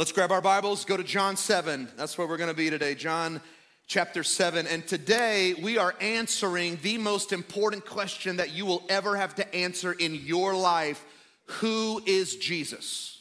Let's 0.00 0.12
grab 0.12 0.32
our 0.32 0.40
Bibles, 0.40 0.86
go 0.86 0.96
to 0.96 1.04
John 1.04 1.36
7. 1.36 1.86
That's 1.94 2.16
where 2.16 2.26
we're 2.26 2.38
going 2.38 2.48
to 2.48 2.56
be 2.56 2.70
today. 2.70 2.94
John 2.94 3.38
chapter 3.86 4.24
7. 4.24 4.66
And 4.66 4.88
today 4.88 5.52
we 5.60 5.76
are 5.76 5.94
answering 6.00 6.78
the 6.80 6.96
most 6.96 7.34
important 7.34 7.84
question 7.84 8.38
that 8.38 8.50
you 8.54 8.64
will 8.64 8.82
ever 8.88 9.14
have 9.14 9.34
to 9.34 9.54
answer 9.54 9.92
in 9.92 10.14
your 10.14 10.54
life 10.54 11.04
Who 11.60 12.00
is 12.06 12.36
Jesus? 12.36 13.18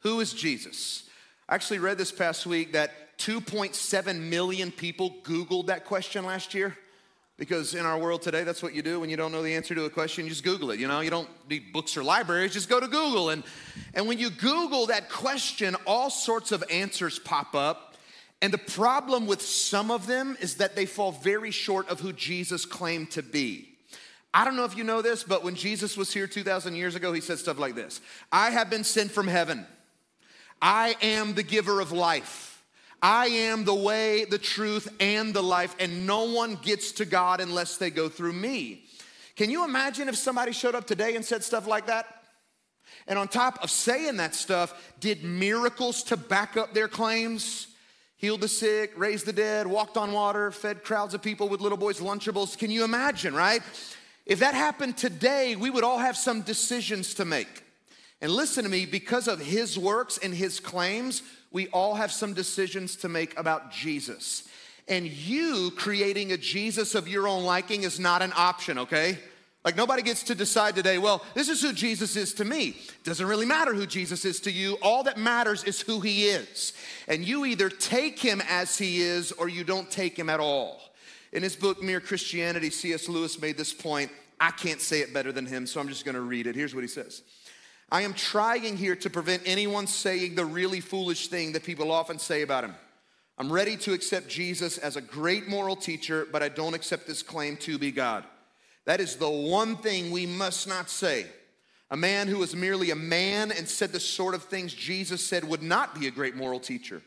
Who 0.00 0.20
is 0.20 0.34
Jesus? 0.34 1.04
I 1.48 1.54
actually 1.54 1.78
read 1.78 1.96
this 1.96 2.12
past 2.12 2.44
week 2.44 2.74
that 2.74 3.16
2.7 3.16 4.20
million 4.20 4.70
people 4.70 5.14
Googled 5.22 5.68
that 5.68 5.86
question 5.86 6.26
last 6.26 6.52
year. 6.52 6.76
Because 7.42 7.74
in 7.74 7.84
our 7.84 7.98
world 7.98 8.22
today, 8.22 8.44
that's 8.44 8.62
what 8.62 8.72
you 8.72 8.82
do 8.82 9.00
when 9.00 9.10
you 9.10 9.16
don't 9.16 9.32
know 9.32 9.42
the 9.42 9.52
answer 9.52 9.74
to 9.74 9.84
a 9.84 9.90
question, 9.90 10.22
you 10.22 10.30
just 10.30 10.44
Google 10.44 10.70
it. 10.70 10.78
You 10.78 10.86
know, 10.86 11.00
you 11.00 11.10
don't 11.10 11.28
need 11.50 11.72
books 11.72 11.96
or 11.96 12.04
libraries, 12.04 12.52
just 12.52 12.68
go 12.68 12.78
to 12.78 12.86
Google. 12.86 13.30
And, 13.30 13.42
and 13.94 14.06
when 14.06 14.20
you 14.20 14.30
Google 14.30 14.86
that 14.86 15.10
question, 15.10 15.74
all 15.84 16.08
sorts 16.08 16.52
of 16.52 16.62
answers 16.70 17.18
pop 17.18 17.56
up. 17.56 17.96
And 18.42 18.52
the 18.52 18.58
problem 18.58 19.26
with 19.26 19.42
some 19.42 19.90
of 19.90 20.06
them 20.06 20.36
is 20.40 20.58
that 20.58 20.76
they 20.76 20.86
fall 20.86 21.10
very 21.10 21.50
short 21.50 21.88
of 21.88 21.98
who 21.98 22.12
Jesus 22.12 22.64
claimed 22.64 23.10
to 23.10 23.24
be. 23.24 23.70
I 24.32 24.44
don't 24.44 24.54
know 24.54 24.64
if 24.64 24.76
you 24.76 24.84
know 24.84 25.02
this, 25.02 25.24
but 25.24 25.42
when 25.42 25.56
Jesus 25.56 25.96
was 25.96 26.14
here 26.14 26.28
2,000 26.28 26.76
years 26.76 26.94
ago, 26.94 27.12
he 27.12 27.20
said 27.20 27.40
stuff 27.40 27.58
like 27.58 27.74
this 27.74 28.00
I 28.30 28.50
have 28.50 28.70
been 28.70 28.84
sent 28.84 29.10
from 29.10 29.26
heaven, 29.26 29.66
I 30.60 30.94
am 31.02 31.34
the 31.34 31.42
giver 31.42 31.80
of 31.80 31.90
life. 31.90 32.51
I 33.02 33.26
am 33.26 33.64
the 33.64 33.74
way, 33.74 34.24
the 34.24 34.38
truth, 34.38 34.88
and 35.00 35.34
the 35.34 35.42
life, 35.42 35.74
and 35.80 36.06
no 36.06 36.30
one 36.30 36.54
gets 36.54 36.92
to 36.92 37.04
God 37.04 37.40
unless 37.40 37.76
they 37.76 37.90
go 37.90 38.08
through 38.08 38.34
me. 38.34 38.84
Can 39.34 39.50
you 39.50 39.64
imagine 39.64 40.08
if 40.08 40.16
somebody 40.16 40.52
showed 40.52 40.76
up 40.76 40.86
today 40.86 41.16
and 41.16 41.24
said 41.24 41.42
stuff 41.42 41.66
like 41.66 41.86
that? 41.86 42.06
And 43.08 43.18
on 43.18 43.26
top 43.26 43.58
of 43.62 43.70
saying 43.70 44.18
that 44.18 44.34
stuff, 44.34 44.92
did 45.00 45.24
miracles 45.24 46.04
to 46.04 46.16
back 46.16 46.56
up 46.56 46.74
their 46.74 46.86
claims? 46.88 47.66
Healed 48.18 48.42
the 48.42 48.48
sick, 48.48 48.92
raised 48.96 49.26
the 49.26 49.32
dead, 49.32 49.66
walked 49.66 49.96
on 49.96 50.12
water, 50.12 50.52
fed 50.52 50.84
crowds 50.84 51.12
of 51.12 51.22
people 51.22 51.48
with 51.48 51.60
little 51.60 51.78
boys' 51.78 51.98
Lunchables. 51.98 52.56
Can 52.56 52.70
you 52.70 52.84
imagine, 52.84 53.34
right? 53.34 53.62
If 54.26 54.38
that 54.38 54.54
happened 54.54 54.96
today, 54.96 55.56
we 55.56 55.70
would 55.70 55.82
all 55.82 55.98
have 55.98 56.16
some 56.16 56.42
decisions 56.42 57.14
to 57.14 57.24
make. 57.24 57.64
And 58.20 58.30
listen 58.30 58.62
to 58.62 58.70
me, 58.70 58.86
because 58.86 59.26
of 59.26 59.40
his 59.40 59.76
works 59.76 60.18
and 60.18 60.32
his 60.32 60.60
claims, 60.60 61.24
we 61.52 61.68
all 61.68 61.94
have 61.94 62.10
some 62.10 62.34
decisions 62.34 62.96
to 62.96 63.08
make 63.08 63.38
about 63.38 63.70
Jesus. 63.70 64.48
And 64.88 65.06
you 65.06 65.70
creating 65.76 66.32
a 66.32 66.36
Jesus 66.36 66.94
of 66.94 67.06
your 67.06 67.28
own 67.28 67.44
liking 67.44 67.84
is 67.84 68.00
not 68.00 68.22
an 68.22 68.32
option, 68.36 68.78
okay? 68.78 69.18
Like 69.64 69.76
nobody 69.76 70.02
gets 70.02 70.24
to 70.24 70.34
decide 70.34 70.74
today, 70.74 70.98
well, 70.98 71.24
this 71.34 71.48
is 71.48 71.62
who 71.62 71.72
Jesus 71.72 72.16
is 72.16 72.34
to 72.34 72.44
me. 72.44 72.76
Doesn't 73.04 73.26
really 73.26 73.46
matter 73.46 73.74
who 73.74 73.86
Jesus 73.86 74.24
is 74.24 74.40
to 74.40 74.50
you. 74.50 74.76
All 74.82 75.04
that 75.04 75.18
matters 75.18 75.62
is 75.62 75.80
who 75.80 76.00
he 76.00 76.26
is. 76.26 76.72
And 77.06 77.24
you 77.24 77.44
either 77.44 77.68
take 77.68 78.18
him 78.18 78.42
as 78.48 78.76
he 78.76 79.00
is 79.00 79.30
or 79.32 79.48
you 79.48 79.62
don't 79.62 79.88
take 79.88 80.18
him 80.18 80.28
at 80.28 80.40
all. 80.40 80.80
In 81.32 81.42
his 81.42 81.54
book, 81.54 81.82
Mere 81.82 82.00
Christianity, 82.00 82.70
C.S. 82.70 83.08
Lewis 83.08 83.40
made 83.40 83.56
this 83.56 83.72
point. 83.72 84.10
I 84.40 84.50
can't 84.50 84.80
say 84.80 85.00
it 85.00 85.14
better 85.14 85.30
than 85.30 85.46
him, 85.46 85.66
so 85.66 85.80
I'm 85.80 85.88
just 85.88 86.04
gonna 86.04 86.20
read 86.20 86.48
it. 86.48 86.56
Here's 86.56 86.74
what 86.74 86.82
he 86.82 86.88
says 86.88 87.22
I 87.92 88.02
am 88.02 88.14
trying 88.14 88.78
here 88.78 88.96
to 88.96 89.10
prevent 89.10 89.42
anyone 89.44 89.86
saying 89.86 90.34
the 90.34 90.46
really 90.46 90.80
foolish 90.80 91.28
thing 91.28 91.52
that 91.52 91.62
people 91.62 91.92
often 91.92 92.18
say 92.18 92.40
about 92.40 92.64
him. 92.64 92.74
I'm 93.36 93.52
ready 93.52 93.76
to 93.76 93.92
accept 93.92 94.28
Jesus 94.28 94.78
as 94.78 94.96
a 94.96 95.02
great 95.02 95.46
moral 95.46 95.76
teacher, 95.76 96.26
but 96.32 96.42
I 96.42 96.48
don't 96.48 96.72
accept 96.72 97.06
his 97.06 97.22
claim 97.22 97.58
to 97.58 97.76
be 97.76 97.92
God. 97.92 98.24
That 98.86 99.00
is 99.00 99.16
the 99.16 99.28
one 99.28 99.76
thing 99.76 100.10
we 100.10 100.24
must 100.24 100.66
not 100.66 100.88
say. 100.88 101.26
A 101.90 101.96
man 101.96 102.28
who 102.28 102.38
was 102.38 102.56
merely 102.56 102.92
a 102.92 102.96
man 102.96 103.52
and 103.52 103.68
said 103.68 103.92
the 103.92 104.00
sort 104.00 104.34
of 104.34 104.44
things 104.44 104.72
Jesus 104.72 105.22
said 105.22 105.44
would 105.44 105.62
not 105.62 105.94
be 106.00 106.06
a 106.06 106.10
great 106.10 106.34
moral 106.34 106.60
teacher. 106.60 107.02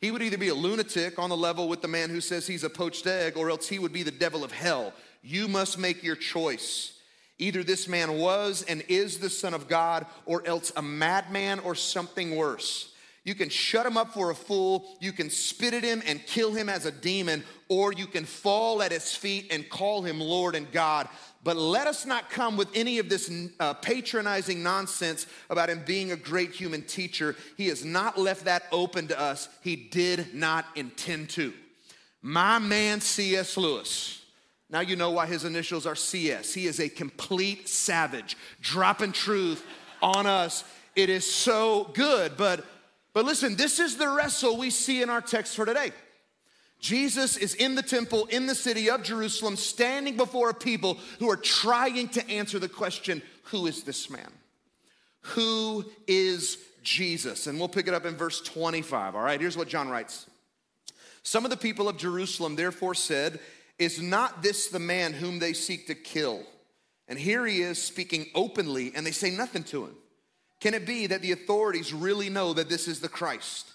He 0.00 0.12
would 0.12 0.22
either 0.22 0.38
be 0.38 0.50
a 0.50 0.54
lunatic 0.54 1.18
on 1.18 1.30
the 1.30 1.36
level 1.36 1.68
with 1.68 1.82
the 1.82 1.88
man 1.88 2.10
who 2.10 2.20
says 2.20 2.46
he's 2.46 2.62
a 2.62 2.70
poached 2.70 3.08
egg, 3.08 3.36
or 3.36 3.50
else 3.50 3.66
he 3.66 3.80
would 3.80 3.92
be 3.92 4.04
the 4.04 4.12
devil 4.12 4.44
of 4.44 4.52
hell. 4.52 4.92
You 5.20 5.48
must 5.48 5.78
make 5.78 6.04
your 6.04 6.14
choice. 6.14 6.92
Either 7.38 7.62
this 7.62 7.86
man 7.86 8.18
was 8.18 8.64
and 8.68 8.82
is 8.88 9.18
the 9.18 9.30
Son 9.30 9.54
of 9.54 9.68
God, 9.68 10.06
or 10.26 10.44
else 10.46 10.72
a 10.76 10.82
madman 10.82 11.60
or 11.60 11.74
something 11.74 12.36
worse. 12.36 12.92
You 13.24 13.34
can 13.34 13.50
shut 13.50 13.84
him 13.84 13.96
up 13.96 14.14
for 14.14 14.30
a 14.30 14.34
fool, 14.34 14.86
you 15.00 15.12
can 15.12 15.28
spit 15.28 15.74
at 15.74 15.84
him 15.84 16.02
and 16.06 16.24
kill 16.24 16.52
him 16.52 16.68
as 16.68 16.86
a 16.86 16.90
demon, 16.90 17.44
or 17.68 17.92
you 17.92 18.06
can 18.06 18.24
fall 18.24 18.82
at 18.82 18.90
his 18.90 19.14
feet 19.14 19.52
and 19.52 19.68
call 19.68 20.02
him 20.02 20.18
Lord 20.18 20.54
and 20.54 20.70
God. 20.72 21.08
But 21.44 21.56
let 21.56 21.86
us 21.86 22.06
not 22.06 22.30
come 22.30 22.56
with 22.56 22.68
any 22.74 22.98
of 22.98 23.08
this 23.08 23.30
uh, 23.60 23.74
patronizing 23.74 24.62
nonsense 24.62 25.26
about 25.50 25.68
him 25.68 25.82
being 25.84 26.10
a 26.10 26.16
great 26.16 26.52
human 26.52 26.82
teacher. 26.82 27.36
He 27.56 27.68
has 27.68 27.84
not 27.84 28.18
left 28.18 28.46
that 28.46 28.64
open 28.72 29.08
to 29.08 29.20
us, 29.20 29.48
he 29.62 29.76
did 29.76 30.34
not 30.34 30.64
intend 30.74 31.30
to. 31.30 31.52
My 32.22 32.58
man, 32.58 33.00
C.S. 33.00 33.56
Lewis 33.56 34.24
now 34.70 34.80
you 34.80 34.96
know 34.96 35.10
why 35.10 35.26
his 35.26 35.44
initials 35.44 35.86
are 35.86 35.94
CS. 35.94 36.52
He 36.52 36.66
is 36.66 36.78
a 36.80 36.88
complete 36.88 37.68
savage, 37.68 38.36
dropping 38.60 39.12
truth 39.12 39.64
on 40.02 40.26
us. 40.26 40.64
It 40.94 41.08
is 41.08 41.30
so 41.30 41.90
good. 41.94 42.36
But 42.36 42.64
but 43.12 43.24
listen, 43.24 43.56
this 43.56 43.80
is 43.80 43.96
the 43.96 44.08
wrestle 44.08 44.56
we 44.56 44.70
see 44.70 45.02
in 45.02 45.10
our 45.10 45.20
text 45.20 45.56
for 45.56 45.64
today. 45.64 45.92
Jesus 46.78 47.36
is 47.36 47.54
in 47.54 47.74
the 47.74 47.82
temple 47.82 48.26
in 48.26 48.46
the 48.46 48.54
city 48.54 48.88
of 48.88 49.02
Jerusalem, 49.02 49.56
standing 49.56 50.16
before 50.16 50.50
a 50.50 50.54
people 50.54 50.98
who 51.18 51.28
are 51.28 51.36
trying 51.36 52.08
to 52.10 52.30
answer 52.30 52.58
the 52.58 52.68
question 52.68 53.22
who 53.44 53.66
is 53.66 53.82
this 53.82 54.10
man? 54.10 54.30
Who 55.22 55.84
is 56.06 56.58
Jesus? 56.82 57.46
And 57.46 57.58
we'll 57.58 57.68
pick 57.68 57.88
it 57.88 57.94
up 57.94 58.06
in 58.06 58.14
verse 58.14 58.40
25. 58.40 59.16
All 59.16 59.22
right, 59.22 59.40
here's 59.40 59.56
what 59.56 59.68
John 59.68 59.88
writes 59.88 60.26
Some 61.22 61.44
of 61.44 61.50
the 61.50 61.56
people 61.56 61.88
of 61.88 61.96
Jerusalem 61.96 62.54
therefore 62.56 62.94
said, 62.94 63.40
is 63.78 64.00
not 64.00 64.42
this 64.42 64.68
the 64.68 64.78
man 64.78 65.12
whom 65.12 65.38
they 65.38 65.52
seek 65.52 65.86
to 65.86 65.94
kill? 65.94 66.42
And 67.08 67.18
here 67.18 67.46
he 67.46 67.62
is 67.62 67.82
speaking 67.82 68.26
openly, 68.34 68.92
and 68.94 69.06
they 69.06 69.12
say 69.12 69.30
nothing 69.30 69.64
to 69.64 69.84
him. 69.84 69.94
Can 70.60 70.74
it 70.74 70.86
be 70.86 71.06
that 71.06 71.22
the 71.22 71.32
authorities 71.32 71.94
really 71.94 72.28
know 72.28 72.52
that 72.52 72.68
this 72.68 72.88
is 72.88 73.00
the 73.00 73.08
Christ? 73.08 73.66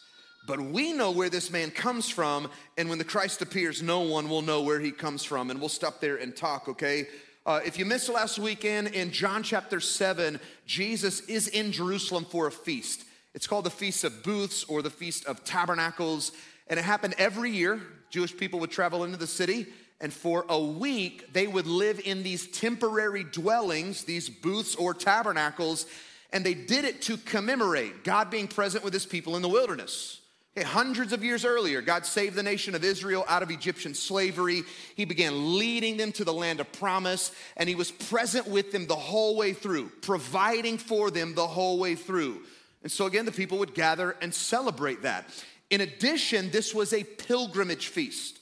But 0.45 0.59
we 0.59 0.91
know 0.91 1.11
where 1.11 1.29
this 1.29 1.49
man 1.49 1.71
comes 1.71 2.09
from, 2.09 2.49
and 2.77 2.89
when 2.89 2.97
the 2.97 3.05
Christ 3.05 3.41
appears, 3.41 3.81
no 3.81 4.01
one 4.01 4.29
will 4.29 4.41
know 4.41 4.61
where 4.61 4.79
he 4.79 4.91
comes 4.91 5.23
from. 5.23 5.49
And 5.49 5.59
we'll 5.59 5.69
stop 5.69 6.01
there 6.01 6.17
and 6.17 6.35
talk, 6.35 6.67
okay? 6.67 7.07
Uh, 7.45 7.61
if 7.65 7.79
you 7.79 7.85
missed 7.85 8.09
last 8.09 8.37
weekend 8.37 8.89
in 8.89 9.11
John 9.11 9.41
chapter 9.41 9.79
7, 9.79 10.39
Jesus 10.65 11.21
is 11.21 11.47
in 11.47 11.71
Jerusalem 11.71 12.25
for 12.25 12.47
a 12.47 12.51
feast. 12.51 13.05
It's 13.33 13.47
called 13.47 13.65
the 13.65 13.71
Feast 13.71 14.03
of 14.03 14.21
Booths 14.21 14.65
or 14.65 14.81
the 14.81 14.89
Feast 14.89 15.25
of 15.25 15.43
Tabernacles, 15.43 16.33
and 16.67 16.77
it 16.77 16.83
happened 16.83 17.15
every 17.17 17.51
year. 17.51 17.81
Jewish 18.09 18.35
people 18.35 18.59
would 18.59 18.69
travel 18.69 19.05
into 19.05 19.17
the 19.17 19.25
city 19.25 19.67
and 20.01 20.11
for 20.11 20.45
a 20.49 20.59
week, 20.59 21.31
they 21.33 21.47
would 21.47 21.67
live 21.67 22.01
in 22.03 22.23
these 22.23 22.47
temporary 22.47 23.23
dwellings, 23.23 24.03
these 24.03 24.29
booths 24.29 24.75
or 24.75 24.93
tabernacles, 24.93 25.85
and 26.31 26.45
they 26.45 26.53
did 26.53 26.83
it 26.83 27.01
to 27.03 27.17
commemorate 27.17 28.03
God 28.03 28.29
being 28.29 28.47
present 28.47 28.83
with 28.83 28.93
his 28.93 29.05
people 29.05 29.35
in 29.35 29.41
the 29.41 29.49
wilderness. 29.49 30.19
Hundreds 30.61 31.13
of 31.13 31.23
years 31.23 31.45
earlier, 31.45 31.81
God 31.81 32.05
saved 32.05 32.35
the 32.35 32.43
nation 32.43 32.75
of 32.75 32.83
Israel 32.83 33.25
out 33.27 33.41
of 33.41 33.49
Egyptian 33.49 33.95
slavery. 33.95 34.61
He 34.95 35.03
began 35.03 35.57
leading 35.57 35.97
them 35.97 36.11
to 36.11 36.23
the 36.23 36.33
land 36.33 36.59
of 36.59 36.71
promise, 36.73 37.31
and 37.57 37.67
He 37.67 37.73
was 37.73 37.89
present 37.89 38.47
with 38.47 38.71
them 38.71 38.85
the 38.85 38.95
whole 38.95 39.35
way 39.35 39.53
through, 39.53 39.89
providing 40.03 40.77
for 40.77 41.09
them 41.09 41.33
the 41.33 41.47
whole 41.47 41.79
way 41.79 41.95
through. 41.95 42.41
And 42.83 42.91
so, 42.91 43.07
again, 43.07 43.25
the 43.25 43.31
people 43.31 43.57
would 43.59 43.73
gather 43.73 44.15
and 44.21 44.31
celebrate 44.31 45.01
that. 45.01 45.27
In 45.71 45.81
addition, 45.81 46.51
this 46.51 46.71
was 46.71 46.93
a 46.93 47.03
pilgrimage 47.03 47.87
feast 47.87 48.39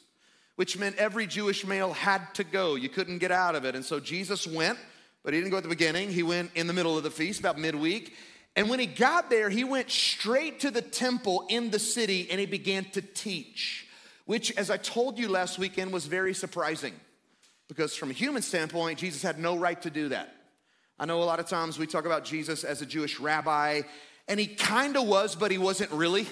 which 0.56 0.78
meant 0.78 0.96
every 0.98 1.28
Jewish 1.28 1.66
male 1.66 1.94
had 1.94 2.34
to 2.36 2.44
go. 2.44 2.76
You 2.76 2.90
couldn't 2.90 3.20
get 3.20 3.32
out 3.32 3.56
of 3.56 3.66
it. 3.66 3.76
And 3.76 3.84
so 3.84 4.00
Jesus 4.00 4.46
went, 4.46 4.78
but 5.24 5.34
he 5.34 5.40
didn't 5.40 5.52
go 5.52 5.58
at 5.58 5.64
the 5.64 5.70
beginning. 5.70 6.10
He 6.10 6.24
went 6.24 6.52
in 6.56 6.68
the 6.68 6.74
middle 6.74 6.98
of 6.98 7.04
the 7.04 7.12
feast, 7.12 7.40
about 7.40 7.58
midweek. 7.58 8.16
And 8.56 8.70
when 8.70 8.80
he 8.80 8.86
got 8.86 9.30
there, 9.30 9.50
he 9.50 9.64
went 9.64 9.90
straight 9.90 10.60
to 10.62 10.72
the 10.72 10.82
temple 10.82 11.46
in 11.50 11.72
the 11.72 11.80
city 11.80 12.28
and 12.30 12.40
he 12.40 12.46
began 12.46 12.86
to 12.92 13.02
teach, 13.02 13.88
which, 14.26 14.52
as 14.58 14.70
I 14.70 14.78
told 14.78 15.18
you 15.18 15.30
last 15.30 15.58
weekend, 15.58 15.94
was 15.94 16.06
very 16.06 16.34
surprising 16.34 16.94
because, 17.70 17.96
from 17.96 18.10
a 18.10 18.14
human 18.14 18.42
standpoint, 18.42 19.00
Jesus 19.00 19.22
had 19.22 19.40
no 19.40 19.58
right 19.58 19.82
to 19.84 19.90
do 19.90 20.10
that. 20.10 20.36
I 21.00 21.06
know 21.06 21.22
a 21.22 21.24
lot 21.24 21.40
of 21.40 21.48
times 21.48 21.80
we 21.80 21.88
talk 21.88 22.06
about 22.06 22.26
Jesus 22.26 22.64
as 22.64 22.82
a 22.82 22.86
Jewish 22.86 23.20
rabbi, 23.20 23.82
and 24.28 24.40
he 24.40 24.48
kind 24.48 24.98
of 24.98 25.08
was, 25.08 25.36
but 25.36 25.50
he 25.50 25.58
wasn't 25.58 25.92
really 25.92 26.28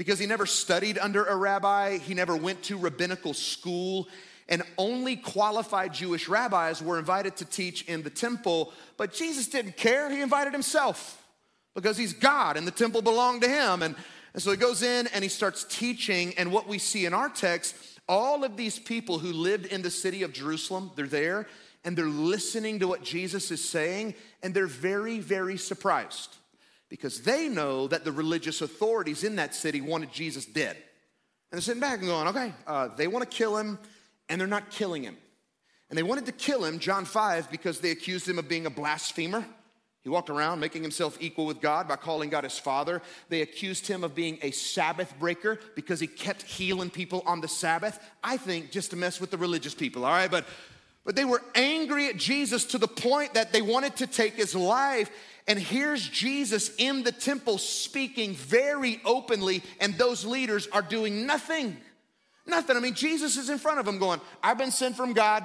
because 0.00 0.18
he 0.18 0.24
never 0.24 0.46
studied 0.46 0.96
under 0.96 1.26
a 1.26 1.36
rabbi, 1.36 1.98
he 1.98 2.14
never 2.14 2.34
went 2.34 2.62
to 2.62 2.78
rabbinical 2.78 3.34
school, 3.34 4.08
and 4.48 4.62
only 4.78 5.14
qualified 5.14 5.92
Jewish 5.92 6.26
rabbis 6.26 6.80
were 6.80 6.98
invited 6.98 7.36
to 7.36 7.44
teach 7.44 7.82
in 7.82 8.02
the 8.02 8.08
temple. 8.08 8.72
But 8.96 9.12
Jesus 9.12 9.46
didn't 9.48 9.76
care, 9.76 10.08
he 10.08 10.22
invited 10.22 10.54
himself 10.54 11.22
because 11.74 11.98
he's 11.98 12.14
God 12.14 12.56
and 12.56 12.66
the 12.66 12.70
temple 12.70 13.02
belonged 13.02 13.42
to 13.42 13.48
him. 13.50 13.82
And, 13.82 13.94
and 14.32 14.42
so 14.42 14.50
he 14.50 14.56
goes 14.56 14.82
in 14.82 15.06
and 15.08 15.22
he 15.22 15.28
starts 15.28 15.64
teaching. 15.64 16.32
And 16.38 16.50
what 16.50 16.66
we 16.66 16.78
see 16.78 17.04
in 17.04 17.12
our 17.12 17.28
text, 17.28 17.76
all 18.08 18.42
of 18.42 18.56
these 18.56 18.78
people 18.78 19.18
who 19.18 19.34
lived 19.34 19.66
in 19.66 19.82
the 19.82 19.90
city 19.90 20.22
of 20.22 20.32
Jerusalem, 20.32 20.92
they're 20.96 21.08
there 21.08 21.46
and 21.84 21.94
they're 21.94 22.06
listening 22.06 22.78
to 22.78 22.88
what 22.88 23.02
Jesus 23.04 23.50
is 23.50 23.62
saying, 23.62 24.14
and 24.42 24.54
they're 24.54 24.66
very, 24.66 25.18
very 25.18 25.58
surprised. 25.58 26.36
Because 26.90 27.22
they 27.22 27.48
know 27.48 27.86
that 27.88 28.04
the 28.04 28.12
religious 28.12 28.60
authorities 28.60 29.24
in 29.24 29.36
that 29.36 29.54
city 29.54 29.80
wanted 29.80 30.12
Jesus 30.12 30.44
dead. 30.44 30.76
And 30.76 31.56
they're 31.56 31.60
sitting 31.60 31.80
back 31.80 32.00
and 32.00 32.08
going, 32.08 32.28
okay, 32.28 32.52
uh, 32.66 32.88
they 32.96 33.06
want 33.06 33.28
to 33.28 33.36
kill 33.36 33.56
him, 33.56 33.78
and 34.28 34.38
they're 34.38 34.48
not 34.48 34.70
killing 34.70 35.02
him. 35.02 35.16
And 35.88 35.96
they 35.96 36.02
wanted 36.02 36.26
to 36.26 36.32
kill 36.32 36.64
him, 36.64 36.78
John 36.78 37.04
5, 37.04 37.50
because 37.50 37.80
they 37.80 37.90
accused 37.90 38.28
him 38.28 38.38
of 38.38 38.48
being 38.48 38.66
a 38.66 38.70
blasphemer. 38.70 39.44
He 40.02 40.08
walked 40.08 40.30
around 40.30 40.60
making 40.60 40.82
himself 40.82 41.18
equal 41.20 41.46
with 41.46 41.60
God 41.60 41.86
by 41.86 41.96
calling 41.96 42.30
God 42.30 42.44
his 42.44 42.58
father. 42.58 43.02
They 43.28 43.42
accused 43.42 43.86
him 43.86 44.02
of 44.02 44.14
being 44.14 44.38
a 44.42 44.50
Sabbath 44.50 45.12
breaker 45.18 45.58
because 45.74 46.00
he 46.00 46.06
kept 46.06 46.42
healing 46.42 46.90
people 46.90 47.22
on 47.26 47.40
the 47.40 47.48
Sabbath. 47.48 47.98
I 48.24 48.36
think 48.36 48.70
just 48.70 48.90
to 48.90 48.96
mess 48.96 49.20
with 49.20 49.30
the 49.30 49.36
religious 49.36 49.74
people, 49.74 50.04
all 50.04 50.12
right? 50.12 50.30
But 50.30 50.46
but 51.04 51.16
they 51.16 51.24
were 51.24 51.42
angry 51.54 52.08
at 52.08 52.16
Jesus 52.16 52.66
to 52.66 52.78
the 52.78 52.88
point 52.88 53.34
that 53.34 53.52
they 53.52 53.62
wanted 53.62 53.96
to 53.96 54.06
take 54.06 54.34
his 54.34 54.54
life. 54.54 55.10
And 55.50 55.58
here's 55.58 56.08
Jesus 56.08 56.70
in 56.78 57.02
the 57.02 57.10
temple 57.10 57.58
speaking 57.58 58.34
very 58.34 59.00
openly, 59.04 59.64
and 59.80 59.98
those 59.98 60.24
leaders 60.24 60.68
are 60.68 60.80
doing 60.80 61.26
nothing. 61.26 61.76
Nothing. 62.46 62.76
I 62.76 62.78
mean, 62.78 62.94
Jesus 62.94 63.36
is 63.36 63.50
in 63.50 63.58
front 63.58 63.80
of 63.80 63.84
them 63.84 63.98
going, 63.98 64.20
I've 64.44 64.58
been 64.58 64.70
sent 64.70 64.96
from 64.96 65.12
God. 65.12 65.42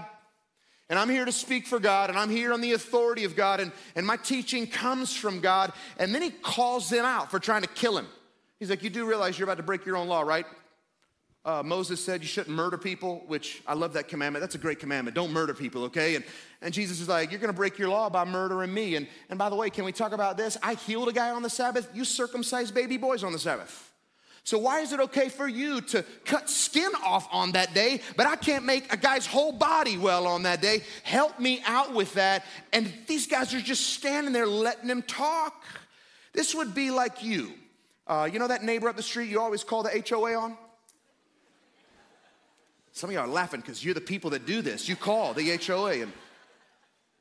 And 0.92 1.00
I'm 1.00 1.10
here 1.10 1.26
to 1.26 1.32
speak 1.32 1.66
for 1.66 1.80
God, 1.80 2.12
and 2.12 2.20
I'm 2.20 2.30
here 2.30 2.54
on 2.54 2.62
the 2.62 2.74
authority 2.74 3.24
of 3.24 3.36
God, 3.36 3.60
and, 3.60 3.72
and 3.96 4.06
my 4.06 4.18
teaching 4.18 4.68
comes 4.68 5.16
from 5.16 5.40
God. 5.40 5.74
And 5.98 6.14
then 6.14 6.22
he 6.22 6.30
calls 6.30 6.88
them 6.92 7.04
out 7.04 7.32
for 7.32 7.40
trying 7.40 7.64
to 7.64 7.68
kill 7.68 7.98
him. 7.98 8.06
He's 8.60 8.70
like, 8.70 8.84
You 8.84 8.92
do 8.92 9.08
realize 9.08 9.40
you're 9.40 9.48
about 9.48 9.58
to 9.58 9.64
break 9.64 9.88
your 9.88 9.98
own 9.98 10.08
law, 10.08 10.22
right? 10.22 10.46
Uh, 11.46 11.62
Moses 11.64 12.04
said 12.04 12.22
you 12.22 12.28
shouldn't 12.28 12.56
murder 12.56 12.76
people, 12.76 13.24
which 13.28 13.62
I 13.68 13.76
love 13.76 13.94
that 13.94 14.08
commandment. 14.08 14.42
That's 14.42 14.56
a 14.56 14.58
great 14.58 14.80
commandment. 14.80 15.14
Don't 15.14 15.32
murder 15.32 15.54
people, 15.54 15.84
okay? 15.84 16.16
And, 16.16 16.26
and 16.64 16.74
Jesus 16.74 17.00
is 17.00 17.08
like, 17.08 17.30
You're 17.30 17.40
gonna 17.40 17.54
break 17.54 17.78
your 17.78 17.90
law 17.90 18.10
by 18.10 18.26
murdering 18.26 18.74
me. 18.74 18.96
And, 18.96 19.08
and 19.30 19.38
by 19.38 19.50
the 19.50 19.56
way, 19.56 19.70
can 19.70 19.86
we 19.86 19.92
talk 19.92 20.12
about 20.12 20.38
this? 20.38 20.58
I 20.64 20.74
healed 20.74 21.08
a 21.08 21.14
guy 21.14 21.30
on 21.30 21.44
the 21.44 21.50
Sabbath. 21.50 21.88
You 21.94 22.04
circumcised 22.04 22.74
baby 22.74 22.98
boys 22.98 23.24
on 23.24 23.32
the 23.32 23.38
Sabbath. 23.38 23.92
So, 24.44 24.58
why 24.58 24.82
is 24.82 24.92
it 24.92 25.00
okay 25.00 25.30
for 25.30 25.48
you 25.48 25.82
to 25.82 26.04
cut 26.24 26.50
skin 26.50 26.92
off 27.04 27.28
on 27.32 27.52
that 27.52 27.76
day, 27.76 28.02
but 28.18 28.26
I 28.26 28.36
can't 28.36 28.66
make 28.66 28.92
a 28.92 28.98
guy's 28.98 29.28
whole 29.28 29.52
body 29.52 30.00
well 30.00 30.26
on 30.26 30.44
that 30.44 30.64
day? 30.64 30.82
Help 31.04 31.40
me 31.40 31.62
out 31.66 31.94
with 31.94 32.14
that. 32.16 32.44
And 32.74 32.92
these 33.06 33.28
guys 33.28 33.54
are 33.54 33.62
just 33.62 33.94
standing 33.94 34.34
there 34.34 34.48
letting 34.48 34.90
him 34.90 35.04
talk. 35.04 35.64
This 36.34 36.56
would 36.56 36.74
be 36.74 36.90
like 36.90 37.24
you. 37.24 37.54
Uh, 38.08 38.30
you 38.32 38.40
know 38.40 38.48
that 38.48 38.64
neighbor 38.64 38.90
up 38.90 38.96
the 38.96 39.04
street 39.04 39.30
you 39.30 39.40
always 39.40 39.64
call 39.64 39.84
the 39.84 40.04
HOA 40.08 40.36
on? 40.36 40.58
Some 42.96 43.10
of 43.10 43.14
y'all 43.14 43.26
are 43.26 43.28
laughing 43.28 43.60
because 43.60 43.84
you're 43.84 43.94
the 43.94 44.00
people 44.00 44.30
that 44.30 44.46
do 44.46 44.62
this. 44.62 44.88
You 44.88 44.96
call 44.96 45.34
the 45.34 45.58
HOA, 45.58 46.02
and, 46.04 46.14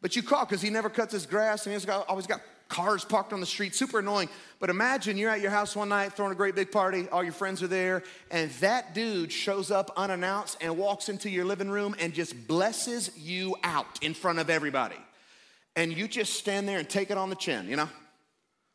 but 0.01 0.15
you 0.15 0.23
call 0.23 0.45
because 0.45 0.63
he 0.63 0.71
never 0.71 0.89
cuts 0.89 1.13
his 1.13 1.27
grass 1.27 1.67
and 1.67 1.73
he's 1.73 1.85
got, 1.85 2.09
always 2.09 2.29
got 2.29 2.41
cars 2.69 3.05
parked 3.05 3.33
on 3.33 3.41
the 3.41 3.47
street, 3.47 3.75
super 3.75 3.99
annoying. 3.99 4.29
But 4.61 4.71
imagine 4.71 5.19
you're 5.19 5.31
at 5.31 5.41
your 5.41 5.51
house 5.51 5.75
one 5.75 5.89
night 5.89 6.13
throwing 6.13 6.31
a 6.31 6.37
great 6.37 6.55
big 6.55 6.71
party, 6.71 7.09
all 7.09 7.25
your 7.25 7.33
friends 7.33 7.61
are 7.61 7.67
there, 7.67 8.05
and 8.31 8.53
that 8.61 8.95
dude 8.95 9.33
shows 9.33 9.73
up 9.73 9.91
unannounced 9.97 10.59
and 10.61 10.79
walks 10.79 11.09
into 11.09 11.29
your 11.29 11.45
living 11.45 11.69
room 11.69 11.97
and 11.99 12.15
just 12.15 12.47
blesses 12.47 13.11
you 13.19 13.57
out 13.65 14.01
in 14.01 14.15
front 14.15 14.39
of 14.39 14.49
everybody. 14.51 14.97
And 15.75 15.93
you 15.93 16.07
just 16.07 16.35
stand 16.35 16.69
there 16.69 16.79
and 16.79 16.89
take 16.89 17.11
it 17.11 17.19
on 17.19 17.31
the 17.31 17.37
chin, 17.37 17.69
you 17.69 17.75
know? 17.75 17.89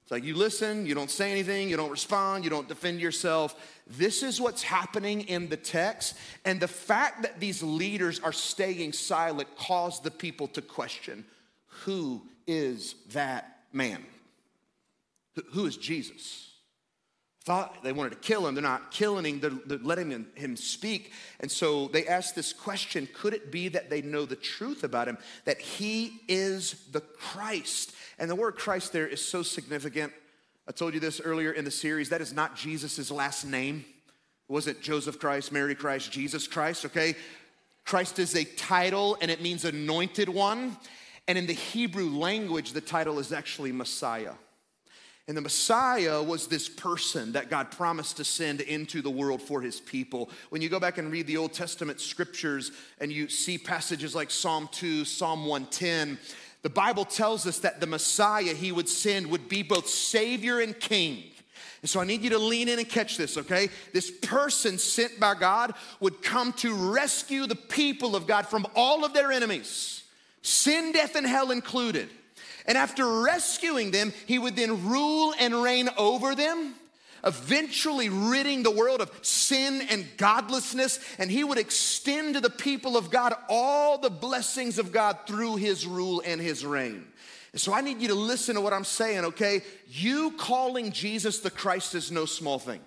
It's 0.09 0.11
like 0.11 0.23
you 0.23 0.33
listen, 0.33 0.87
you 0.87 0.95
don't 0.95 1.11
say 1.11 1.31
anything, 1.31 1.69
you 1.69 1.77
don't 1.77 1.91
respond, 1.91 2.43
you 2.43 2.49
don't 2.49 2.67
defend 2.67 2.99
yourself. 2.99 3.55
This 3.85 4.23
is 4.23 4.41
what's 4.41 4.63
happening 4.63 5.21
in 5.21 5.49
the 5.49 5.55
text. 5.55 6.15
And 6.45 6.59
the 6.59 6.67
fact 6.67 7.21
that 7.21 7.39
these 7.39 7.61
leaders 7.61 8.19
are 8.19 8.31
staying 8.31 8.93
silent 8.93 9.55
caused 9.55 10.03
the 10.03 10.09
people 10.09 10.47
to 10.47 10.63
question 10.63 11.25
who 11.83 12.23
is 12.47 12.95
that 13.11 13.59
man. 13.71 14.03
Who 15.51 15.67
is 15.67 15.77
Jesus? 15.77 16.53
Thought 17.43 17.83
they 17.83 17.91
wanted 17.91 18.13
to 18.13 18.15
kill 18.15 18.47
him. 18.47 18.55
They're 18.55 18.63
not 18.63 18.89
killing 18.89 19.25
him, 19.25 19.61
they're, 19.67 19.77
letting 19.77 20.09
him, 20.09 20.27
him 20.33 20.55
speak. 20.55 21.13
And 21.39 21.51
so 21.51 21.87
they 21.87 22.07
asked 22.07 22.35
this 22.35 22.51
question 22.51 23.07
Could 23.13 23.35
it 23.35 23.51
be 23.51 23.67
that 23.69 23.91
they 23.91 24.01
know 24.01 24.25
the 24.25 24.35
truth 24.35 24.83
about 24.83 25.07
him, 25.07 25.19
that 25.45 25.61
he 25.61 26.19
is 26.27 26.83
the 26.91 27.01
Christ? 27.01 27.93
And 28.19 28.29
the 28.29 28.35
word 28.35 28.57
Christ 28.57 28.91
there 28.91 29.07
is 29.07 29.25
so 29.25 29.41
significant. 29.41 30.11
I 30.67 30.71
told 30.71 30.93
you 30.93 30.99
this 30.99 31.21
earlier 31.21 31.51
in 31.51 31.65
the 31.65 31.71
series. 31.71 32.09
That 32.09 32.21
is 32.21 32.33
not 32.33 32.55
Jesus' 32.55 33.09
last 33.09 33.45
name. 33.45 33.85
It 34.49 34.51
wasn't 34.51 34.81
Joseph 34.81 35.19
Christ, 35.19 35.51
Mary 35.51 35.73
Christ, 35.73 36.11
Jesus 36.11 36.47
Christ, 36.47 36.85
okay? 36.85 37.15
Christ 37.85 38.19
is 38.19 38.35
a 38.35 38.43
title 38.43 39.17
and 39.21 39.31
it 39.31 39.41
means 39.41 39.63
anointed 39.63 40.27
one. 40.27 40.77
And 41.27 41.37
in 41.37 41.47
the 41.47 41.53
Hebrew 41.53 42.09
language, 42.09 42.73
the 42.73 42.81
title 42.81 43.19
is 43.19 43.31
actually 43.31 43.71
Messiah. 43.71 44.33
And 45.27 45.37
the 45.37 45.41
Messiah 45.41 46.23
was 46.23 46.47
this 46.47 46.67
person 46.67 47.33
that 47.33 47.51
God 47.51 47.69
promised 47.69 48.17
to 48.17 48.23
send 48.23 48.61
into 48.61 49.03
the 49.03 49.11
world 49.11 49.43
for 49.43 49.61
his 49.61 49.79
people. 49.79 50.31
When 50.49 50.63
you 50.63 50.69
go 50.69 50.79
back 50.79 50.97
and 50.97 51.11
read 51.11 51.27
the 51.27 51.37
Old 51.37 51.53
Testament 51.53 52.01
scriptures 52.01 52.71
and 52.99 53.11
you 53.11 53.29
see 53.29 53.59
passages 53.59 54.15
like 54.15 54.31
Psalm 54.31 54.67
2, 54.71 55.05
Psalm 55.05 55.45
110, 55.45 56.17
the 56.61 56.69
Bible 56.69 57.05
tells 57.05 57.47
us 57.47 57.59
that 57.59 57.79
the 57.79 57.87
Messiah 57.87 58.53
he 58.53 58.71
would 58.71 58.89
send 58.89 59.27
would 59.27 59.47
be 59.47 59.63
both 59.63 59.87
Savior 59.87 60.59
and 60.59 60.77
King. 60.77 61.23
And 61.81 61.89
so 61.89 62.01
I 62.01 62.03
need 62.03 62.21
you 62.21 62.31
to 62.31 62.37
lean 62.37 62.67
in 62.67 62.79
and 62.79 62.89
catch 62.89 63.15
this, 63.15 63.37
okay? 63.37 63.69
This 63.93 64.11
person 64.11 64.77
sent 64.77 65.19
by 65.19 65.35
God 65.35 65.73
would 66.01 66.21
come 66.21 66.51
to 66.53 66.73
rescue 66.91 67.45
the 67.45 67.55
people 67.55 68.15
of 68.15 68.27
God 68.27 68.45
from 68.47 68.67
all 68.75 69.05
of 69.05 69.13
their 69.13 69.31
enemies 69.31 70.03
sin, 70.41 70.93
death, 70.93 71.15
and 71.15 71.27
hell 71.27 71.51
included. 71.51 72.09
And 72.65 72.77
after 72.77 73.21
rescuing 73.21 73.91
them, 73.91 74.13
he 74.25 74.39
would 74.39 74.55
then 74.55 74.89
rule 74.89 75.33
and 75.39 75.53
reign 75.53 75.89
over 75.97 76.33
them, 76.33 76.75
eventually 77.23 78.09
ridding 78.09 78.63
the 78.63 78.71
world 78.71 79.01
of 79.01 79.11
sin 79.21 79.81
and 79.89 80.05
godlessness. 80.17 80.99
And 81.17 81.29
he 81.29 81.43
would 81.43 81.57
extend 81.57 82.35
to 82.35 82.41
the 82.41 82.49
people 82.49 82.97
of 82.97 83.09
God 83.09 83.33
all 83.49 83.97
the 83.97 84.09
blessings 84.09 84.79
of 84.79 84.91
God 84.91 85.17
through 85.27 85.57
his 85.57 85.85
rule 85.85 86.21
and 86.25 86.39
his 86.39 86.65
reign. 86.65 87.05
And 87.51 87.61
so 87.61 87.73
I 87.73 87.81
need 87.81 88.01
you 88.01 88.09
to 88.09 88.15
listen 88.15 88.55
to 88.55 88.61
what 88.61 88.73
I'm 88.73 88.83
saying, 88.83 89.25
okay? 89.25 89.61
You 89.87 90.31
calling 90.31 90.91
Jesus 90.91 91.39
the 91.39 91.49
Christ 91.49 91.95
is 91.95 92.11
no 92.11 92.25
small 92.25 92.59
thing. 92.59 92.81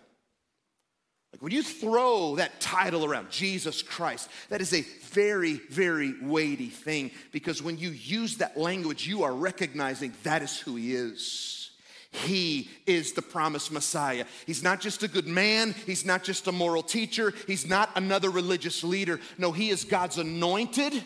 Like 1.32 1.42
when 1.42 1.52
you 1.52 1.62
throw 1.62 2.36
that 2.36 2.60
title 2.60 3.04
around, 3.04 3.30
Jesus 3.30 3.82
Christ, 3.82 4.28
that 4.50 4.60
is 4.60 4.74
a 4.74 4.82
very, 5.10 5.54
very 5.54 6.14
weighty 6.20 6.68
thing 6.68 7.10
because 7.32 7.62
when 7.62 7.78
you 7.78 7.90
use 7.90 8.36
that 8.36 8.56
language, 8.56 9.06
you 9.06 9.22
are 9.22 9.32
recognizing 9.32 10.12
that 10.24 10.42
is 10.42 10.58
who 10.58 10.76
He 10.76 10.94
is. 10.94 11.61
He 12.12 12.68
is 12.86 13.12
the 13.12 13.22
promised 13.22 13.72
Messiah. 13.72 14.26
He's 14.46 14.62
not 14.62 14.80
just 14.80 15.02
a 15.02 15.08
good 15.08 15.26
man, 15.26 15.74
He's 15.86 16.04
not 16.04 16.22
just 16.22 16.46
a 16.46 16.52
moral 16.52 16.82
teacher, 16.82 17.32
He's 17.46 17.66
not 17.66 17.90
another 17.96 18.30
religious 18.30 18.84
leader. 18.84 19.18
No, 19.38 19.50
He 19.50 19.70
is 19.70 19.84
God's 19.84 20.18
anointed 20.18 21.02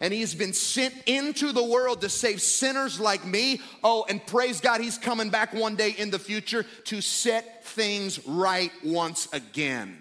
and 0.00 0.12
he 0.12 0.20
has 0.20 0.34
been 0.34 0.52
sent 0.52 0.94
into 1.06 1.52
the 1.52 1.64
world 1.64 2.00
to 2.02 2.08
save 2.08 2.40
sinners 2.40 3.00
like 3.00 3.24
me. 3.24 3.60
Oh, 3.82 4.06
and 4.08 4.24
praise 4.24 4.60
God, 4.60 4.80
he's 4.80 4.98
coming 4.98 5.30
back 5.30 5.52
one 5.52 5.76
day 5.76 5.90
in 5.90 6.10
the 6.10 6.18
future 6.18 6.64
to 6.84 7.00
set 7.00 7.64
things 7.64 8.24
right 8.26 8.70
once 8.84 9.28
again. 9.32 9.98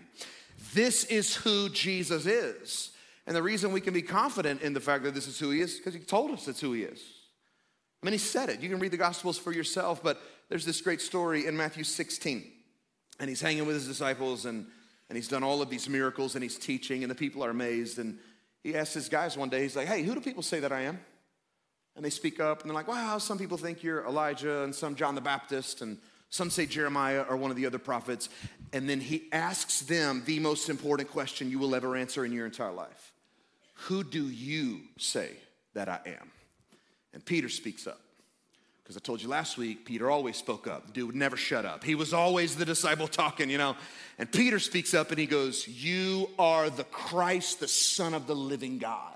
This 0.74 1.06
is 1.06 1.36
who 1.36 1.70
Jesus 1.70 2.26
is. 2.26 2.92
And 3.26 3.36
the 3.36 3.44
reason 3.44 3.72
we 3.72 3.82
can 3.82 3.94
be 3.94 4.02
confident 4.02 4.62
in 4.62 4.74
the 4.74 4.80
fact 4.80 5.04
that 5.04 5.14
this 5.14 5.28
is 5.28 5.40
who 5.40 5.50
he 5.50 5.62
is, 5.62 5.78
because 5.78 5.94
he 5.94 6.00
told 6.00 6.32
us 6.32 6.46
that's 6.46 6.62
who 6.62 6.74
he 6.74 6.84
is. 6.84 7.02
I 8.02 8.06
mean, 8.06 8.14
he 8.14 8.20
said 8.20 8.50
it. 8.50 8.62
You 8.62 8.70
can 8.70 8.80
read 8.80 8.92
the 8.92 8.98
Gospels 8.98 9.38
for 9.38 9.52
yourself, 9.52 10.04
but 10.04 10.22
there's 10.50 10.66
this 10.66 10.82
great 10.82 11.02
story 11.02 11.46
in 11.46 11.58
Matthew 11.58 11.84
16. 11.84 12.52
And 13.20 13.30
he's 13.30 13.42
hanging 13.42 13.66
with 13.66 13.76
his 13.76 13.88
disciples, 13.88 14.46
and, 14.46 14.68
and 15.10 15.16
he's 15.16 15.28
done 15.28 15.44
all 15.44 15.62
of 15.62 15.70
these 15.70 15.90
miracles, 15.90 16.36
and 16.36 16.44
he's 16.44 16.58
teaching, 16.58 17.04
and 17.04 17.10
the 17.10 17.16
people 17.16 17.44
are 17.44 17.50
amazed. 17.50 17.98
And 17.98 18.20
he 18.64 18.76
asks 18.76 18.94
his 18.94 19.10
guys 19.10 19.36
one 19.36 19.50
day, 19.50 19.64
he's 19.64 19.76
like, 19.76 19.88
hey, 19.88 20.04
who 20.04 20.14
do 20.14 20.22
people 20.22 20.44
say 20.44 20.60
that 20.60 20.72
I 20.72 20.82
am? 20.82 21.00
And 21.96 22.06
they 22.06 22.12
speak 22.12 22.40
up 22.40 22.62
and 22.62 22.70
they're 22.70 22.76
like, 22.76 22.88
wow, 22.88 23.18
some 23.18 23.40
people 23.40 23.58
think 23.58 23.82
you're 23.82 24.06
Elijah 24.06 24.64
and 24.64 24.74
some 24.74 24.94
John 24.94 25.16
the 25.16 25.22
Baptist 25.22 25.82
and 25.82 25.98
some 26.30 26.52
say 26.52 26.68
Jeremiah 26.68 27.26
or 27.28 27.36
one 27.38 27.50
of 27.50 27.58
the 27.58 27.66
other 27.66 27.80
prophets. 27.80 28.30
And 28.72 28.88
then 28.88 29.00
he 29.00 29.28
asks 29.32 29.82
them 29.82 30.22
the 30.26 30.40
most 30.40 30.70
important 30.70 31.10
question 31.10 31.50
you 31.50 31.58
will 31.58 31.74
ever 31.74 31.96
answer 31.96 32.24
in 32.24 32.32
your 32.32 32.46
entire 32.46 32.72
life 32.72 33.14
Who 33.74 34.04
do 34.04 34.28
you 34.28 34.82
say 35.00 35.32
that 35.74 35.90
I 35.90 36.00
am? 36.06 36.32
And 37.18 37.26
Peter 37.26 37.50
speaks 37.50 37.88
up. 37.88 38.00
Because 38.84 38.96
I 38.96 39.00
told 39.00 39.24
you 39.24 39.28
last 39.28 39.58
week, 39.58 39.86
Peter 39.86 40.12
always 40.12 40.38
spoke 40.38 40.68
up. 40.68 40.94
Dude 40.94 41.08
would 41.08 41.16
never 41.16 41.36
shut 41.36 41.66
up. 41.66 41.84
He 41.84 41.96
was 41.96 42.14
always 42.14 42.56
the 42.56 42.64
disciple 42.64 43.08
talking, 43.08 43.50
you 43.50 43.58
know. 43.58 43.76
And 44.20 44.32
Peter 44.32 44.60
speaks 44.60 44.94
up 44.94 45.10
and 45.10 45.18
he 45.18 45.26
goes, 45.26 45.68
You 45.68 46.30
are 46.38 46.70
the 46.70 46.84
Christ, 46.84 47.60
the 47.60 47.68
Son 47.68 48.14
of 48.14 48.28
the 48.28 48.36
living 48.36 48.78
God. 48.78 49.16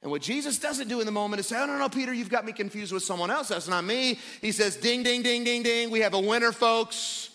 And 0.00 0.12
what 0.12 0.22
Jesus 0.22 0.60
doesn't 0.60 0.86
do 0.86 1.00
in 1.00 1.06
the 1.06 1.12
moment 1.12 1.40
is 1.40 1.48
say, 1.48 1.60
Oh, 1.60 1.66
no, 1.66 1.76
no, 1.76 1.88
Peter, 1.88 2.12
you've 2.12 2.30
got 2.30 2.44
me 2.44 2.52
confused 2.52 2.92
with 2.92 3.02
someone 3.02 3.32
else. 3.32 3.48
That's 3.48 3.66
not 3.66 3.82
me. 3.82 4.20
He 4.40 4.52
says, 4.52 4.76
Ding, 4.76 5.02
ding, 5.02 5.22
ding, 5.22 5.42
ding, 5.42 5.64
ding. 5.64 5.90
We 5.90 5.98
have 6.02 6.14
a 6.14 6.20
winner, 6.20 6.52
folks. 6.52 7.27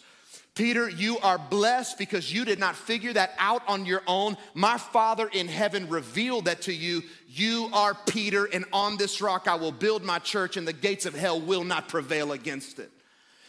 Peter, 0.55 0.88
you 0.88 1.17
are 1.19 1.39
blessed 1.39 1.98
because 1.98 2.31
you 2.31 2.45
did 2.45 2.60
not 2.60 2.75
figure 2.75 3.12
that 3.12 3.33
out 3.39 3.67
on 3.67 3.88
your 3.88 4.03
own. 4.05 4.38
My 4.53 4.77
Father 4.77 5.27
in 5.27 5.48
heaven 5.48 5.89
revealed 5.89 6.45
that 6.45 6.62
to 6.63 6.74
you. 6.74 7.01
You 7.27 7.69
are 7.74 7.98
Peter, 8.07 8.45
and 8.45 8.63
on 8.72 8.98
this 8.98 9.19
rock 9.19 9.48
I 9.48 9.55
will 9.55 9.72
build 9.72 10.03
my 10.03 10.19
church, 10.19 10.55
and 10.55 10.67
the 10.67 10.74
gates 10.74 11.07
of 11.07 11.15
hell 11.15 11.41
will 11.41 11.63
not 11.63 11.88
prevail 11.88 12.33
against 12.33 12.77
it. 12.77 12.91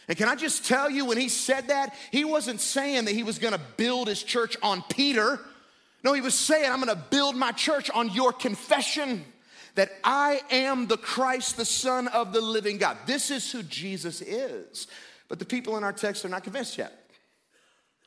And 0.07 0.17
can 0.17 0.27
I 0.27 0.35
just 0.35 0.65
tell 0.65 0.89
you, 0.89 1.05
when 1.05 1.17
he 1.17 1.29
said 1.29 1.67
that, 1.67 1.95
he 2.11 2.25
wasn't 2.25 2.59
saying 2.59 3.05
that 3.05 3.13
he 3.13 3.23
was 3.23 3.37
gonna 3.37 3.61
build 3.77 4.07
his 4.07 4.23
church 4.23 4.57
on 4.63 4.83
Peter. 4.89 5.39
No, 6.03 6.13
he 6.13 6.21
was 6.21 6.33
saying, 6.33 6.71
I'm 6.71 6.79
gonna 6.79 6.95
build 6.95 7.35
my 7.35 7.51
church 7.51 7.91
on 7.91 8.09
your 8.09 8.33
confession 8.33 9.25
that 9.75 9.91
I 10.03 10.41
am 10.49 10.87
the 10.87 10.97
Christ, 10.97 11.57
the 11.57 11.65
Son 11.65 12.07
of 12.07 12.33
the 12.33 12.41
living 12.41 12.77
God. 12.77 12.97
This 13.05 13.29
is 13.29 13.51
who 13.51 13.61
Jesus 13.61 14.21
is. 14.21 14.87
But 15.27 15.39
the 15.39 15.45
people 15.45 15.77
in 15.77 15.83
our 15.83 15.93
text 15.93 16.25
are 16.25 16.29
not 16.29 16.43
convinced 16.43 16.77
yet. 16.77 16.93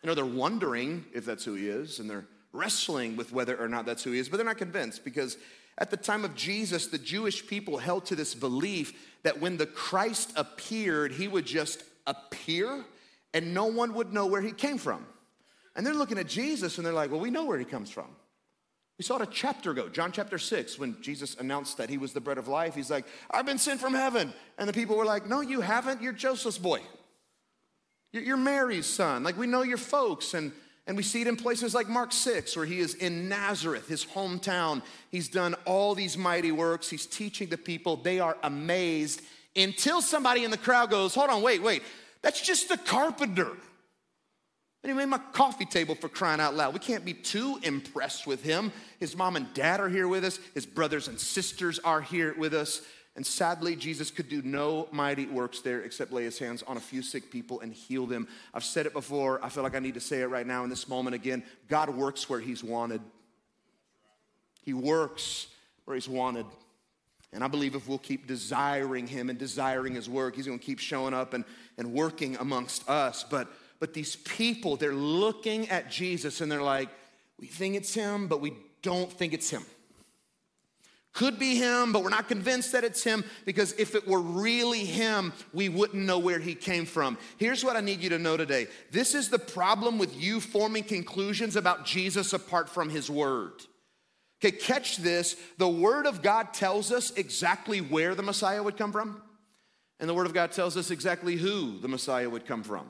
You 0.03 0.09
know, 0.09 0.15
they're 0.15 0.25
wondering 0.25 1.05
if 1.13 1.25
that's 1.25 1.45
who 1.45 1.55
he 1.55 1.69
is, 1.69 1.99
and 1.99 2.09
they're 2.09 2.27
wrestling 2.53 3.17
with 3.17 3.33
whether 3.33 3.57
or 3.57 3.69
not 3.69 3.87
that's 3.87 4.03
who 4.03 4.13
he 4.13 4.19
is, 4.19 4.29
but 4.29 4.37
they're 4.37 4.47
not 4.47 4.59
convinced 4.59 5.05
because 5.05 5.37
at 5.79 5.91
the 5.91 5.97
time 5.97 6.25
of 6.25 6.35
Jesus, 6.35 6.89
the 6.89 6.99
Jewish 6.99 7.47
people 7.47 7.79
held 7.79 8.07
to 8.07 8.17
this 8.17 8.35
belief 8.35 9.17
that 9.23 9.41
when 9.41 9.57
the 9.57 9.67
Christ 9.67 10.33
appeared, 10.37 11.13
he 11.13 11.29
would 11.29 11.47
just 11.47 11.85
appear 12.07 12.85
and 13.35 13.55
no 13.55 13.67
one 13.67 13.95
would 13.95 14.13
know 14.13 14.27
where 14.27 14.41
he 14.41 14.53
came 14.53 14.79
from. 14.79 15.07
And 15.77 15.87
they're 15.87 15.95
looking 15.95 16.19
at 16.19 16.27
Jesus 16.27 16.79
and 16.79 16.87
they're 16.87 16.93
like, 16.93 17.11
well, 17.11 17.21
we 17.21 17.31
know 17.31 17.45
where 17.45 17.59
he 17.59 17.65
comes 17.65 17.91
from. 17.91 18.09
We 18.99 19.05
saw 19.05 19.17
it 19.17 19.23
a 19.23 19.27
chapter 19.27 19.71
ago, 19.71 19.89
John 19.89 20.11
chapter 20.11 20.39
6, 20.39 20.77
when 20.77 21.01
Jesus 21.01 21.37
announced 21.37 21.77
that 21.77 21.89
he 21.89 21.99
was 21.99 22.13
the 22.13 22.21
bread 22.21 22.39
of 22.39 22.49
life. 22.49 22.75
He's 22.75 22.91
like, 22.91 23.07
I've 23.31 23.47
been 23.47 23.59
sent 23.59 23.81
from 23.81 23.95
heaven. 23.95 24.33
And 24.59 24.69
the 24.69 24.73
people 24.73 24.97
were 24.97 25.05
like, 25.05 25.29
No, 25.29 25.41
you 25.41 25.61
haven't. 25.61 26.03
You're 26.03 26.13
Joseph's 26.13 26.59
boy. 26.59 26.81
You're 28.13 28.37
Mary's 28.37 28.87
son. 28.87 29.23
Like, 29.23 29.37
we 29.37 29.47
know 29.47 29.63
your 29.63 29.79
folks. 29.79 30.35
And, 30.35 30.53
and 30.87 30.97
we 30.97 31.03
see 31.03 31.21
it 31.21 31.27
in 31.27 31.37
places 31.37 31.75
like 31.75 31.89
Mark 31.89 32.13
6, 32.13 32.57
where 32.57 32.65
he 32.65 32.79
is 32.79 32.95
in 32.95 33.29
Nazareth, 33.29 33.89
his 33.89 34.05
hometown. 34.05 34.83
He's 35.11 35.29
done 35.29 35.55
all 35.67 35.95
these 35.95 36.17
mighty 36.17 36.53
works. 36.53 36.89
He's 36.89 37.07
teaching 37.07 37.49
the 37.49 37.59
people. 37.59 37.97
They 37.97 38.21
are 38.21 38.37
amazed 38.43 39.21
until 39.55 40.01
somebody 40.01 40.45
in 40.45 40.51
the 40.51 40.59
crowd 40.59 40.91
goes, 40.91 41.15
Hold 41.15 41.31
on, 41.31 41.43
wait, 41.43 41.63
wait. 41.63 41.83
That's 42.23 42.41
just 42.41 42.69
the 42.69 42.79
carpenter. 42.79 43.51
And 44.83 44.93
he 44.93 44.97
made 44.97 45.07
my 45.07 45.21
coffee 45.33 45.65
table 45.65 45.95
for 45.95 46.09
crying 46.09 46.41
out 46.41 46.55
loud. 46.55 46.73
We 46.73 46.79
can't 46.79 47.05
be 47.05 47.13
too 47.13 47.59
impressed 47.63 48.27
with 48.27 48.43
him. 48.43 48.73
His 49.01 49.17
mom 49.17 49.35
and 49.35 49.53
dad 49.53 49.81
are 49.81 49.89
here 49.89 50.07
with 50.07 50.25
us, 50.25 50.39
his 50.55 50.67
brothers 50.67 51.09
and 51.09 51.19
sisters 51.19 51.79
are 51.81 52.01
here 52.01 52.35
with 52.39 52.55
us. 52.55 52.83
And 53.19 53.27
sadly, 53.27 53.75
Jesus 53.75 54.13
could 54.13 54.29
do 54.29 54.43
no 54.43 54.87
mighty 54.93 55.27
works 55.27 55.61
there 55.61 55.81
except 55.81 56.13
lay 56.13 56.23
his 56.23 56.39
hands 56.39 56.63
on 56.69 56.77
a 56.77 56.81
few 56.81 57.03
sick 57.03 57.33
people 57.33 57.59
and 57.59 57.73
heal 57.73 58.07
them. 58.07 58.29
I've 58.55 58.63
said 58.63 58.87
it 58.87 58.93
before. 58.93 59.45
I 59.45 59.49
feel 59.49 59.65
like 59.65 59.75
I 59.75 59.81
need 59.81 59.95
to 59.95 60.01
say 60.01 60.21
it 60.21 60.27
right 60.27 60.47
now 60.47 60.63
in 60.63 60.71
this 60.71 60.87
moment 60.87 61.17
again. 61.17 61.43
God 61.69 61.91
works 61.91 62.31
where 62.31 62.39
he's 62.39 62.63
wanted, 62.63 63.01
he 64.63 64.73
works 64.73 65.49
where 65.85 65.97
he's 65.97 66.09
wanted. 66.09 66.47
And 67.33 67.43
I 67.43 67.49
believe 67.49 67.75
if 67.75 67.89
we'll 67.89 67.99
keep 67.99 68.29
desiring 68.29 69.09
him 69.09 69.31
and 69.31 69.37
desiring 69.37 69.97
his 69.97 70.09
work, 70.09 70.37
he's 70.37 70.47
going 70.47 70.61
to 70.61 70.65
keep 70.65 70.79
showing 70.79 71.13
up 71.13 71.35
and, 71.35 71.45
and 71.77 71.93
working 71.93 72.37
amongst 72.37 72.89
us. 72.89 73.25
But, 73.29 73.49
but 73.81 73.95
these 73.95 74.15
people, 74.15 74.77
they're 74.77 74.95
looking 74.95 75.69
at 75.71 75.91
Jesus 75.91 76.41
and 76.41 76.53
they're 76.53 76.63
like, 76.63 76.89
we 77.41 77.49
think 77.49 77.75
it's 77.75 77.93
him, 77.93 78.29
but 78.29 78.41
we 78.41 78.53
don't 78.83 79.13
think 79.13 79.33
it's 79.33 79.51
him. 79.51 79.65
Could 81.19 81.41
be 81.41 81.57
him, 81.57 81.91
but 81.91 82.05
we're 82.05 82.11
not 82.11 82.29
convinced 82.29 82.71
that 82.71 82.85
it's 82.85 83.03
him 83.03 83.25
because 83.45 83.73
if 83.73 83.97
it 83.97 84.07
were 84.07 84.21
really 84.21 84.85
him, 84.85 85.33
we 85.53 85.69
wouldn't 85.69 86.05
know 86.05 86.21
where 86.21 86.39
he 86.39 86.55
came 86.55 86.87
from. 86.87 87.19
Here's 87.39 87.65
what 87.65 87.75
I 87.75 87.81
need 87.81 87.99
you 87.99 88.09
to 88.11 88.21
know 88.21 88.37
today 88.37 88.69
this 88.93 89.17
is 89.17 89.29
the 89.29 89.39
problem 89.41 89.99
with 89.99 90.15
you 90.17 90.39
forming 90.39 90.85
conclusions 90.85 91.57
about 91.57 91.85
Jesus 91.85 92.35
apart 92.35 92.71
from 92.71 92.89
his 92.89 93.11
word. 93.11 93.51
Okay, 94.41 94.57
catch 94.57 94.99
this. 94.99 95.35
The 95.57 95.69
word 95.69 96.07
of 96.07 96.23
God 96.23 96.55
tells 96.55 96.93
us 96.93 97.11
exactly 97.11 97.81
where 97.81 98.15
the 98.15 98.23
Messiah 98.23 98.63
would 98.63 98.77
come 98.77 98.93
from, 98.93 99.21
and 99.99 100.09
the 100.09 100.15
word 100.15 100.29
of 100.29 100.35
God 100.35 100.53
tells 100.53 100.77
us 100.77 100.93
exactly 100.93 101.35
who 101.35 101.81
the 101.81 101.89
Messiah 101.89 102.31
would 102.31 102.47
come 102.47 102.63
from. 102.63 102.87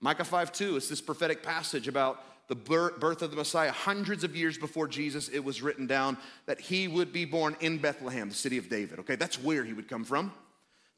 Micah 0.00 0.24
5 0.24 0.52
2, 0.52 0.76
it's 0.76 0.88
this 0.88 1.02
prophetic 1.02 1.42
passage 1.42 1.86
about 1.86 2.24
the 2.48 2.54
birth 2.54 3.22
of 3.22 3.30
the 3.30 3.36
Messiah, 3.36 3.72
hundreds 3.72 4.24
of 4.24 4.36
years 4.36 4.58
before 4.58 4.86
Jesus, 4.86 5.28
it 5.28 5.40
was 5.40 5.62
written 5.62 5.86
down 5.86 6.18
that 6.46 6.60
he 6.60 6.88
would 6.88 7.12
be 7.12 7.24
born 7.24 7.56
in 7.60 7.78
Bethlehem, 7.78 8.28
the 8.28 8.34
city 8.34 8.58
of 8.58 8.68
David. 8.68 8.98
Okay, 8.98 9.16
that's 9.16 9.42
where 9.42 9.64
he 9.64 9.72
would 9.72 9.88
come 9.88 10.04
from. 10.04 10.32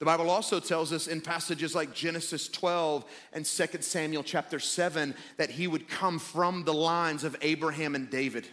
The 0.00 0.04
Bible 0.04 0.28
also 0.28 0.58
tells 0.58 0.92
us 0.92 1.06
in 1.06 1.20
passages 1.20 1.74
like 1.74 1.94
Genesis 1.94 2.48
12 2.48 3.04
and 3.32 3.46
2 3.46 3.66
Samuel 3.80 4.24
chapter 4.24 4.58
7 4.58 5.14
that 5.36 5.50
he 5.50 5.68
would 5.68 5.88
come 5.88 6.18
from 6.18 6.64
the 6.64 6.74
lines 6.74 7.22
of 7.22 7.36
Abraham 7.40 7.94
and 7.94 8.10
David. 8.10 8.48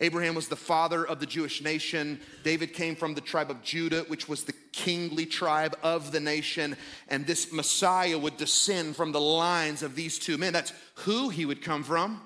Abraham 0.00 0.34
was 0.34 0.48
the 0.48 0.56
father 0.56 1.06
of 1.06 1.20
the 1.20 1.26
Jewish 1.26 1.62
nation. 1.62 2.20
David 2.42 2.72
came 2.72 2.96
from 2.96 3.14
the 3.14 3.20
tribe 3.20 3.50
of 3.50 3.62
Judah, 3.62 4.04
which 4.08 4.28
was 4.28 4.44
the 4.44 4.54
kingly 4.72 5.26
tribe 5.26 5.76
of 5.82 6.10
the 6.10 6.20
nation. 6.20 6.76
And 7.08 7.26
this 7.26 7.52
Messiah 7.52 8.18
would 8.18 8.38
descend 8.38 8.96
from 8.96 9.12
the 9.12 9.20
lines 9.20 9.82
of 9.82 9.94
these 9.94 10.18
two 10.18 10.38
men. 10.38 10.54
That's 10.54 10.72
who 10.94 11.28
he 11.28 11.44
would 11.44 11.62
come 11.62 11.82
from. 11.82 12.22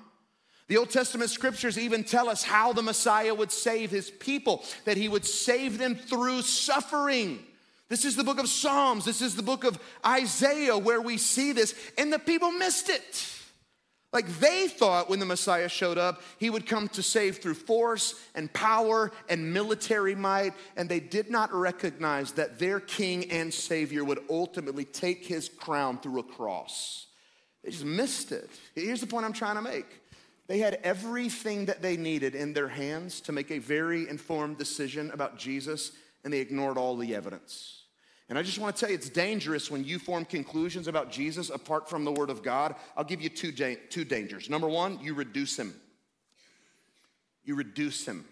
The 0.67 0.77
Old 0.77 0.89
Testament 0.89 1.29
scriptures 1.29 1.77
even 1.77 2.03
tell 2.03 2.29
us 2.29 2.43
how 2.43 2.73
the 2.73 2.81
Messiah 2.81 3.35
would 3.35 3.51
save 3.51 3.91
his 3.91 4.09
people, 4.09 4.63
that 4.85 4.97
he 4.97 5.09
would 5.09 5.25
save 5.25 5.77
them 5.77 5.95
through 5.95 6.41
suffering. 6.41 7.39
This 7.87 8.03
is 8.03 8.15
the 8.15 8.23
book 8.23 8.39
of 8.39 8.47
Psalms. 8.47 9.05
This 9.05 9.21
is 9.21 9.35
the 9.35 9.43
book 9.43 9.63
of 9.63 9.77
Isaiah 10.03 10.77
where 10.77 11.01
we 11.01 11.17
see 11.17 11.51
this, 11.51 11.75
and 11.97 12.11
the 12.11 12.17
people 12.17 12.51
missed 12.51 12.89
it. 12.89 13.34
Like 14.15 14.39
they 14.39 14.69
thought 14.69 15.09
when 15.09 15.19
the 15.19 15.25
Messiah 15.25 15.67
showed 15.67 15.97
up, 15.97 16.21
he 16.39 16.49
would 16.49 16.65
come 16.65 16.87
to 16.87 17.03
save 17.03 17.39
through 17.39 17.55
force 17.55 18.15
and 18.33 18.51
power 18.53 19.11
and 19.27 19.53
military 19.53 20.15
might, 20.15 20.53
and 20.77 20.87
they 20.87 21.01
did 21.01 21.29
not 21.29 21.53
recognize 21.53 22.31
that 22.31 22.57
their 22.57 22.79
king 22.79 23.29
and 23.29 23.53
savior 23.53 24.05
would 24.05 24.19
ultimately 24.29 24.85
take 24.85 25.25
his 25.25 25.49
crown 25.49 25.97
through 25.97 26.19
a 26.19 26.23
cross. 26.23 27.07
They 27.61 27.71
just 27.71 27.83
missed 27.83 28.31
it. 28.31 28.49
Here's 28.73 29.01
the 29.01 29.07
point 29.07 29.25
I'm 29.25 29.33
trying 29.33 29.55
to 29.57 29.61
make. 29.61 29.87
They 30.47 30.59
had 30.59 30.79
everything 30.81 31.65
that 31.65 31.81
they 31.81 31.97
needed 31.97 32.35
in 32.35 32.53
their 32.53 32.69
hands 32.69 33.19
to 33.21 33.33
make 33.33 33.51
a 33.51 33.59
very 33.59 34.07
informed 34.07 34.57
decision 34.57 35.11
about 35.11 35.37
Jesus, 35.37 35.91
and 36.23 36.31
they 36.31 36.39
ignored 36.39 36.77
all 36.77 36.95
the 36.95 37.13
evidence. 37.13 37.84
And 38.27 38.39
I 38.39 38.43
just 38.43 38.57
want 38.57 38.75
to 38.75 38.79
tell 38.79 38.89
you, 38.89 38.95
it's 38.95 39.09
dangerous 39.09 39.69
when 39.69 39.83
you 39.83 39.99
form 39.99 40.25
conclusions 40.25 40.87
about 40.87 41.11
Jesus 41.11 41.49
apart 41.49 41.87
from 41.89 42.05
the 42.05 42.11
Word 42.11 42.29
of 42.31 42.41
God. 42.41 42.75
I'll 42.97 43.03
give 43.03 43.21
you 43.21 43.29
two, 43.29 43.51
da- 43.51 43.79
two 43.89 44.03
dangers. 44.03 44.49
Number 44.49 44.67
one, 44.67 44.99
you 44.99 45.13
reduce 45.13 45.57
him. 45.57 45.75
You 47.43 47.53
reduce 47.55 48.07
him, 48.07 48.25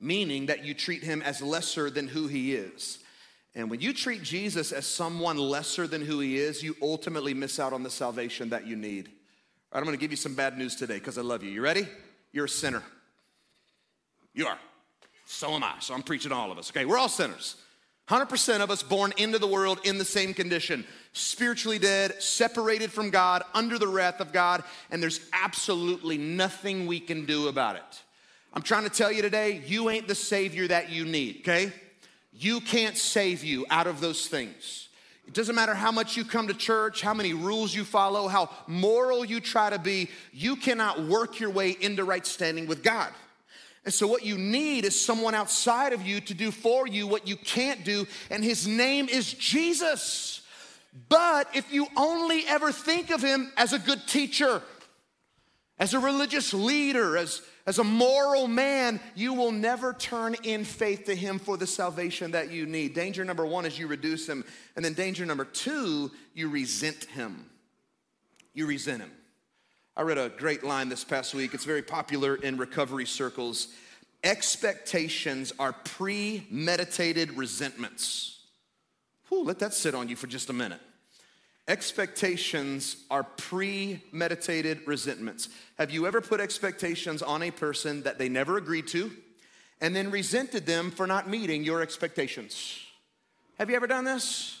meaning 0.00 0.46
that 0.46 0.64
you 0.64 0.74
treat 0.74 1.04
him 1.04 1.22
as 1.22 1.40
lesser 1.40 1.90
than 1.90 2.08
who 2.08 2.26
he 2.26 2.54
is. 2.54 2.98
And 3.54 3.70
when 3.70 3.80
you 3.80 3.92
treat 3.92 4.24
Jesus 4.24 4.72
as 4.72 4.84
someone 4.84 5.38
lesser 5.38 5.86
than 5.86 6.04
who 6.04 6.18
he 6.18 6.36
is, 6.36 6.60
you 6.60 6.76
ultimately 6.82 7.34
miss 7.34 7.60
out 7.60 7.72
on 7.72 7.84
the 7.84 7.90
salvation 7.90 8.48
that 8.48 8.66
you 8.66 8.74
need. 8.74 9.06
All 9.06 9.12
right, 9.74 9.80
I'm 9.80 9.84
gonna 9.84 9.96
give 9.96 10.10
you 10.10 10.16
some 10.16 10.34
bad 10.34 10.58
news 10.58 10.74
today 10.74 10.98
because 10.98 11.18
I 11.18 11.22
love 11.22 11.44
you. 11.44 11.50
You 11.50 11.62
ready? 11.62 11.86
You're 12.32 12.46
a 12.46 12.48
sinner. 12.48 12.82
You 14.34 14.48
are. 14.48 14.58
So 15.26 15.52
am 15.52 15.62
I. 15.62 15.74
So 15.78 15.94
I'm 15.94 16.02
preaching 16.02 16.30
to 16.30 16.34
all 16.34 16.50
of 16.50 16.58
us. 16.58 16.70
Okay, 16.70 16.84
we're 16.84 16.98
all 16.98 17.08
sinners. 17.08 17.54
100% 18.08 18.60
of 18.60 18.70
us 18.70 18.82
born 18.82 19.12
into 19.16 19.38
the 19.38 19.46
world 19.46 19.80
in 19.84 19.96
the 19.98 20.04
same 20.04 20.34
condition 20.34 20.84
spiritually 21.14 21.78
dead, 21.78 22.20
separated 22.20 22.92
from 22.92 23.08
God, 23.08 23.44
under 23.54 23.78
the 23.78 23.86
wrath 23.86 24.20
of 24.20 24.32
God, 24.32 24.64
and 24.90 25.00
there's 25.00 25.20
absolutely 25.32 26.18
nothing 26.18 26.86
we 26.86 26.98
can 26.98 27.24
do 27.24 27.46
about 27.46 27.76
it. 27.76 28.02
I'm 28.52 28.62
trying 28.62 28.82
to 28.82 28.90
tell 28.90 29.12
you 29.12 29.22
today, 29.22 29.62
you 29.64 29.90
ain't 29.90 30.08
the 30.08 30.14
Savior 30.14 30.66
that 30.68 30.90
you 30.90 31.04
need, 31.04 31.38
okay? 31.40 31.72
You 32.32 32.60
can't 32.60 32.96
save 32.96 33.44
you 33.44 33.64
out 33.70 33.86
of 33.86 34.00
those 34.00 34.26
things. 34.26 34.88
It 35.26 35.34
doesn't 35.34 35.54
matter 35.54 35.74
how 35.74 35.92
much 35.92 36.16
you 36.16 36.24
come 36.24 36.48
to 36.48 36.54
church, 36.54 37.00
how 37.00 37.14
many 37.14 37.32
rules 37.32 37.74
you 37.74 37.84
follow, 37.84 38.28
how 38.28 38.50
moral 38.66 39.24
you 39.24 39.40
try 39.40 39.70
to 39.70 39.78
be, 39.78 40.10
you 40.32 40.56
cannot 40.56 41.04
work 41.04 41.40
your 41.40 41.50
way 41.50 41.76
into 41.80 42.04
right 42.04 42.26
standing 42.26 42.66
with 42.66 42.82
God. 42.82 43.10
And 43.84 43.92
so, 43.92 44.06
what 44.06 44.24
you 44.24 44.38
need 44.38 44.84
is 44.84 44.98
someone 44.98 45.34
outside 45.34 45.92
of 45.92 46.02
you 46.02 46.20
to 46.22 46.34
do 46.34 46.50
for 46.50 46.86
you 46.86 47.06
what 47.06 47.28
you 47.28 47.36
can't 47.36 47.84
do, 47.84 48.06
and 48.30 48.42
his 48.42 48.66
name 48.66 49.08
is 49.08 49.32
Jesus. 49.34 50.40
But 51.08 51.48
if 51.54 51.72
you 51.72 51.88
only 51.96 52.44
ever 52.46 52.72
think 52.72 53.10
of 53.10 53.20
him 53.20 53.52
as 53.56 53.72
a 53.72 53.78
good 53.78 54.06
teacher, 54.06 54.62
as 55.78 55.92
a 55.92 55.98
religious 55.98 56.54
leader, 56.54 57.16
as, 57.16 57.42
as 57.66 57.78
a 57.78 57.84
moral 57.84 58.46
man, 58.46 59.00
you 59.16 59.34
will 59.34 59.50
never 59.50 59.92
turn 59.92 60.36
in 60.44 60.64
faith 60.64 61.04
to 61.06 61.14
him 61.14 61.38
for 61.38 61.56
the 61.56 61.66
salvation 61.66 62.30
that 62.30 62.52
you 62.52 62.64
need. 62.64 62.94
Danger 62.94 63.24
number 63.24 63.44
one 63.44 63.66
is 63.66 63.78
you 63.78 63.88
reduce 63.88 64.28
him. 64.28 64.44
And 64.76 64.84
then 64.84 64.94
danger 64.94 65.26
number 65.26 65.44
two, 65.44 66.12
you 66.32 66.48
resent 66.48 67.04
him. 67.06 67.50
You 68.54 68.66
resent 68.66 69.02
him. 69.02 69.10
I 69.96 70.02
read 70.02 70.18
a 70.18 70.28
great 70.28 70.64
line 70.64 70.88
this 70.88 71.04
past 71.04 71.34
week. 71.34 71.54
It's 71.54 71.64
very 71.64 71.82
popular 71.82 72.34
in 72.34 72.56
recovery 72.56 73.06
circles. 73.06 73.68
Expectations 74.24 75.52
are 75.58 75.72
premeditated 75.72 77.36
resentments. 77.36 78.40
Whew, 79.28 79.44
let 79.44 79.60
that 79.60 79.72
sit 79.72 79.94
on 79.94 80.08
you 80.08 80.16
for 80.16 80.26
just 80.26 80.50
a 80.50 80.52
minute. 80.52 80.80
Expectations 81.68 82.96
are 83.08 83.22
premeditated 83.22 84.80
resentments. 84.84 85.48
Have 85.78 85.92
you 85.92 86.08
ever 86.08 86.20
put 86.20 86.40
expectations 86.40 87.22
on 87.22 87.42
a 87.42 87.52
person 87.52 88.02
that 88.02 88.18
they 88.18 88.28
never 88.28 88.56
agreed 88.56 88.88
to 88.88 89.12
and 89.80 89.94
then 89.94 90.10
resented 90.10 90.66
them 90.66 90.90
for 90.90 91.06
not 91.06 91.28
meeting 91.28 91.62
your 91.62 91.80
expectations? 91.80 92.80
Have 93.58 93.70
you 93.70 93.76
ever 93.76 93.86
done 93.86 94.04
this? 94.04 94.60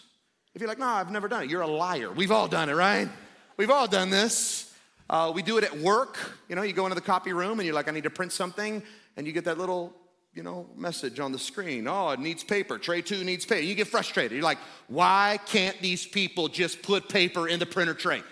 If 0.54 0.60
you're 0.60 0.68
like, 0.68 0.78
no, 0.78 0.86
I've 0.86 1.10
never 1.10 1.26
done 1.26 1.42
it, 1.42 1.50
you're 1.50 1.62
a 1.62 1.66
liar. 1.66 2.12
We've 2.12 2.30
all 2.30 2.46
done 2.46 2.68
it, 2.68 2.74
right? 2.74 3.08
We've 3.56 3.70
all 3.70 3.88
done 3.88 4.10
this. 4.10 4.70
Uh, 5.10 5.30
we 5.34 5.42
do 5.42 5.58
it 5.58 5.64
at 5.64 5.76
work. 5.78 6.18
You 6.48 6.56
know, 6.56 6.62
you 6.62 6.72
go 6.72 6.86
into 6.86 6.94
the 6.94 7.00
copy 7.00 7.32
room 7.32 7.58
and 7.58 7.66
you're 7.66 7.74
like, 7.74 7.88
I 7.88 7.90
need 7.90 8.04
to 8.04 8.10
print 8.10 8.32
something, 8.32 8.82
and 9.16 9.26
you 9.26 9.32
get 9.32 9.44
that 9.44 9.58
little, 9.58 9.94
you 10.34 10.42
know, 10.42 10.66
message 10.76 11.20
on 11.20 11.30
the 11.30 11.38
screen. 11.38 11.86
Oh, 11.86 12.10
it 12.10 12.20
needs 12.20 12.42
paper. 12.42 12.78
Tray 12.78 13.02
two 13.02 13.22
needs 13.22 13.44
paper. 13.44 13.62
You 13.62 13.74
get 13.74 13.88
frustrated. 13.88 14.32
You're 14.32 14.42
like, 14.42 14.58
why 14.88 15.38
can't 15.46 15.80
these 15.80 16.06
people 16.06 16.48
just 16.48 16.82
put 16.82 17.08
paper 17.08 17.48
in 17.48 17.58
the 17.60 17.66
printer 17.66 17.94
tray? 17.94 18.22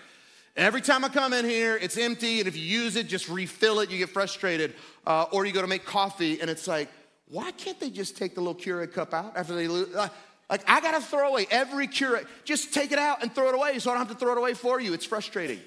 Every 0.55 0.81
time 0.81 1.03
I 1.03 1.09
come 1.09 1.33
in 1.33 1.45
here, 1.45 1.77
it's 1.77 1.97
empty, 1.97 2.39
and 2.39 2.47
if 2.47 2.55
you 2.55 2.63
use 2.63 2.95
it, 2.95 3.07
just 3.07 3.27
refill 3.27 3.79
it. 3.79 3.89
You 3.89 3.97
get 3.97 4.09
frustrated. 4.09 4.75
Uh, 5.05 5.25
or 5.31 5.45
you 5.45 5.51
go 5.51 5.61
to 5.61 5.67
make 5.67 5.83
coffee, 5.83 6.41
and 6.41 6.49
it's 6.49 6.67
like, 6.67 6.89
why 7.27 7.51
can't 7.51 7.79
they 7.79 7.89
just 7.89 8.17
take 8.17 8.35
the 8.35 8.41
little 8.41 8.53
Keurig 8.55 8.93
cup 8.93 9.13
out 9.13 9.35
after 9.35 9.55
they 9.55 9.67
lose? 9.67 9.95
Uh, 9.95 10.09
like, 10.49 10.63
I 10.69 10.81
gotta 10.81 11.01
throw 11.01 11.29
away 11.29 11.47
every 11.49 11.87
Keurig. 11.87 12.27
Just 12.43 12.73
take 12.73 12.91
it 12.91 12.99
out 12.99 13.23
and 13.23 13.33
throw 13.33 13.49
it 13.49 13.55
away 13.55 13.79
so 13.79 13.89
I 13.89 13.95
don't 13.95 14.05
have 14.05 14.15
to 14.15 14.19
throw 14.19 14.33
it 14.33 14.37
away 14.37 14.53
for 14.53 14.79
you. 14.79 14.93
It's 14.93 15.05
frustrating. 15.05 15.59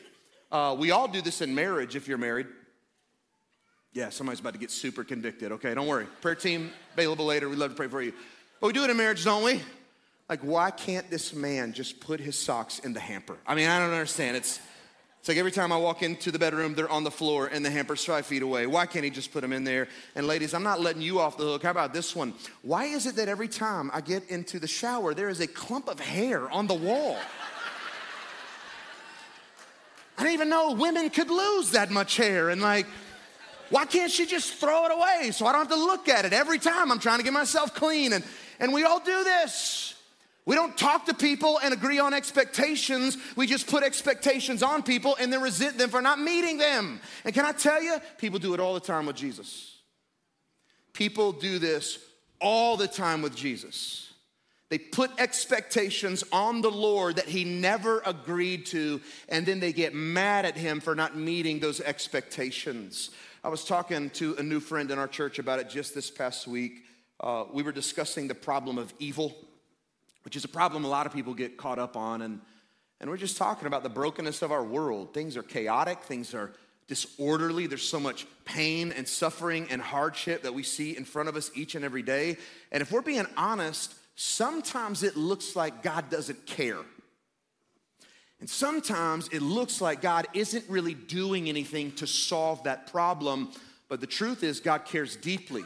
Uh, 0.50 0.76
we 0.78 0.90
all 0.90 1.08
do 1.08 1.20
this 1.20 1.40
in 1.40 1.54
marriage 1.54 1.96
if 1.96 2.06
you're 2.06 2.18
married. 2.18 2.46
Yeah, 3.92 4.10
somebody's 4.10 4.40
about 4.40 4.52
to 4.52 4.58
get 4.58 4.70
super 4.70 5.04
convicted. 5.04 5.52
Okay, 5.52 5.74
don't 5.74 5.86
worry. 5.86 6.06
Prayer 6.20 6.34
team 6.34 6.70
available 6.94 7.24
later. 7.24 7.48
We'd 7.48 7.58
love 7.58 7.70
to 7.70 7.76
pray 7.76 7.88
for 7.88 8.02
you. 8.02 8.12
But 8.60 8.68
we 8.68 8.72
do 8.72 8.84
it 8.84 8.90
in 8.90 8.96
marriage, 8.96 9.24
don't 9.24 9.42
we? 9.42 9.60
Like, 10.28 10.40
why 10.40 10.70
can't 10.70 11.08
this 11.10 11.34
man 11.34 11.72
just 11.72 12.00
put 12.00 12.20
his 12.20 12.38
socks 12.38 12.78
in 12.80 12.92
the 12.92 13.00
hamper? 13.00 13.38
I 13.46 13.54
mean, 13.54 13.68
I 13.68 13.78
don't 13.78 13.92
understand. 13.92 14.36
It's 14.36 14.60
it's 15.26 15.28
like 15.28 15.38
every 15.38 15.50
time 15.50 15.72
I 15.72 15.76
walk 15.76 16.04
into 16.04 16.30
the 16.30 16.38
bedroom, 16.38 16.76
they're 16.76 16.88
on 16.88 17.02
the 17.02 17.10
floor 17.10 17.48
and 17.48 17.64
the 17.64 17.70
hamper's 17.70 18.04
five 18.04 18.26
feet 18.26 18.42
away. 18.42 18.68
Why 18.68 18.86
can't 18.86 19.04
he 19.04 19.10
just 19.10 19.32
put 19.32 19.40
them 19.40 19.52
in 19.52 19.64
there? 19.64 19.88
And 20.14 20.24
ladies, 20.24 20.54
I'm 20.54 20.62
not 20.62 20.80
letting 20.80 21.02
you 21.02 21.18
off 21.18 21.36
the 21.36 21.42
hook. 21.42 21.64
How 21.64 21.72
about 21.72 21.92
this 21.92 22.14
one? 22.14 22.32
Why 22.62 22.84
is 22.84 23.06
it 23.06 23.16
that 23.16 23.28
every 23.28 23.48
time 23.48 23.90
I 23.92 24.02
get 24.02 24.30
into 24.30 24.60
the 24.60 24.68
shower, 24.68 25.14
there 25.14 25.28
is 25.28 25.40
a 25.40 25.48
clump 25.48 25.88
of 25.88 25.98
hair 25.98 26.48
on 26.48 26.68
the 26.68 26.74
wall? 26.74 27.18
I 30.18 30.22
didn't 30.22 30.34
even 30.34 30.48
know 30.48 30.72
women 30.72 31.10
could 31.10 31.30
lose 31.30 31.72
that 31.72 31.90
much 31.90 32.16
hair. 32.16 32.48
And 32.48 32.60
like, 32.60 32.86
why 33.70 33.84
can't 33.84 34.10
she 34.10 34.26
just 34.26 34.54
throw 34.54 34.86
it 34.86 34.92
away 34.92 35.30
so 35.32 35.46
I 35.46 35.52
don't 35.52 35.62
have 35.62 35.76
to 35.76 35.84
look 35.84 36.08
at 36.08 36.24
it 36.24 36.32
every 36.32 36.58
time 36.58 36.90
I'm 36.90 36.98
trying 36.98 37.18
to 37.18 37.24
get 37.24 37.32
myself 37.32 37.74
clean? 37.74 38.12
And, 38.12 38.24
and 38.60 38.72
we 38.72 38.84
all 38.84 39.00
do 39.00 39.24
this. 39.24 39.94
We 40.46 40.54
don't 40.54 40.78
talk 40.78 41.06
to 41.06 41.14
people 41.14 41.58
and 41.62 41.74
agree 41.74 41.98
on 41.98 42.14
expectations. 42.14 43.18
We 43.34 43.48
just 43.48 43.66
put 43.66 43.82
expectations 43.82 44.62
on 44.62 44.84
people 44.84 45.16
and 45.20 45.32
then 45.32 45.42
resent 45.42 45.76
them 45.76 45.90
for 45.90 46.00
not 46.00 46.20
meeting 46.20 46.56
them. 46.56 47.00
And 47.24 47.34
can 47.34 47.44
I 47.44 47.50
tell 47.50 47.82
you, 47.82 47.96
people 48.16 48.38
do 48.38 48.54
it 48.54 48.60
all 48.60 48.74
the 48.74 48.80
time 48.80 49.06
with 49.06 49.16
Jesus. 49.16 49.76
People 50.92 51.32
do 51.32 51.58
this 51.58 51.98
all 52.40 52.76
the 52.76 52.86
time 52.86 53.22
with 53.22 53.34
Jesus. 53.34 54.05
They 54.68 54.78
put 54.78 55.10
expectations 55.18 56.24
on 56.32 56.60
the 56.60 56.70
Lord 56.70 57.16
that 57.16 57.28
He 57.28 57.44
never 57.44 58.02
agreed 58.04 58.66
to, 58.66 59.00
and 59.28 59.46
then 59.46 59.60
they 59.60 59.72
get 59.72 59.94
mad 59.94 60.44
at 60.44 60.56
Him 60.56 60.80
for 60.80 60.94
not 60.94 61.16
meeting 61.16 61.60
those 61.60 61.80
expectations. 61.80 63.10
I 63.44 63.48
was 63.48 63.64
talking 63.64 64.10
to 64.10 64.34
a 64.36 64.42
new 64.42 64.60
friend 64.60 64.90
in 64.90 64.98
our 64.98 65.06
church 65.06 65.38
about 65.38 65.60
it 65.60 65.68
just 65.68 65.94
this 65.94 66.10
past 66.10 66.48
week. 66.48 66.84
Uh, 67.20 67.44
we 67.52 67.62
were 67.62 67.72
discussing 67.72 68.28
the 68.28 68.34
problem 68.34 68.76
of 68.76 68.92
evil 68.98 69.36
which 70.26 70.34
is 70.34 70.44
a 70.44 70.48
problem 70.48 70.84
a 70.84 70.88
lot 70.88 71.06
of 71.06 71.12
people 71.12 71.34
get 71.34 71.56
caught 71.56 71.78
up 71.78 71.96
on. 71.96 72.20
And, 72.20 72.40
and 73.00 73.08
we're 73.08 73.16
just 73.16 73.36
talking 73.36 73.68
about 73.68 73.84
the 73.84 73.88
brokenness 73.88 74.42
of 74.42 74.50
our 74.50 74.64
world. 74.64 75.14
Things 75.14 75.36
are 75.36 75.42
chaotic, 75.44 76.02
things 76.02 76.34
are 76.34 76.52
disorderly. 76.88 77.68
There's 77.68 77.88
so 77.88 78.00
much 78.00 78.26
pain 78.44 78.90
and 78.90 79.06
suffering 79.06 79.68
and 79.70 79.80
hardship 79.80 80.42
that 80.42 80.52
we 80.52 80.64
see 80.64 80.96
in 80.96 81.04
front 81.04 81.28
of 81.28 81.36
us 81.36 81.52
each 81.54 81.76
and 81.76 81.84
every 81.84 82.02
day. 82.02 82.38
And 82.72 82.82
if 82.82 82.90
we're 82.90 83.02
being 83.02 83.24
honest, 83.36 83.94
sometimes 84.16 85.02
it 85.02 85.16
looks 85.16 85.54
like 85.54 85.82
God 85.82 86.10
doesn't 86.10 86.46
care. 86.46 86.80
And 88.40 88.50
sometimes 88.50 89.28
it 89.28 89.40
looks 89.40 89.80
like 89.80 90.02
God 90.02 90.26
isn't 90.34 90.64
really 90.68 90.94
doing 90.94 91.48
anything 91.48 91.92
to 91.92 92.06
solve 92.06 92.64
that 92.64 92.90
problem. 92.90 93.52
But 93.88 94.00
the 94.00 94.06
truth 94.06 94.42
is, 94.42 94.60
God 94.60 94.84
cares 94.84 95.16
deeply 95.16 95.64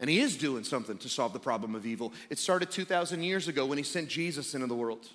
and 0.00 0.10
he 0.10 0.20
is 0.20 0.36
doing 0.36 0.64
something 0.64 0.98
to 0.98 1.08
solve 1.08 1.32
the 1.32 1.38
problem 1.38 1.74
of 1.74 1.86
evil. 1.86 2.12
It 2.28 2.38
started 2.38 2.70
2,000 2.70 3.22
years 3.22 3.48
ago 3.48 3.64
when 3.64 3.78
he 3.78 3.84
sent 3.84 4.08
Jesus 4.08 4.54
into 4.54 4.66
the 4.66 4.74
world. 4.74 5.08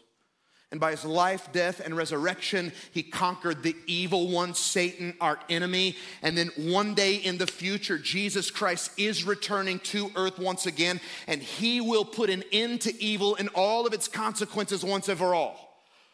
And 0.71 0.79
by 0.79 0.91
his 0.91 1.03
life, 1.03 1.51
death, 1.51 1.82
and 1.84 1.97
resurrection, 1.97 2.71
he 2.91 3.01
conquered 3.01 3.63
the 3.63 3.75
evil 3.88 4.29
one, 4.29 4.53
Satan, 4.53 5.15
our 5.19 5.39
enemy. 5.49 5.95
And 6.21 6.38
then 6.38 6.51
one 6.58 6.93
day 6.93 7.15
in 7.15 7.39
the 7.39 7.47
future, 7.47 7.97
Jesus 7.97 8.51
Christ 8.51 8.91
is 8.95 9.23
returning 9.23 9.79
to 9.79 10.12
earth 10.15 10.38
once 10.38 10.67
again, 10.67 11.01
and 11.25 11.41
he 11.41 11.82
will 11.82 12.05
put 12.05 12.29
an 12.29 12.43
end 12.51 12.82
to 12.82 13.03
evil 13.03 13.36
and 13.36 13.49
all 13.55 13.88
of 13.88 13.93
its 13.93 14.08
consequences 14.08 14.84
once 14.84 15.10
and 15.10 15.17
for 15.17 15.34
all. 15.34 15.69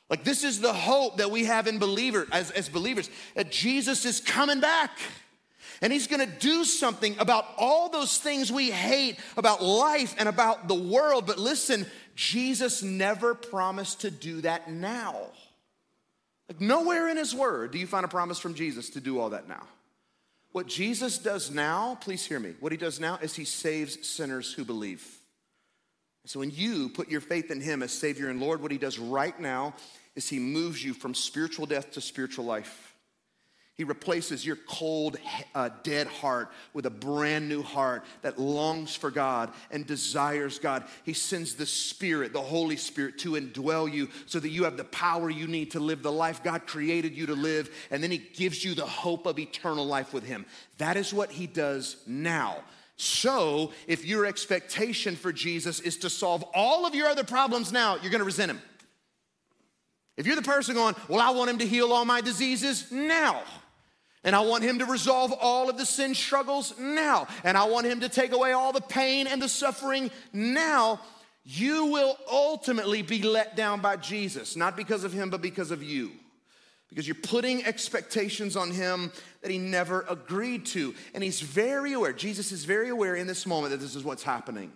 Like, 0.09 0.23
this 0.23 0.45
is 0.45 0.61
the 0.61 0.73
hope 0.73 1.17
that 1.17 1.31
we 1.31 1.45
have 1.45 1.67
in 1.67 1.77
believer, 1.77 2.25
as, 2.31 2.51
as 2.51 2.69
believers, 2.69 3.09
that 3.33 3.51
Jesus 3.51 4.05
is 4.05 4.21
coming 4.21 4.61
back. 4.61 4.91
And 5.81 5.91
he's 5.91 6.07
gonna 6.07 6.25
do 6.25 6.63
something 6.63 7.17
about 7.19 7.45
all 7.57 7.89
those 7.89 8.17
things 8.17 8.51
we 8.51 8.71
hate 8.71 9.19
about 9.35 9.61
life 9.61 10.15
and 10.17 10.29
about 10.29 10.67
the 10.69 10.75
world. 10.75 11.27
But 11.27 11.37
listen, 11.37 11.85
Jesus 12.15 12.82
never 12.82 13.36
promised 13.36 14.01
to 14.01 14.12
do 14.12 14.41
that 14.41 14.71
now. 14.71 15.15
Like, 16.49 16.62
nowhere 16.62 17.10
in 17.10 17.17
his 17.17 17.36
word 17.36 17.71
do 17.71 17.78
you 17.78 17.88
find 17.88 18.06
a 18.06 18.10
promise 18.10 18.39
from 18.39 18.54
Jesus 18.54 18.91
to 18.91 19.01
do 19.01 19.19
all 19.19 19.32
that 19.32 19.47
now. 19.47 19.63
What 20.51 20.67
Jesus 20.67 21.17
does 21.17 21.51
now, 21.51 21.97
please 21.99 22.25
hear 22.25 22.39
me, 22.39 22.54
what 22.62 22.71
he 22.71 22.78
does 22.78 22.99
now 22.99 23.19
is 23.21 23.36
he 23.36 23.43
saves 23.43 24.08
sinners 24.08 24.54
who 24.54 24.63
believe. 24.63 25.06
So 26.25 26.39
when 26.39 26.51
you 26.51 26.89
put 26.89 27.10
your 27.10 27.21
faith 27.21 27.51
in 27.51 27.62
him 27.62 27.84
as 27.84 27.91
Savior 27.91 28.30
and 28.30 28.39
Lord, 28.39 28.62
what 28.62 28.71
he 28.71 28.78
does 28.78 28.97
right 28.97 29.38
now 29.39 29.75
is 30.15 30.30
he 30.30 30.39
moves 30.39 30.84
you 30.84 30.93
from 30.93 31.13
spiritual 31.13 31.65
death 31.65 31.91
to 31.91 32.01
spiritual 32.01 32.45
life. 32.45 32.94
He 33.77 33.83
replaces 33.83 34.45
your 34.45 34.55
cold, 34.55 35.17
uh, 35.53 35.69
dead 35.83 36.07
heart 36.07 36.49
with 36.73 36.85
a 36.85 36.89
brand 36.89 37.49
new 37.49 37.61
heart 37.61 38.05
that 38.21 38.39
longs 38.39 38.95
for 38.95 39.11
God 39.11 39.51
and 39.69 39.85
desires 39.85 40.59
God. 40.59 40.85
He 41.03 41.11
sends 41.11 41.55
the 41.55 41.65
Spirit, 41.65 42.31
the 42.31 42.41
Holy 42.41 42.77
Spirit, 42.77 43.17
to 43.19 43.31
indwell 43.31 43.91
you 43.91 44.07
so 44.27 44.39
that 44.39 44.47
you 44.47 44.63
have 44.63 44.77
the 44.77 44.85
power 44.85 45.29
you 45.29 45.45
need 45.47 45.71
to 45.71 45.81
live 45.81 46.03
the 46.03 46.11
life 46.11 46.41
God 46.41 46.65
created 46.65 47.17
you 47.17 47.25
to 47.25 47.33
live. 47.33 47.69
And 47.91 48.01
then 48.01 48.11
He 48.11 48.17
gives 48.19 48.63
you 48.63 48.75
the 48.75 48.85
hope 48.85 49.25
of 49.25 49.39
eternal 49.39 49.85
life 49.85 50.13
with 50.13 50.23
Him. 50.23 50.45
That 50.77 50.95
is 50.95 51.13
what 51.13 51.29
He 51.29 51.45
does 51.45 51.97
now. 52.07 52.63
So, 52.95 53.73
if 53.88 54.05
your 54.05 54.25
expectation 54.25 55.17
for 55.17 55.33
Jesus 55.33 55.81
is 55.81 55.97
to 55.97 56.09
solve 56.09 56.43
all 56.53 56.85
of 56.85 56.95
your 56.95 57.09
other 57.09 57.25
problems 57.25 57.73
now, 57.73 57.97
you're 57.97 58.11
gonna 58.11 58.23
resent 58.23 58.51
Him. 58.51 58.61
If 60.15 60.25
you're 60.25 60.38
the 60.38 60.41
person 60.43 60.75
going, 60.75 60.95
Well, 61.09 61.19
I 61.19 61.31
want 61.31 61.49
Him 61.49 61.57
to 61.57 61.67
heal 61.67 61.91
all 61.91 62.05
my 62.05 62.21
diseases 62.21 62.89
now 62.89 63.43
and 64.25 64.35
I 64.35 64.41
want 64.41 64.63
him 64.63 64.79
to 64.79 64.85
resolve 64.85 65.31
all 65.39 65.69
of 65.69 65.77
the 65.77 65.85
sin 65.85 66.15
struggles 66.15 66.73
now. 66.79 67.27
And 67.43 67.55
I 67.55 67.65
want 67.65 67.85
him 67.85 67.99
to 68.01 68.09
take 68.09 68.33
away 68.33 68.53
all 68.53 68.73
the 68.73 68.81
pain 68.81 69.27
and 69.27 69.39
the 69.39 69.47
suffering 69.47 70.09
now. 70.33 70.99
You 71.43 71.85
will 71.85 72.17
ultimately 72.29 73.03
be 73.03 73.21
let 73.21 73.55
down 73.55 73.81
by 73.81 73.97
Jesus, 73.97 74.55
not 74.55 74.75
because 74.75 75.03
of 75.03 75.13
him, 75.13 75.29
but 75.29 75.43
because 75.43 75.69
of 75.69 75.83
you. 75.83 76.11
Because 76.89 77.07
you're 77.07 77.15
putting 77.15 77.63
expectations 77.65 78.55
on 78.55 78.71
him 78.71 79.11
that 79.43 79.51
he 79.51 79.59
never 79.59 80.05
agreed 80.09 80.65
to. 80.67 80.95
And 81.13 81.23
he's 81.23 81.41
very 81.41 81.93
aware, 81.93 82.11
Jesus 82.11 82.51
is 82.51 82.65
very 82.65 82.89
aware 82.89 83.15
in 83.15 83.27
this 83.27 83.45
moment 83.45 83.71
that 83.71 83.79
this 83.79 83.95
is 83.95 84.03
what's 84.03 84.23
happening. 84.23 84.71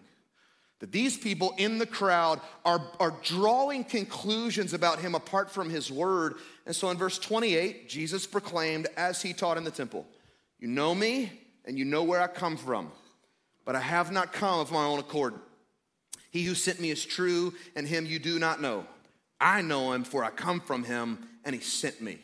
That 0.80 0.92
these 0.94 1.18
people 1.18 1.54
in 1.58 1.78
the 1.78 1.86
crowd 1.86 2.40
are, 2.64 2.82
are 3.00 3.14
drawing 3.24 3.84
conclusions 3.84 4.74
about 4.74 5.00
him 5.00 5.14
apart 5.14 5.52
from 5.52 5.70
his 5.70 5.92
word. 5.92 6.36
And 6.66 6.76
so 6.76 6.90
in 6.90 6.98
verse 6.98 7.20
28, 7.20 7.90
Jesus 7.90 8.26
proclaimed 8.26 8.88
as 8.96 9.22
he 9.22 9.34
taught 9.34 9.58
in 9.58 9.66
the 9.66 9.72
temple, 9.72 10.08
You 10.58 10.70
know 10.70 10.96
me 10.96 11.32
and 11.66 11.78
you 11.78 11.84
know 11.84 12.04
where 12.04 12.22
I 12.22 12.28
come 12.28 12.56
from, 12.56 12.92
but 13.66 13.76
I 13.76 13.82
have 13.82 14.12
not 14.12 14.32
come 14.32 14.60
of 14.60 14.72
my 14.72 14.86
own 14.86 15.00
accord. 15.00 15.36
He 16.32 16.44
who 16.44 16.56
sent 16.56 16.80
me 16.80 16.92
is 16.92 17.04
true, 17.04 17.54
and 17.76 17.88
him 17.88 18.06
you 18.06 18.20
do 18.20 18.40
not 18.40 18.62
know. 18.62 18.86
I 19.42 19.62
know 19.62 19.94
him, 19.94 20.04
for 20.04 20.24
I 20.24 20.30
come 20.30 20.60
from 20.60 20.84
him, 20.84 21.28
and 21.44 21.56
he 21.56 21.62
sent 21.62 22.02
me. 22.02 22.20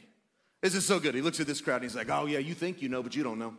This 0.62 0.76
is 0.76 0.86
so 0.86 1.00
good. 1.00 1.14
He 1.14 1.22
looks 1.22 1.40
at 1.40 1.48
this 1.48 1.62
crowd 1.62 1.78
and 1.78 1.84
he's 1.84 1.96
like, 1.96 2.10
Oh, 2.10 2.26
yeah, 2.26 2.40
you 2.40 2.54
think 2.54 2.82
you 2.82 2.90
know, 2.90 3.04
but 3.04 3.16
you 3.16 3.24
don't 3.24 3.40
know. 3.40 3.54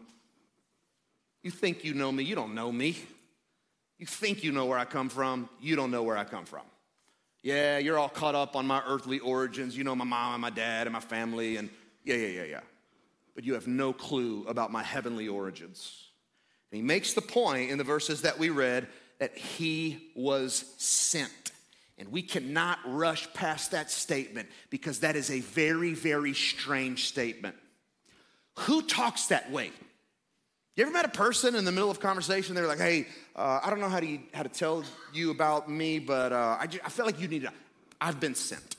You 1.43 1.51
think 1.51 1.85
you 1.85 1.95
know 1.95 2.11
me, 2.11 2.25
you 2.25 2.35
don't 2.35 2.55
know 2.55 2.73
me. 2.73 2.97
You 3.99 4.07
think 4.07 4.45
you 4.45 4.53
know 4.53 4.67
where 4.67 4.79
I 4.79 4.85
come 4.85 5.09
from, 5.09 5.49
you 5.61 5.77
don't 5.77 5.91
know 5.91 6.03
where 6.03 6.19
I 6.19 6.25
come 6.25 6.45
from. 6.45 6.63
Yeah, 7.43 7.79
you're 7.79 7.99
all 7.99 8.09
caught 8.09 8.35
up 8.35 8.57
on 8.57 8.67
my 8.67 8.83
earthly 8.87 9.21
origins. 9.21 9.77
You 9.77 9.85
know 9.85 9.95
my 9.95 10.05
mom 10.05 10.35
and 10.35 10.43
my 10.43 10.51
dad 10.51 10.87
and 10.87 10.93
my 10.93 11.01
family, 11.01 11.57
and 11.57 11.71
yeah, 12.05 12.17
yeah, 12.17 12.27
yeah, 12.27 12.45
yeah. 12.45 12.61
But 13.35 13.45
you 13.45 13.55
have 13.55 13.67
no 13.67 13.93
clue 13.93 14.45
about 14.49 14.73
my 14.73 14.83
heavenly 14.83 15.29
origins. 15.29 16.09
And 16.71 16.77
he 16.77 16.83
makes 16.83 17.13
the 17.13 17.23
point 17.23 17.71
in 17.71 17.79
the 17.79 17.85
verses 17.85 18.23
that 18.23 18.39
we 18.39 18.51
read 18.51 18.89
that 19.19 19.37
he 19.37 20.11
was 20.17 20.65
sent. 20.79 21.53
And 21.99 22.11
we 22.11 22.21
cannot 22.21 22.79
rush 22.85 23.33
past 23.33 23.71
that 23.71 23.91
statement 23.91 24.49
because 24.69 25.01
that 25.01 25.17
is 25.17 25.31
a 25.31 25.41
very, 25.41 25.95
very 25.95 26.35
strange 26.35 27.07
statement. 27.07 27.57
Who 28.61 28.83
talks 28.83 29.27
that 29.27 29.51
way? 29.51 29.71
You 30.77 30.83
ever 30.83 30.93
met 30.93 31.07
a 31.07 31.09
person 31.09 31.55
in 31.55 31.65
the 31.65 31.73
middle 31.73 31.91
of 31.91 32.01
conversation? 32.01 32.55
They're 32.55 32.67
like, 32.67 32.79
"Hey, 32.79 33.07
uh, 33.35 33.61
I 33.65 33.71
don't 33.71 33.81
know 33.81 33.89
how 33.89 33.99
to 33.99 34.19
how 34.35 34.43
to 34.43 34.51
tell 34.51 34.85
you 35.15 35.31
about 35.31 35.71
me, 35.71 35.99
but 35.99 36.35
uh, 36.35 36.59
I, 36.61 36.67
just, 36.67 36.85
I 36.85 36.91
feel 36.91 37.07
like 37.07 37.19
you 37.19 37.29
need 37.29 37.43
to 37.43 37.53
I've 37.99 38.21
been 38.21 38.35
sent. 38.35 38.77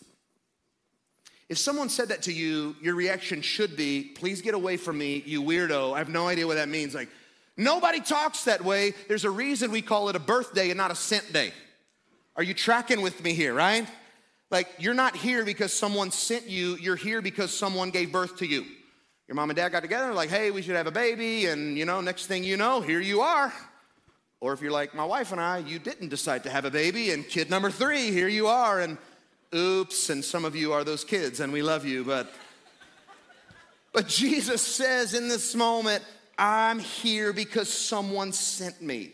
If 1.49 1.57
someone 1.57 1.89
said 1.89 2.09
that 2.09 2.23
to 2.23 2.31
you, 2.33 2.75
your 2.81 2.93
reaction 2.93 3.41
should 3.41 3.75
be, 3.75 4.03
please 4.03 4.41
get 4.41 4.53
away 4.53 4.77
from 4.77 4.99
me, 4.99 5.23
you 5.25 5.41
weirdo. 5.41 5.95
I 5.95 5.97
have 5.97 6.09
no 6.09 6.27
idea 6.27 6.45
what 6.45 6.55
that 6.55 6.69
means. 6.69 6.93
Like, 6.93 7.09
nobody 7.55 8.01
talks 8.01 8.43
that 8.43 8.63
way. 8.63 8.93
There's 9.07 9.23
a 9.23 9.31
reason 9.31 9.71
we 9.71 9.81
call 9.81 10.09
it 10.09 10.15
a 10.15 10.19
birthday 10.19 10.69
and 10.69 10.77
not 10.77 10.91
a 10.91 10.95
sent 10.95 11.31
day. 11.31 11.51
Are 12.35 12.43
you 12.43 12.53
tracking 12.53 13.01
with 13.01 13.23
me 13.23 13.33
here, 13.33 13.53
right? 13.53 13.87
Like, 14.51 14.67
you're 14.77 14.93
not 14.93 15.15
here 15.15 15.45
because 15.45 15.73
someone 15.73 16.11
sent 16.11 16.47
you, 16.47 16.75
you're 16.75 16.97
here 16.97 17.21
because 17.21 17.57
someone 17.57 17.91
gave 17.91 18.11
birth 18.11 18.37
to 18.37 18.45
you. 18.45 18.65
Your 19.27 19.35
mom 19.35 19.49
and 19.49 19.57
dad 19.57 19.69
got 19.69 19.81
together, 19.81 20.07
and 20.07 20.15
like, 20.15 20.29
hey, 20.29 20.51
we 20.51 20.61
should 20.61 20.75
have 20.75 20.87
a 20.87 20.91
baby, 20.91 21.47
and 21.47 21.77
you 21.77 21.85
know, 21.85 22.01
next 22.01 22.27
thing 22.27 22.43
you 22.43 22.57
know, 22.57 22.81
here 22.81 23.01
you 23.01 23.21
are. 23.21 23.53
Or 24.39 24.53
if 24.53 24.61
you're 24.61 24.71
like 24.71 24.93
my 24.93 25.05
wife 25.05 25.31
and 25.31 25.41
I, 25.41 25.57
you 25.57 25.79
didn't 25.79 26.09
decide 26.09 26.43
to 26.43 26.49
have 26.49 26.65
a 26.65 26.71
baby, 26.71 27.11
and 27.11 27.27
kid 27.27 27.49
number 27.49 27.69
three, 27.71 28.11
here 28.11 28.27
you 28.27 28.47
are, 28.47 28.79
and 28.79 28.97
oops, 29.53 30.09
and 30.09 30.23
some 30.23 30.45
of 30.45 30.55
you 30.55 30.73
are 30.73 30.83
those 30.83 31.03
kids, 31.03 31.39
and 31.39 31.51
we 31.51 31.61
love 31.61 31.85
you, 31.85 32.03
but 32.03 32.31
but 33.97 34.07
Jesus 34.07 34.61
says 34.61 35.15
in 35.15 35.27
this 35.27 35.55
moment, 35.55 36.03
I'm 36.37 36.77
here 36.77 37.33
because 37.33 37.67
someone 37.67 38.31
sent 38.31 38.79
me. 38.79 39.11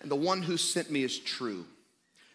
And 0.00 0.10
the 0.10 0.16
one 0.16 0.42
who 0.42 0.56
sent 0.56 0.90
me 0.90 1.02
is 1.02 1.18
true. 1.18 1.66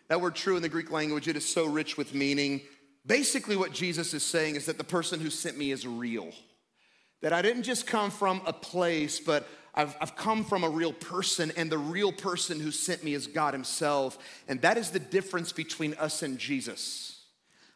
That 0.08 0.22
word 0.22 0.36
true 0.36 0.56
in 0.56 0.62
the 0.62 0.70
Greek 0.70 0.92
language, 0.92 1.28
it 1.28 1.36
is 1.36 1.52
so 1.52 1.66
rich 1.66 1.98
with 1.98 2.14
meaning. 2.14 2.62
Basically, 3.08 3.56
what 3.56 3.74
Jesus 3.74 4.14
is 4.14 4.22
saying 4.22 4.56
is 4.56 4.68
that 4.68 4.78
the 4.78 4.84
person 4.84 5.20
who 5.20 5.32
sent 5.32 5.58
me 5.58 5.72
is 5.72 5.88
real. 5.88 6.32
That 7.22 7.34
I 7.34 7.42
didn't 7.42 7.64
just 7.64 7.86
come 7.86 8.12
from 8.12 8.42
a 8.46 8.54
place, 8.54 9.20
but 9.20 9.48
I've, 9.74 9.96
I've 10.02 10.16
come 10.16 10.44
from 10.44 10.64
a 10.64 10.70
real 10.70 10.94
person, 10.94 11.52
and 11.56 11.72
the 11.72 11.78
real 11.78 12.12
person 12.12 12.60
who 12.60 12.72
sent 12.72 13.04
me 13.04 13.14
is 13.14 13.28
God 13.28 13.54
Himself. 13.54 14.18
And 14.48 14.62
that 14.62 14.78
is 14.78 14.92
the 14.92 15.00
difference 15.00 15.52
between 15.52 15.94
us 15.96 16.22
and 16.22 16.38
Jesus. 16.38 17.22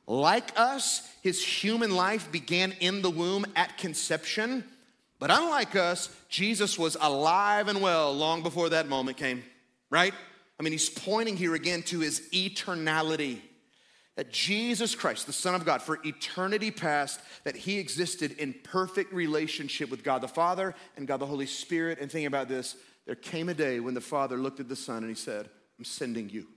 Like 0.08 0.58
us, 0.58 1.08
His 1.22 1.44
human 1.44 1.92
life 1.92 2.32
began 2.32 2.74
in 2.80 3.02
the 3.02 3.10
womb 3.10 3.46
at 3.56 3.78
conception, 3.78 4.64
but 5.20 5.32
unlike 5.32 5.76
us, 5.76 6.14
Jesus 6.28 6.78
was 6.78 6.98
alive 7.00 7.68
and 7.68 7.82
well 7.82 8.14
long 8.14 8.44
before 8.44 8.70
that 8.70 8.90
moment 8.90 9.16
came, 9.18 9.44
right? 9.90 10.14
I 10.60 10.64
mean, 10.64 10.74
He's 10.74 10.90
pointing 10.90 11.38
here 11.38 11.56
again 11.56 11.84
to 11.84 12.00
His 12.00 12.22
eternality 12.34 13.40
that 14.16 14.32
Jesus 14.32 14.94
Christ, 14.94 15.26
the 15.26 15.34
Son 15.34 15.56
of 15.56 15.66
God, 15.66 15.82
for 15.82 16.00
eternity 16.06 16.70
past, 16.70 17.20
that 17.46 17.56
he 17.56 17.80
existed 17.80 18.34
in 18.34 18.54
perfect 18.64 19.12
relationship 19.12 19.90
with 19.90 20.04
God 20.04 20.22
the 20.22 20.28
Father 20.28 20.76
and 20.96 21.08
God 21.08 21.18
the 21.18 21.26
Holy 21.26 21.48
Spirit. 21.48 22.00
And 22.00 22.12
think 22.12 22.28
about 22.28 22.48
this 22.48 22.76
there 23.06 23.16
came 23.16 23.50
a 23.50 23.54
day 23.54 23.80
when 23.80 23.94
the 23.94 24.02
Father 24.02 24.38
looked 24.38 24.60
at 24.60 24.70
the 24.70 24.76
Son 24.76 24.98
and 24.98 25.10
he 25.10 25.16
said, 25.16 25.50
I'm 25.78 25.86
sending 25.86 26.30
you. 26.30 26.48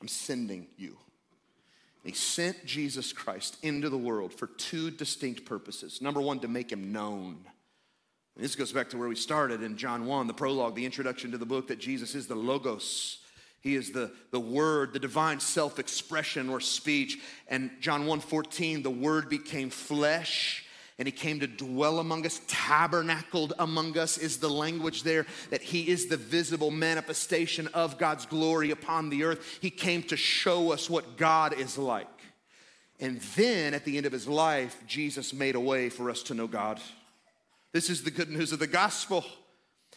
I'm 0.00 0.08
sending 0.08 0.68
you. 0.76 0.96
And 2.04 2.12
he 2.12 2.16
sent 2.16 2.64
Jesus 2.64 3.12
Christ 3.12 3.56
into 3.62 3.88
the 3.88 3.98
world 3.98 4.32
for 4.32 4.46
two 4.46 4.90
distinct 4.90 5.44
purposes. 5.44 6.00
Number 6.00 6.20
one, 6.20 6.40
to 6.40 6.48
make 6.48 6.70
him 6.70 6.92
known. 6.92 7.38
And 8.36 8.44
this 8.44 8.54
goes 8.54 8.72
back 8.72 8.88
to 8.90 8.96
where 8.96 9.08
we 9.08 9.16
started 9.16 9.62
in 9.62 9.76
John 9.76 10.06
1, 10.06 10.26
the 10.26 10.32
prologue, 10.32 10.76
the 10.76 10.86
introduction 10.86 11.32
to 11.32 11.38
the 11.38 11.44
book, 11.44 11.68
that 11.68 11.78
Jesus 11.78 12.14
is 12.14 12.26
the 12.26 12.36
Logos 12.36 13.18
he 13.60 13.74
is 13.74 13.92
the, 13.92 14.10
the 14.30 14.40
word, 14.40 14.92
the 14.92 14.98
divine 14.98 15.40
self-expression 15.40 16.48
or 16.48 16.60
speech. 16.60 17.18
And 17.48 17.70
John 17.80 18.06
1:14, 18.06 18.82
the 18.82 18.90
word 18.90 19.28
became 19.28 19.70
flesh 19.70 20.64
and 21.00 21.06
he 21.06 21.12
came 21.12 21.40
to 21.40 21.46
dwell 21.46 21.98
among 21.98 22.26
us, 22.26 22.42
tabernacled 22.46 23.54
among 23.58 23.96
us 23.96 24.18
is 24.18 24.36
the 24.36 24.50
language 24.50 25.02
there, 25.02 25.24
that 25.48 25.62
he 25.62 25.88
is 25.88 26.08
the 26.08 26.18
visible 26.18 26.70
manifestation 26.70 27.68
of 27.68 27.96
God's 27.96 28.26
glory 28.26 28.70
upon 28.70 29.08
the 29.08 29.24
earth. 29.24 29.58
He 29.62 29.70
came 29.70 30.02
to 30.04 30.16
show 30.18 30.72
us 30.72 30.90
what 30.90 31.16
God 31.16 31.54
is 31.54 31.78
like. 31.78 32.06
And 33.00 33.18
then 33.34 33.72
at 33.72 33.86
the 33.86 33.96
end 33.96 34.04
of 34.04 34.12
his 34.12 34.28
life, 34.28 34.76
Jesus 34.86 35.32
made 35.32 35.54
a 35.54 35.60
way 35.60 35.88
for 35.88 36.10
us 36.10 36.22
to 36.24 36.34
know 36.34 36.46
God. 36.46 36.78
This 37.72 37.88
is 37.88 38.02
the 38.02 38.10
good 38.10 38.28
news 38.28 38.52
of 38.52 38.58
the 38.58 38.66
gospel. 38.66 39.24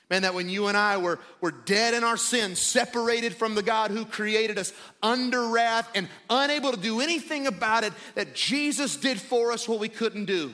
Man, 0.10 0.24
that 0.24 0.34
when 0.34 0.50
you 0.50 0.68
and 0.68 0.78
I 0.78 0.98
were, 0.98 1.20
were 1.42 1.52
dead 1.52 1.94
in 1.94 2.04
our 2.04 2.18
sins, 2.18 2.60
separated 2.60 3.36
from 3.36 3.56
the 3.56 3.64
God 3.64 3.90
who 3.90 4.06
created 4.06 4.60
us, 4.60 4.74
under 5.02 5.48
wrath, 5.48 5.90
and 5.96 6.10
unable 6.30 6.72
to 6.72 6.78
do 6.78 7.00
anything 7.00 7.48
about 7.48 7.84
it, 7.84 7.94
that 8.16 8.36
Jesus 8.36 8.98
did 8.98 9.20
for 9.20 9.52
us 9.52 9.68
what 9.68 9.80
we 9.80 9.90
couldn't 9.90 10.26
do. 10.26 10.54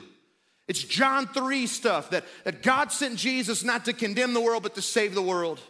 It's 0.68 0.84
John 0.84 1.26
3 1.26 1.66
stuff 1.66 2.10
that, 2.10 2.24
that 2.44 2.62
God 2.62 2.92
sent 2.92 3.16
Jesus 3.16 3.64
not 3.64 3.86
to 3.86 3.92
condemn 3.92 4.34
the 4.34 4.40
world, 4.40 4.62
but 4.62 4.76
to 4.76 4.82
save 4.82 5.16
the 5.16 5.22
world. 5.22 5.60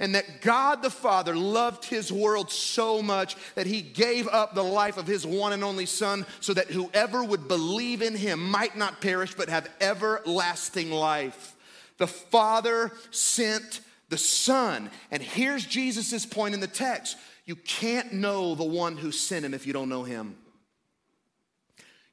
And 0.00 0.14
that 0.16 0.40
God 0.40 0.82
the 0.82 0.90
Father 0.90 1.36
loved 1.36 1.84
his 1.84 2.10
world 2.10 2.50
so 2.50 3.00
much 3.00 3.36
that 3.54 3.66
he 3.66 3.80
gave 3.80 4.26
up 4.26 4.54
the 4.54 4.64
life 4.64 4.96
of 4.96 5.06
his 5.06 5.24
one 5.24 5.52
and 5.52 5.62
only 5.62 5.86
Son 5.86 6.26
so 6.40 6.52
that 6.54 6.68
whoever 6.68 7.22
would 7.22 7.46
believe 7.46 8.02
in 8.02 8.16
him 8.16 8.50
might 8.50 8.76
not 8.76 9.00
perish 9.00 9.34
but 9.34 9.48
have 9.48 9.70
everlasting 9.80 10.90
life. 10.90 11.54
The 12.00 12.06
Father 12.06 12.92
sent 13.10 13.82
the 14.08 14.16
Son. 14.16 14.90
And 15.10 15.22
here's 15.22 15.66
Jesus' 15.66 16.24
point 16.24 16.54
in 16.54 16.60
the 16.60 16.66
text 16.66 17.16
you 17.44 17.56
can't 17.56 18.14
know 18.14 18.54
the 18.54 18.64
one 18.64 18.96
who 18.96 19.12
sent 19.12 19.44
him 19.44 19.52
if 19.52 19.66
you 19.66 19.74
don't 19.74 19.90
know 19.90 20.02
him. 20.02 20.34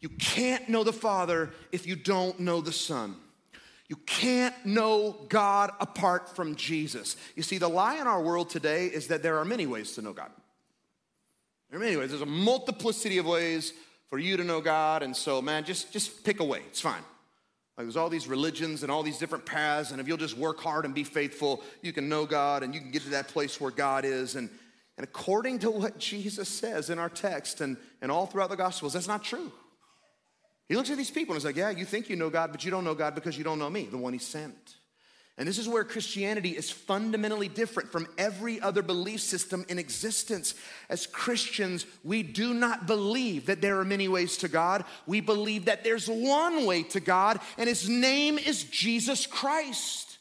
You 0.02 0.10
can't 0.10 0.68
know 0.68 0.84
the 0.84 0.94
Father 0.94 1.52
if 1.72 1.88
you 1.88 1.96
don't 1.96 2.38
know 2.42 2.60
the 2.60 2.74
Son. 2.74 3.16
You 3.88 3.96
can't 3.96 4.54
know 4.66 5.16
God 5.30 5.72
apart 5.80 6.36
from 6.36 6.56
Jesus. 6.56 7.16
You 7.38 7.44
see, 7.44 7.58
the 7.58 7.70
lie 7.70 7.96
in 7.96 8.08
our 8.08 8.22
world 8.22 8.50
today 8.50 8.88
is 8.88 9.08
that 9.08 9.24
there 9.24 9.38
are 9.38 9.46
many 9.46 9.68
ways 9.68 9.94
to 9.94 10.02
know 10.02 10.12
God. 10.12 10.32
There 11.70 11.80
are 11.80 11.84
many 11.84 11.96
ways. 11.96 12.10
There's 12.10 12.22
a 12.22 12.26
multiplicity 12.26 13.20
of 13.20 13.26
ways 13.26 13.72
for 14.10 14.20
you 14.20 14.36
to 14.36 14.44
know 14.44 14.60
God, 14.60 15.02
and 15.02 15.16
so, 15.16 15.42
man, 15.42 15.64
just, 15.64 15.94
just 15.94 16.26
pick 16.26 16.42
a 16.42 16.44
way. 16.44 16.60
It's 16.68 16.82
fine. 16.82 17.04
Like 17.78 17.86
there's 17.86 17.98
all 17.98 18.10
these 18.10 18.28
religions 18.28 18.82
and 18.82 18.92
all 18.92 19.04
these 19.04 19.20
different 19.20 19.46
paths, 19.46 19.92
and 19.92 20.02
if 20.02 20.08
you'll 20.08 20.18
just 20.18 20.36
work 20.36 20.60
hard 20.60 20.84
and 20.84 20.96
be 20.96 21.04
faithful, 21.04 21.62
you 21.84 21.94
can 21.94 22.10
know 22.10 22.26
God 22.26 22.64
and 22.64 22.74
you 22.74 22.82
can 22.82 22.90
get 22.90 23.04
to 23.04 23.10
that 23.10 23.28
place 23.28 23.62
where 23.62 23.70
God 23.70 24.04
is. 24.04 24.36
And, 24.36 24.50
and 24.98 25.04
according 25.04 25.60
to 25.60 25.70
what 25.70 26.00
Jesus 26.00 26.50
says 26.50 26.90
in 26.90 26.98
our 26.98 27.10
text 27.10 27.62
and, 27.62 27.78
and 28.02 28.12
all 28.12 28.26
throughout 28.26 28.50
the 28.50 28.56
Gospels, 28.56 28.94
that's 28.94 29.08
not 29.08 29.24
true. 29.24 29.52
He 30.68 30.76
looks 30.76 30.90
at 30.90 30.98
these 30.98 31.12
people 31.12 31.36
and 31.36 31.42
he's 31.42 31.46
like, 31.46 31.56
Yeah, 31.56 31.70
you 31.70 31.86
think 31.86 32.10
you 32.10 32.16
know 32.16 32.32
God, 32.32 32.52
but 32.52 32.66
you 32.66 32.72
don't 32.72 32.84
know 32.84 32.96
God 32.96 33.14
because 33.14 33.38
you 33.38 33.44
don't 33.44 33.60
know 33.60 33.70
me, 33.70 33.84
the 33.84 33.98
one 33.98 34.12
he 34.12 34.20
sent. 34.20 34.77
And 35.40 35.48
this 35.48 35.60
is 35.60 35.68
where 35.68 35.84
Christianity 35.84 36.58
is 36.58 36.72
fundamentally 36.72 37.48
different 37.48 37.92
from 37.92 38.08
every 38.18 38.60
other 38.60 38.82
belief 38.82 39.22
system 39.22 39.66
in 39.70 39.78
existence. 39.78 40.56
As 40.90 41.06
Christians, 41.06 41.86
we 42.04 42.24
do 42.24 42.56
not 42.56 42.88
believe 42.88 43.46
that 43.46 43.62
there 43.62 43.80
are 43.80 43.86
many 43.86 44.08
ways 44.08 44.38
to 44.38 44.48
God. 44.48 44.84
We 45.06 45.22
believe 45.22 45.66
that 45.66 45.84
there's 45.84 46.08
one 46.08 46.66
way 46.66 46.82
to 46.84 47.00
God, 47.00 47.40
and 47.60 47.70
his 47.70 47.88
name 47.88 48.40
is 48.40 48.64
Jesus 48.64 49.28
Christ. 49.28 50.18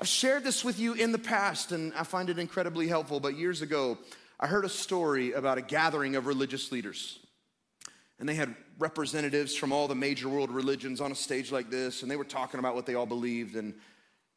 I've 0.00 0.08
shared 0.08 0.44
this 0.44 0.64
with 0.64 0.78
you 0.78 0.94
in 0.94 1.12
the 1.12 1.18
past, 1.18 1.70
and 1.70 1.92
I 1.94 2.04
find 2.04 2.30
it 2.30 2.38
incredibly 2.38 2.88
helpful. 2.88 3.20
But 3.20 3.36
years 3.36 3.60
ago, 3.60 3.98
I 4.40 4.46
heard 4.46 4.64
a 4.64 4.70
story 4.70 5.32
about 5.32 5.58
a 5.58 5.62
gathering 5.62 6.16
of 6.16 6.26
religious 6.26 6.72
leaders. 6.72 7.18
And 8.18 8.26
they 8.26 8.34
had 8.34 8.54
representatives 8.78 9.54
from 9.54 9.72
all 9.72 9.88
the 9.88 9.94
major 9.94 10.28
world 10.28 10.50
religions 10.50 11.02
on 11.02 11.12
a 11.12 11.14
stage 11.14 11.52
like 11.52 11.68
this, 11.70 12.00
and 12.02 12.10
they 12.10 12.16
were 12.16 12.24
talking 12.24 12.58
about 12.58 12.74
what 12.74 12.86
they 12.86 12.94
all 12.94 13.06
believed. 13.06 13.56
And 13.56 13.74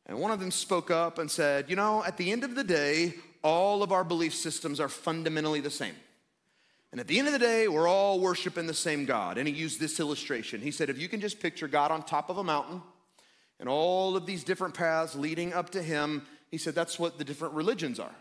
and 0.07 0.17
one 0.17 0.31
of 0.31 0.39
them 0.39 0.51
spoke 0.51 0.89
up 0.89 1.19
and 1.19 1.29
said, 1.29 1.69
You 1.69 1.75
know, 1.75 2.03
at 2.03 2.17
the 2.17 2.31
end 2.31 2.43
of 2.43 2.55
the 2.55 2.63
day, 2.63 3.13
all 3.43 3.83
of 3.83 3.91
our 3.91 4.03
belief 4.03 4.33
systems 4.33 4.79
are 4.79 4.89
fundamentally 4.89 5.59
the 5.59 5.69
same. 5.69 5.95
And 6.91 7.01
at 7.01 7.07
the 7.07 7.19
end 7.19 7.27
of 7.27 7.33
the 7.33 7.39
day, 7.39 7.67
we're 7.67 7.87
all 7.87 8.19
worshiping 8.19 8.65
the 8.65 8.73
same 8.73 9.05
God. 9.05 9.37
And 9.37 9.47
he 9.47 9.53
used 9.53 9.79
this 9.79 9.99
illustration. 9.99 10.61
He 10.61 10.71
said, 10.71 10.89
If 10.89 10.97
you 10.97 11.09
can 11.09 11.19
just 11.19 11.41
picture 11.41 11.67
God 11.67 11.91
on 11.91 12.03
top 12.03 12.29
of 12.29 12.37
a 12.37 12.43
mountain 12.43 12.81
and 13.59 13.67
all 13.67 14.15
of 14.15 14.25
these 14.25 14.43
different 14.43 14.73
paths 14.73 15.13
leading 15.13 15.53
up 15.53 15.71
to 15.71 15.83
him, 15.83 16.25
he 16.49 16.57
said, 16.57 16.73
That's 16.73 16.97
what 16.97 17.17
the 17.17 17.25
different 17.25 17.53
religions 17.53 17.99
are. 17.99 18.15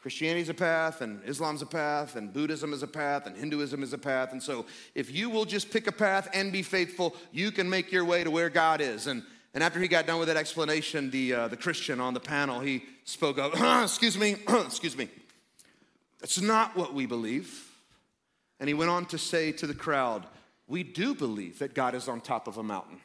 Christianity's 0.00 0.48
a 0.48 0.54
path, 0.54 1.00
and 1.00 1.20
Islam's 1.26 1.62
a 1.62 1.66
path, 1.66 2.14
and 2.14 2.32
Buddhism 2.32 2.72
is 2.72 2.84
a 2.84 2.86
path, 2.86 3.26
and 3.26 3.36
Hinduism 3.36 3.82
is 3.82 3.92
a 3.92 3.98
path. 3.98 4.30
And 4.30 4.40
so, 4.40 4.66
if 4.94 5.12
you 5.12 5.28
will 5.28 5.44
just 5.44 5.72
pick 5.72 5.88
a 5.88 5.92
path 5.92 6.28
and 6.32 6.52
be 6.52 6.62
faithful, 6.62 7.16
you 7.32 7.50
can 7.50 7.68
make 7.68 7.90
your 7.90 8.04
way 8.04 8.22
to 8.22 8.30
where 8.30 8.48
God 8.48 8.80
is. 8.80 9.08
And 9.08 9.24
and 9.56 9.64
after 9.64 9.80
he 9.80 9.88
got 9.88 10.06
done 10.06 10.18
with 10.18 10.28
that 10.28 10.36
explanation, 10.36 11.10
the, 11.10 11.32
uh, 11.32 11.48
the 11.48 11.56
Christian 11.56 11.98
on 11.98 12.12
the 12.12 12.20
panel, 12.20 12.60
he 12.60 12.84
spoke 13.04 13.38
up, 13.38 13.58
excuse 13.82 14.18
me, 14.18 14.36
excuse 14.48 14.94
me. 14.94 15.08
That's 16.20 16.42
not 16.42 16.76
what 16.76 16.92
we 16.92 17.06
believe. 17.06 17.66
And 18.60 18.68
he 18.68 18.74
went 18.74 18.90
on 18.90 19.06
to 19.06 19.16
say 19.16 19.52
to 19.52 19.66
the 19.66 19.72
crowd, 19.72 20.26
we 20.68 20.82
do 20.82 21.14
believe 21.14 21.60
that 21.60 21.72
God 21.72 21.94
is 21.94 22.06
on 22.06 22.20
top 22.20 22.48
of 22.48 22.58
a 22.58 22.62
mountain, 22.62 23.00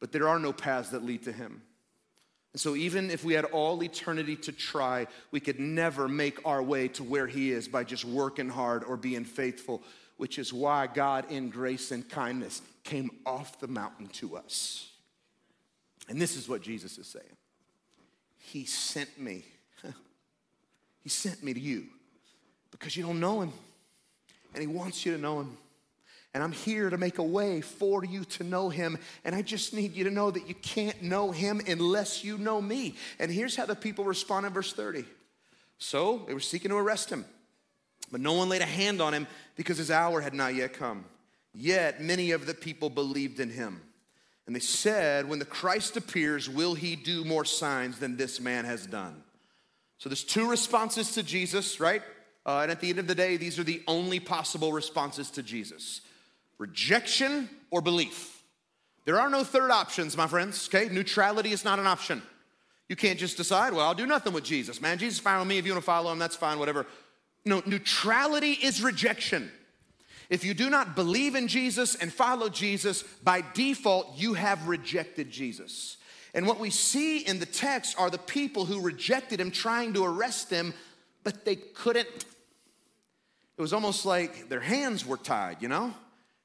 but 0.00 0.12
there 0.12 0.26
are 0.30 0.38
no 0.38 0.50
paths 0.50 0.88
that 0.92 1.04
lead 1.04 1.24
to 1.24 1.32
him. 1.32 1.60
And 2.54 2.60
so, 2.62 2.74
even 2.74 3.10
if 3.10 3.22
we 3.22 3.34
had 3.34 3.44
all 3.44 3.82
eternity 3.82 4.34
to 4.36 4.52
try, 4.52 5.08
we 5.30 5.40
could 5.40 5.60
never 5.60 6.08
make 6.08 6.38
our 6.46 6.62
way 6.62 6.88
to 6.88 7.04
where 7.04 7.26
He 7.26 7.52
is 7.52 7.68
by 7.68 7.84
just 7.84 8.06
working 8.06 8.48
hard 8.48 8.82
or 8.82 8.96
being 8.96 9.26
faithful, 9.26 9.82
which 10.16 10.38
is 10.38 10.54
why 10.54 10.86
God, 10.86 11.30
in 11.30 11.50
grace 11.50 11.90
and 11.90 12.08
kindness, 12.08 12.62
came 12.82 13.10
off 13.26 13.60
the 13.60 13.68
mountain 13.68 14.06
to 14.06 14.38
us. 14.38 14.90
And 16.08 16.20
this 16.20 16.36
is 16.36 16.48
what 16.48 16.62
Jesus 16.62 16.98
is 16.98 17.06
saying 17.06 17.36
He 18.38 18.64
sent 18.64 19.18
me. 19.18 19.44
he 21.02 21.08
sent 21.08 21.42
me 21.42 21.54
to 21.54 21.60
you 21.60 21.86
because 22.70 22.96
you 22.96 23.04
don't 23.04 23.20
know 23.20 23.42
him. 23.42 23.52
and 24.54 24.60
He 24.60 24.66
wants 24.66 25.04
you 25.04 25.12
to 25.12 25.18
know 25.18 25.40
Him. 25.40 25.56
And 26.36 26.44
I'm 26.44 26.52
here 26.52 26.90
to 26.90 26.98
make 26.98 27.16
a 27.16 27.22
way 27.22 27.62
for 27.62 28.04
you 28.04 28.22
to 28.24 28.44
know 28.44 28.68
him. 28.68 28.98
And 29.24 29.34
I 29.34 29.40
just 29.40 29.72
need 29.72 29.94
you 29.94 30.04
to 30.04 30.10
know 30.10 30.30
that 30.30 30.46
you 30.46 30.54
can't 30.54 31.00
know 31.00 31.30
him 31.30 31.62
unless 31.66 32.24
you 32.24 32.36
know 32.36 32.60
me. 32.60 32.96
And 33.18 33.30
here's 33.30 33.56
how 33.56 33.64
the 33.64 33.74
people 33.74 34.04
respond 34.04 34.44
in 34.44 34.52
verse 34.52 34.70
30. 34.74 35.06
So 35.78 36.24
they 36.26 36.34
were 36.34 36.40
seeking 36.40 36.70
to 36.72 36.76
arrest 36.76 37.08
him, 37.08 37.24
but 38.12 38.20
no 38.20 38.34
one 38.34 38.50
laid 38.50 38.60
a 38.60 38.66
hand 38.66 39.00
on 39.00 39.14
him 39.14 39.26
because 39.56 39.78
his 39.78 39.90
hour 39.90 40.20
had 40.20 40.34
not 40.34 40.54
yet 40.54 40.74
come. 40.74 41.06
Yet 41.54 42.02
many 42.02 42.32
of 42.32 42.44
the 42.44 42.52
people 42.52 42.90
believed 42.90 43.40
in 43.40 43.48
him. 43.48 43.80
And 44.46 44.54
they 44.54 44.60
said, 44.60 45.28
When 45.28 45.38
the 45.38 45.44
Christ 45.44 45.96
appears, 45.96 46.48
will 46.48 46.74
he 46.74 46.96
do 46.96 47.24
more 47.24 47.44
signs 47.44 47.98
than 47.98 48.16
this 48.16 48.40
man 48.40 48.64
has 48.64 48.86
done? 48.86 49.22
So 49.98 50.08
there's 50.08 50.24
two 50.24 50.48
responses 50.48 51.12
to 51.12 51.22
Jesus, 51.22 51.80
right? 51.80 52.02
Uh, 52.44 52.60
and 52.60 52.70
at 52.70 52.80
the 52.80 52.90
end 52.90 52.98
of 52.98 53.08
the 53.08 53.14
day, 53.14 53.36
these 53.36 53.58
are 53.58 53.64
the 53.64 53.82
only 53.88 54.20
possible 54.20 54.72
responses 54.72 55.30
to 55.32 55.42
Jesus 55.42 56.00
rejection 56.58 57.50
or 57.70 57.82
belief. 57.82 58.42
There 59.04 59.20
are 59.20 59.28
no 59.28 59.44
third 59.44 59.70
options, 59.70 60.16
my 60.16 60.26
friends, 60.26 60.68
okay? 60.68 60.92
Neutrality 60.92 61.52
is 61.52 61.64
not 61.64 61.78
an 61.78 61.86
option. 61.86 62.22
You 62.88 62.96
can't 62.96 63.18
just 63.18 63.36
decide, 63.36 63.72
well, 63.72 63.86
I'll 63.86 63.94
do 63.94 64.06
nothing 64.06 64.32
with 64.32 64.44
Jesus. 64.44 64.80
Man, 64.80 64.98
Jesus 64.98 65.22
with 65.22 65.46
me. 65.46 65.58
If 65.58 65.66
you 65.66 65.72
want 65.72 65.82
to 65.82 65.86
follow 65.86 66.10
him, 66.10 66.18
that's 66.18 66.36
fine, 66.36 66.58
whatever. 66.58 66.86
No, 67.44 67.62
neutrality 67.66 68.52
is 68.52 68.82
rejection. 68.82 69.50
If 70.28 70.44
you 70.44 70.54
do 70.54 70.70
not 70.70 70.96
believe 70.96 71.34
in 71.34 71.48
Jesus 71.48 71.94
and 71.94 72.12
follow 72.12 72.48
Jesus, 72.48 73.02
by 73.02 73.44
default, 73.54 74.16
you 74.16 74.34
have 74.34 74.68
rejected 74.68 75.30
Jesus. 75.30 75.96
And 76.34 76.46
what 76.46 76.60
we 76.60 76.70
see 76.70 77.20
in 77.20 77.38
the 77.38 77.46
text 77.46 77.98
are 77.98 78.10
the 78.10 78.18
people 78.18 78.64
who 78.64 78.80
rejected 78.80 79.40
him 79.40 79.50
trying 79.50 79.94
to 79.94 80.04
arrest 80.04 80.50
him, 80.50 80.74
but 81.24 81.44
they 81.44 81.56
couldn't. 81.56 82.26
It 83.56 83.62
was 83.62 83.72
almost 83.72 84.04
like 84.04 84.48
their 84.48 84.60
hands 84.60 85.06
were 85.06 85.16
tied, 85.16 85.62
you 85.62 85.68
know? 85.68 85.94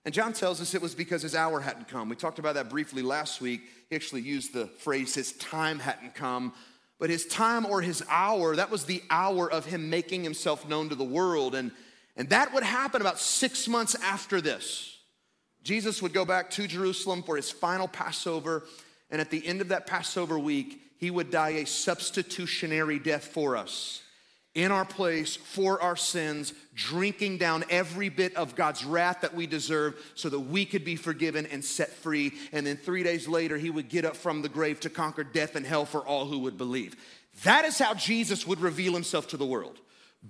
And 0.06 0.14
John 0.14 0.34
tells 0.34 0.62
us 0.62 0.74
it 0.74 0.82
was 0.82 0.96
because 0.96 1.22
his 1.22 1.36
hour 1.36 1.60
hadn't 1.60 1.88
come. 1.88 2.10
We 2.10 2.16
talked 2.16 2.40
about 2.40 2.56
that 2.56 2.70
briefly 2.70 3.02
last 3.02 3.42
week. 3.42 3.62
He 3.90 3.96
actually 3.96 4.22
used 4.22 4.54
the 4.54 4.68
phrase, 4.68 5.14
his 5.14 5.34
time 5.34 5.80
hadn't 5.80 6.16
come. 6.16 6.54
But 6.98 7.10
his 7.10 7.26
time 7.26 7.66
or 7.66 7.82
his 7.82 8.04
hour, 8.10 8.56
that 8.56 8.72
was 8.72 8.86
the 8.86 9.04
hour 9.10 9.52
of 9.52 9.66
him 9.66 9.90
making 9.90 10.24
himself 10.24 10.68
known 10.68 10.90
to 10.90 10.96
the 10.96 11.04
world. 11.04 11.54
And, 11.54 11.72
and 12.16 12.30
that 12.30 12.54
would 12.54 12.64
happen 12.64 13.02
about 13.02 13.20
six 13.20 13.68
months 13.68 13.96
after 13.96 14.42
this. 14.42 14.98
Jesus 15.64 16.02
would 16.02 16.14
go 16.14 16.26
back 16.26 16.50
to 16.52 16.68
Jerusalem 16.68 17.24
for 17.24 17.36
his 17.36 17.52
final 17.52 17.88
Passover. 17.88 18.64
And 19.10 19.22
at 19.22 19.30
the 19.30 19.46
end 19.46 19.62
of 19.62 19.70
that 19.70 19.88
Passover 19.88 20.40
week, 20.40 20.82
he 20.98 21.12
would 21.12 21.32
die 21.32 21.50
a 21.50 21.66
substitutionary 21.66 23.00
death 23.00 23.26
for 23.26 23.56
us 23.56 24.02
in 24.54 24.72
our 24.72 24.84
place 24.84 25.38
for 25.38 25.82
our 25.82 25.96
sins, 25.96 26.54
drinking 26.76 27.38
down 27.38 27.64
every 27.70 28.10
bit 28.10 28.36
of 28.36 28.56
God's 28.56 28.84
wrath 28.84 29.22
that 29.22 29.34
we 29.34 29.48
deserve 29.48 29.96
so 30.16 30.28
that 30.28 30.40
we 30.40 30.66
could 30.66 30.84
be 30.84 30.98
forgiven 30.98 31.46
and 31.46 31.64
set 31.64 31.90
free. 31.90 32.34
And 32.52 32.68
then 32.68 32.76
three 32.76 33.04
days 33.04 33.28
later, 33.30 33.58
he 33.58 33.70
would 33.70 33.88
get 33.88 34.04
up 34.04 34.18
from 34.18 34.42
the 34.42 34.50
grave 34.50 34.82
to 34.82 34.90
conquer 34.90 35.24
death 35.24 35.56
and 35.56 35.66
hell 35.66 35.86
for 35.86 36.06
all 36.06 36.26
who 36.26 36.40
would 36.40 36.58
believe. 36.58 36.98
That 37.44 37.64
is 37.64 37.80
how 37.80 37.94
Jesus 37.94 38.46
would 38.46 38.60
reveal 38.60 38.94
himself 38.94 39.30
to 39.30 39.38
the 39.38 39.46
world 39.46 39.80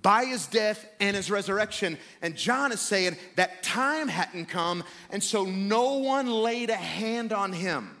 by 0.00 0.24
his 0.24 0.46
death 0.46 0.86
and 1.00 1.16
his 1.16 1.30
resurrection. 1.30 1.98
And 2.22 2.36
John 2.36 2.72
is 2.72 2.80
saying 2.80 3.16
that 3.36 3.62
time 3.62 4.08
hadn't 4.08 4.46
come, 4.46 4.84
and 5.10 5.22
so 5.22 5.44
no 5.44 5.98
one 5.98 6.30
laid 6.30 6.70
a 6.70 6.76
hand 6.76 7.32
on 7.32 7.52
him. 7.52 7.96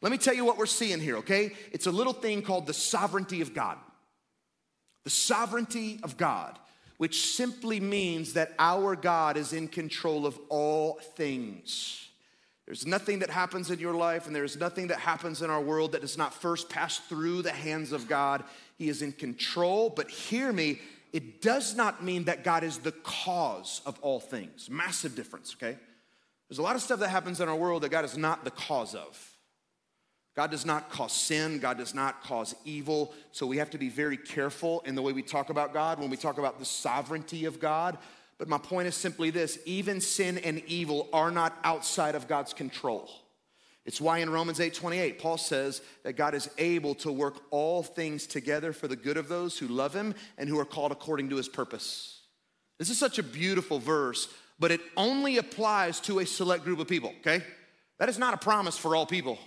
Let 0.00 0.12
me 0.12 0.18
tell 0.18 0.34
you 0.34 0.44
what 0.44 0.58
we're 0.58 0.66
seeing 0.66 1.00
here, 1.00 1.16
okay? 1.18 1.52
It's 1.72 1.86
a 1.86 1.92
little 1.92 2.12
thing 2.12 2.42
called 2.42 2.66
the 2.66 2.74
sovereignty 2.74 3.40
of 3.40 3.54
God 3.54 3.78
the 5.08 5.14
sovereignty 5.14 5.98
of 6.02 6.18
God, 6.18 6.58
which 6.98 7.34
simply 7.34 7.80
means 7.80 8.34
that 8.34 8.52
our 8.58 8.94
God 8.94 9.38
is 9.38 9.54
in 9.54 9.66
control 9.66 10.26
of 10.26 10.38
all 10.50 11.00
things. 11.16 12.08
There's 12.66 12.86
nothing 12.86 13.20
that 13.20 13.30
happens 13.30 13.70
in 13.70 13.78
your 13.78 13.94
life, 13.94 14.26
and 14.26 14.36
there's 14.36 14.58
nothing 14.58 14.88
that 14.88 14.98
happens 14.98 15.40
in 15.40 15.48
our 15.48 15.62
world 15.62 15.92
that 15.92 16.02
does 16.02 16.18
not 16.18 16.34
first 16.34 16.68
pass 16.68 16.98
through 16.98 17.40
the 17.40 17.52
hands 17.52 17.92
of 17.92 18.06
God. 18.06 18.44
He 18.76 18.90
is 18.90 19.00
in 19.00 19.12
control, 19.12 19.88
but 19.88 20.10
hear 20.10 20.52
me, 20.52 20.78
it 21.12 21.40
does 21.40 21.74
not 21.74 22.04
mean 22.04 22.24
that 22.24 22.44
God 22.44 22.64
is 22.64 22.78
the 22.78 22.92
cause 22.92 23.80
of 23.86 23.98
all 24.00 24.20
things. 24.20 24.68
Massive 24.70 25.14
difference, 25.14 25.54
okay? 25.54 25.78
There's 26.48 26.58
a 26.58 26.62
lot 26.62 26.76
of 26.76 26.82
stuff 26.82 27.00
that 27.00 27.08
happens 27.08 27.40
in 27.40 27.48
our 27.48 27.56
world 27.56 27.82
that 27.82 27.90
God 27.90 28.04
is 28.04 28.16
not 28.16 28.44
the 28.44 28.50
cause 28.50 28.94
of. 28.94 29.36
God 30.34 30.50
does 30.50 30.64
not 30.64 30.88
cause 30.88 31.12
sin, 31.12 31.58
God 31.58 31.78
does 31.78 31.94
not 31.94 32.22
cause 32.22 32.54
evil. 32.64 33.12
So 33.32 33.46
we 33.46 33.56
have 33.56 33.70
to 33.70 33.78
be 33.78 33.88
very 33.88 34.16
careful 34.16 34.82
in 34.86 34.94
the 34.94 35.02
way 35.02 35.12
we 35.12 35.22
talk 35.22 35.50
about 35.50 35.72
God 35.74 35.98
when 35.98 36.10
we 36.10 36.16
talk 36.16 36.38
about 36.38 36.58
the 36.58 36.64
sovereignty 36.64 37.44
of 37.44 37.58
God. 37.58 37.98
But 38.38 38.48
my 38.48 38.58
point 38.58 38.86
is 38.86 38.94
simply 38.94 39.30
this 39.30 39.58
even 39.66 40.00
sin 40.00 40.38
and 40.38 40.62
evil 40.66 41.08
are 41.12 41.32
not 41.32 41.58
outside 41.64 42.14
of 42.14 42.28
God's 42.28 42.52
control. 42.52 43.10
It's 43.88 44.02
why 44.02 44.18
in 44.18 44.28
Romans 44.28 44.60
8 44.60 44.74
28, 44.74 45.18
Paul 45.18 45.38
says 45.38 45.80
that 46.02 46.12
God 46.12 46.34
is 46.34 46.50
able 46.58 46.94
to 46.96 47.10
work 47.10 47.40
all 47.50 47.82
things 47.82 48.26
together 48.26 48.74
for 48.74 48.86
the 48.86 48.96
good 48.96 49.16
of 49.16 49.28
those 49.28 49.58
who 49.58 49.66
love 49.66 49.94
him 49.94 50.14
and 50.36 50.46
who 50.46 50.58
are 50.58 50.66
called 50.66 50.92
according 50.92 51.30
to 51.30 51.36
his 51.36 51.48
purpose. 51.48 52.20
This 52.78 52.90
is 52.90 52.98
such 52.98 53.18
a 53.18 53.22
beautiful 53.22 53.78
verse, 53.78 54.28
but 54.58 54.70
it 54.70 54.82
only 54.94 55.38
applies 55.38 56.00
to 56.00 56.18
a 56.18 56.26
select 56.26 56.64
group 56.64 56.80
of 56.80 56.86
people, 56.86 57.14
okay? 57.20 57.42
That 57.98 58.10
is 58.10 58.18
not 58.18 58.34
a 58.34 58.36
promise 58.36 58.76
for 58.76 58.94
all 58.94 59.06
people. 59.06 59.38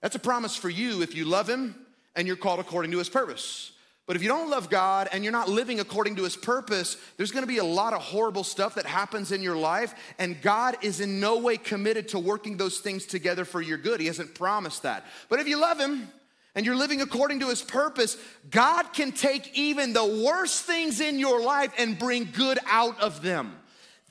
That's 0.00 0.16
a 0.16 0.18
promise 0.18 0.56
for 0.56 0.70
you 0.70 1.02
if 1.02 1.14
you 1.14 1.26
love 1.26 1.46
Him 1.46 1.74
and 2.16 2.26
you're 2.26 2.36
called 2.36 2.60
according 2.60 2.92
to 2.92 2.98
His 2.98 3.10
purpose. 3.10 3.72
But 4.08 4.16
if 4.16 4.22
you 4.22 4.28
don't 4.28 4.48
love 4.48 4.70
God 4.70 5.10
and 5.12 5.22
you're 5.22 5.32
not 5.34 5.50
living 5.50 5.80
according 5.80 6.16
to 6.16 6.24
His 6.24 6.34
purpose, 6.34 6.96
there's 7.18 7.30
gonna 7.30 7.46
be 7.46 7.58
a 7.58 7.64
lot 7.64 7.92
of 7.92 8.00
horrible 8.00 8.42
stuff 8.42 8.74
that 8.76 8.86
happens 8.86 9.32
in 9.32 9.42
your 9.42 9.54
life, 9.54 9.94
and 10.18 10.40
God 10.40 10.78
is 10.82 11.00
in 11.00 11.20
no 11.20 11.38
way 11.38 11.58
committed 11.58 12.08
to 12.08 12.18
working 12.18 12.56
those 12.56 12.80
things 12.80 13.04
together 13.04 13.44
for 13.44 13.60
your 13.60 13.76
good. 13.76 14.00
He 14.00 14.06
hasn't 14.06 14.34
promised 14.34 14.82
that. 14.84 15.04
But 15.28 15.40
if 15.40 15.46
you 15.46 15.60
love 15.60 15.78
Him, 15.78 16.08
and 16.54 16.66
you're 16.66 16.74
living 16.74 17.00
according 17.02 17.38
to 17.38 17.48
his 17.50 17.62
purpose, 17.62 18.16
God 18.50 18.92
can 18.92 19.12
take 19.12 19.56
even 19.56 19.92
the 19.92 20.22
worst 20.24 20.64
things 20.64 21.00
in 21.00 21.20
your 21.20 21.40
life 21.40 21.72
and 21.78 21.96
bring 21.96 22.30
good 22.32 22.58
out 22.66 22.98
of 23.00 23.22
them. 23.22 23.54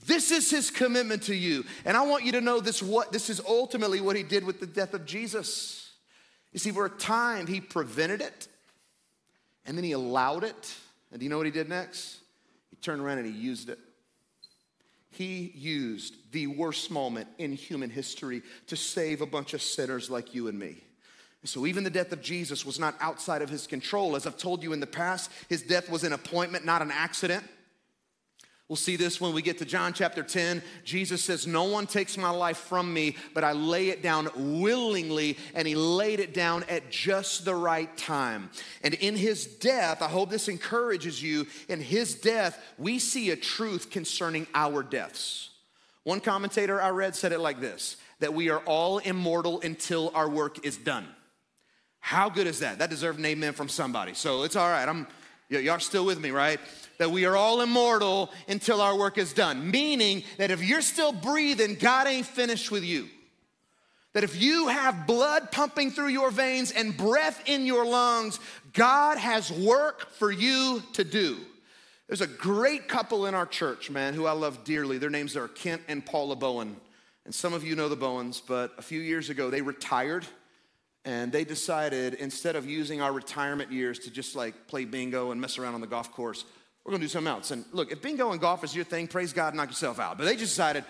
This 0.05 0.31
is 0.31 0.49
his 0.49 0.71
commitment 0.71 1.23
to 1.23 1.35
you. 1.35 1.65
And 1.83 1.97
I 1.97 2.05
want 2.05 2.23
you 2.23 2.31
to 2.33 2.41
know 2.41 2.61
this 2.61 2.81
what 2.81 3.11
this 3.11 3.29
is 3.29 3.41
ultimately 3.45 3.99
what 3.99 4.15
he 4.15 4.23
did 4.23 4.45
with 4.45 4.61
the 4.61 4.65
death 4.65 4.93
of 4.93 5.05
Jesus. 5.05 5.91
You 6.53 6.59
see, 6.59 6.71
for 6.71 6.85
a 6.85 6.89
time 6.89 7.47
he 7.47 7.59
prevented 7.59 8.21
it, 8.21 8.47
and 9.67 9.77
then 9.77 9.83
he 9.83 9.91
allowed 9.91 10.43
it. 10.43 10.75
And 11.11 11.19
do 11.19 11.25
you 11.25 11.29
know 11.29 11.37
what 11.37 11.45
he 11.45 11.51
did 11.51 11.69
next? 11.69 12.19
He 12.69 12.77
turned 12.77 13.01
around 13.01 13.19
and 13.19 13.27
he 13.27 13.39
used 13.39 13.69
it. 13.69 13.77
He 15.11 15.51
used 15.55 16.15
the 16.31 16.47
worst 16.47 16.89
moment 16.89 17.27
in 17.37 17.51
human 17.51 17.89
history 17.89 18.41
to 18.67 18.75
save 18.75 19.21
a 19.21 19.25
bunch 19.25 19.53
of 19.53 19.61
sinners 19.61 20.09
like 20.09 20.33
you 20.33 20.47
and 20.47 20.57
me. 20.57 20.83
So, 21.43 21.65
even 21.65 21.83
the 21.83 21.89
death 21.89 22.11
of 22.11 22.21
Jesus 22.21 22.65
was 22.65 22.79
not 22.79 22.95
outside 22.99 23.41
of 23.41 23.49
his 23.49 23.67
control. 23.67 24.15
As 24.15 24.27
I've 24.27 24.37
told 24.37 24.63
you 24.63 24.73
in 24.73 24.79
the 24.79 24.87
past, 24.87 25.31
his 25.47 25.61
death 25.61 25.89
was 25.89 26.03
an 26.03 26.11
appointment, 26.11 26.65
not 26.65 26.81
an 26.81 26.91
accident. 26.91 27.43
We'll 28.69 28.75
see 28.75 28.97
this 28.97 29.21
when 29.21 29.33
we 29.33 29.41
get 29.41 29.59
to 29.59 29.65
John 29.65 29.93
chapter 29.93 30.21
10. 30.21 30.61
Jesus 30.83 31.23
says, 31.23 31.47
No 31.47 31.63
one 31.63 31.87
takes 31.87 32.17
my 32.17 32.29
life 32.29 32.57
from 32.57 32.93
me, 32.93 33.15
but 33.33 33.45
I 33.45 33.53
lay 33.53 33.89
it 33.89 34.03
down 34.03 34.27
willingly, 34.35 35.37
and 35.53 35.65
he 35.65 35.75
laid 35.75 36.19
it 36.19 36.33
down 36.33 36.65
at 36.67 36.91
just 36.91 37.45
the 37.45 37.55
right 37.55 37.95
time. 37.97 38.49
And 38.83 38.93
in 38.95 39.15
his 39.15 39.47
death, 39.47 40.01
I 40.01 40.09
hope 40.09 40.29
this 40.29 40.49
encourages 40.49 41.23
you, 41.23 41.47
in 41.69 41.79
his 41.79 42.15
death, 42.15 42.61
we 42.77 42.99
see 42.99 43.31
a 43.31 43.37
truth 43.37 43.89
concerning 43.89 44.47
our 44.53 44.83
deaths. 44.83 45.51
One 46.03 46.19
commentator 46.19 46.81
I 46.81 46.89
read 46.89 47.15
said 47.15 47.31
it 47.31 47.39
like 47.39 47.61
this 47.61 47.95
that 48.19 48.33
we 48.33 48.49
are 48.49 48.59
all 48.59 48.97
immortal 48.97 49.61
until 49.61 50.11
our 50.13 50.27
work 50.27 50.65
is 50.65 50.75
done. 50.75 51.07
How 51.99 52.29
good 52.29 52.47
is 52.47 52.59
that? 52.59 52.79
That 52.79 52.89
deserved 52.89 53.19
an 53.19 53.25
amen 53.25 53.53
from 53.53 53.69
somebody. 53.69 54.13
So 54.13 54.43
it's 54.43 54.55
all 54.55 54.69
right. 54.69 54.87
I'm 54.87 55.07
y'all 55.49 55.79
still 55.79 56.05
with 56.05 56.19
me, 56.19 56.31
right? 56.31 56.59
that 56.97 57.11
we 57.11 57.25
are 57.25 57.35
all 57.35 57.61
immortal 57.61 58.31
until 58.47 58.81
our 58.81 58.97
work 58.97 59.17
is 59.17 59.33
done. 59.33 59.69
Meaning 59.71 60.23
that 60.37 60.51
if 60.51 60.63
you're 60.63 60.81
still 60.81 61.11
breathing, 61.11 61.75
God 61.75 62.07
ain't 62.07 62.25
finished 62.25 62.71
with 62.71 62.83
you. 62.83 63.07
That 64.13 64.23
if 64.23 64.41
you 64.41 64.67
have 64.67 65.05
blood 65.05 65.51
pumping 65.51 65.91
through 65.91 66.07
your 66.07 66.31
veins 66.31 66.71
and 66.71 66.95
breath 66.95 67.43
in 67.45 67.65
your 67.65 67.85
lungs, 67.85 68.39
God 68.73 69.17
has 69.17 69.51
work 69.51 70.11
for 70.13 70.31
you 70.31 70.81
to 70.93 71.03
do. 71.03 71.37
There's 72.07 72.21
a 72.21 72.27
great 72.27 72.87
couple 72.87 73.25
in 73.25 73.35
our 73.35 73.45
church, 73.45 73.89
man, 73.89 74.13
who 74.13 74.25
I 74.25 74.31
love 74.31 74.63
dearly. 74.63 74.97
Their 74.97 75.09
names 75.09 75.35
are 75.35 75.47
Kent 75.49 75.83
and 75.87 76.03
Paula 76.05 76.35
Bowen. 76.35 76.77
And 77.25 77.35
some 77.35 77.53
of 77.53 77.65
you 77.65 77.75
know 77.75 77.89
the 77.89 77.97
Bowens, 77.97 78.41
but 78.41 78.73
a 78.77 78.81
few 78.81 79.01
years 79.01 79.29
ago 79.29 79.49
they 79.49 79.61
retired 79.61 80.25
and 81.07 81.31
they 81.31 81.45
decided 81.45 82.15
instead 82.15 82.57
of 82.57 82.69
using 82.69 83.01
our 83.01 83.13
retirement 83.13 83.71
years 83.71 83.97
to 83.97 84.11
just 84.11 84.35
like 84.35 84.67
play 84.67 84.83
bingo 84.83 85.31
and 85.31 85.39
mess 85.39 85.57
around 85.57 85.73
on 85.73 85.79
the 85.79 85.87
golf 85.87 86.11
course, 86.11 86.43
we're 86.83 86.91
gonna 86.91 87.05
do 87.05 87.07
something 87.07 87.31
else. 87.31 87.51
And 87.51 87.63
look, 87.71 87.93
if 87.93 88.01
bingo 88.01 88.33
and 88.33 88.41
golf 88.41 88.61
is 88.65 88.75
your 88.75 88.83
thing, 88.83 89.07
praise 89.07 89.31
God, 89.31 89.55
knock 89.55 89.69
yourself 89.69 90.01
out. 90.01 90.17
But 90.17 90.25
they 90.25 90.35
just 90.35 90.51
decided 90.51 90.83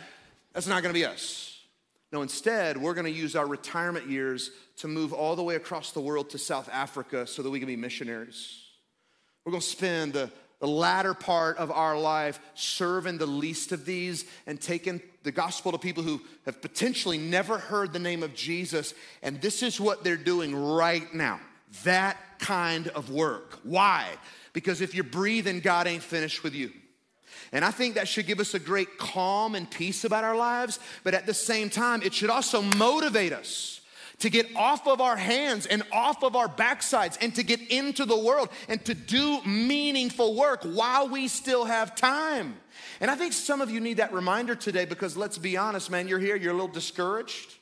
that's 0.54 0.66
not 0.66 0.82
gonna 0.82 0.96
be 0.96 1.06
us. 1.06 1.60
No, 2.12 2.24
instead, 2.24 2.78
we're 2.78 2.96
gonna 2.96 3.10
use 3.10 3.36
our 3.36 3.46
retirement 3.46 4.10
years 4.10 4.50
to 4.78 4.88
move 4.88 5.14
all 5.14 5.36
the 5.36 5.44
way 5.44 5.54
across 5.54 5.92
the 5.92 6.02
world 6.02 6.32
to 6.32 6.40
South 6.40 6.68
Africa 6.74 7.28
so 7.28 7.44
that 7.44 7.52
we 7.52 7.60
can 7.60 7.68
be 7.68 7.76
missionaries. 7.76 8.64
We're 9.46 9.52
gonna 9.52 9.62
spend 9.62 10.14
the 10.14 10.32
the 10.60 10.68
latter 10.68 11.14
part 11.14 11.58
of 11.58 11.72
our 11.72 11.98
life 11.98 12.40
serving 12.56 13.20
the 13.20 13.28
least 13.28 13.72
of 13.72 13.86
these 13.86 14.26
and 14.48 14.60
taking 14.60 15.02
the 15.28 15.32
gospel 15.32 15.74
to 15.74 15.78
people 15.78 16.04
who 16.04 16.22
have 16.46 16.62
potentially 16.62 17.18
never 17.18 17.58
heard 17.58 17.92
the 17.92 18.00
name 18.00 18.24
of 18.24 18.34
Jesus. 18.34 18.94
And 19.22 19.42
this 19.42 19.62
is 19.62 19.80
what 19.80 20.04
they're 20.04 20.16
doing 20.16 20.56
right 20.56 21.14
now 21.14 21.40
that 21.84 22.18
kind 22.40 22.88
of 22.90 23.12
work. 23.12 23.60
Why? 23.64 24.08
Because 24.54 24.80
if 24.80 24.96
you're 24.96 25.04
breathing, 25.04 25.60
God 25.60 25.86
ain't 25.86 26.02
finished 26.02 26.44
with 26.44 26.56
you. 26.56 26.72
And 27.52 27.66
I 27.66 27.72
think 27.72 27.96
that 27.96 28.08
should 28.08 28.26
give 28.26 28.40
us 28.40 28.54
a 28.54 28.60
great 28.60 28.98
calm 28.98 29.54
and 29.54 29.70
peace 29.70 30.06
about 30.06 30.24
our 30.24 30.36
lives, 30.36 30.80
but 31.04 31.14
at 31.14 31.26
the 31.26 31.34
same 31.34 31.70
time, 31.70 32.02
it 32.04 32.14
should 32.14 32.30
also 32.30 32.62
motivate 32.62 33.34
us 33.34 33.82
to 34.20 34.30
get 34.30 34.48
off 34.56 34.88
of 34.88 35.00
our 35.00 35.16
hands 35.16 35.66
and 35.66 35.84
off 35.92 36.24
of 36.24 36.36
our 36.36 36.48
backsides 36.48 37.18
and 37.22 37.36
to 37.36 37.44
get 37.44 37.62
into 37.70 38.06
the 38.06 38.18
world 38.18 38.50
and 38.68 38.84
to 38.86 38.94
do 38.94 39.42
meaningful 39.44 40.36
work 40.36 40.64
while 40.64 41.08
we 41.08 41.28
still 41.28 41.66
have 41.66 41.96
time. 41.96 42.58
And 43.00 43.12
I 43.12 43.16
think 43.16 43.34
some 43.34 43.62
of 43.62 43.70
you 43.70 43.80
need 43.80 43.98
that 43.98 44.12
reminder 44.12 44.56
today 44.56 44.86
because 44.86 45.16
let's 45.16 45.38
be 45.38 45.56
honest, 45.56 45.92
man, 45.92 46.08
you're 46.08 46.20
here, 46.20 46.36
you're 46.36 46.52
a 46.52 46.56
little 46.56 46.68
discouraged. 46.68 47.56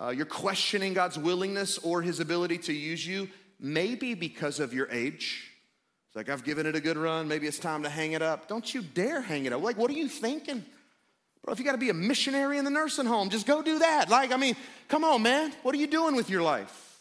Uh, 0.00 0.08
you're 0.08 0.24
questioning 0.24 0.94
God's 0.94 1.18
willingness 1.18 1.76
or 1.78 2.00
his 2.00 2.18
ability 2.18 2.58
to 2.58 2.72
use 2.72 3.06
you, 3.06 3.28
maybe 3.60 4.14
because 4.14 4.58
of 4.58 4.72
your 4.72 4.88
age. 4.90 5.50
It's 6.08 6.16
like, 6.16 6.30
I've 6.30 6.44
given 6.44 6.66
it 6.66 6.74
a 6.74 6.80
good 6.80 6.96
run, 6.96 7.28
maybe 7.28 7.46
it's 7.46 7.58
time 7.58 7.82
to 7.82 7.90
hang 7.90 8.12
it 8.12 8.22
up. 8.22 8.48
Don't 8.48 8.74
you 8.74 8.82
dare 8.82 9.20
hang 9.20 9.44
it 9.44 9.52
up. 9.52 9.62
Like, 9.62 9.76
what 9.76 9.90
are 9.90 9.94
you 9.94 10.08
thinking? 10.08 10.64
Bro, 11.42 11.54
if 11.54 11.58
you 11.58 11.64
got 11.64 11.72
to 11.72 11.78
be 11.78 11.90
a 11.90 11.94
missionary 11.94 12.58
in 12.58 12.64
the 12.64 12.70
nursing 12.70 13.06
home, 13.06 13.28
just 13.28 13.46
go 13.46 13.62
do 13.62 13.80
that. 13.80 14.08
Like, 14.08 14.32
I 14.32 14.36
mean, 14.36 14.54
come 14.88 15.02
on, 15.02 15.22
man. 15.22 15.52
What 15.62 15.74
are 15.74 15.78
you 15.78 15.88
doing 15.88 16.14
with 16.14 16.30
your 16.30 16.42
life? 16.42 17.00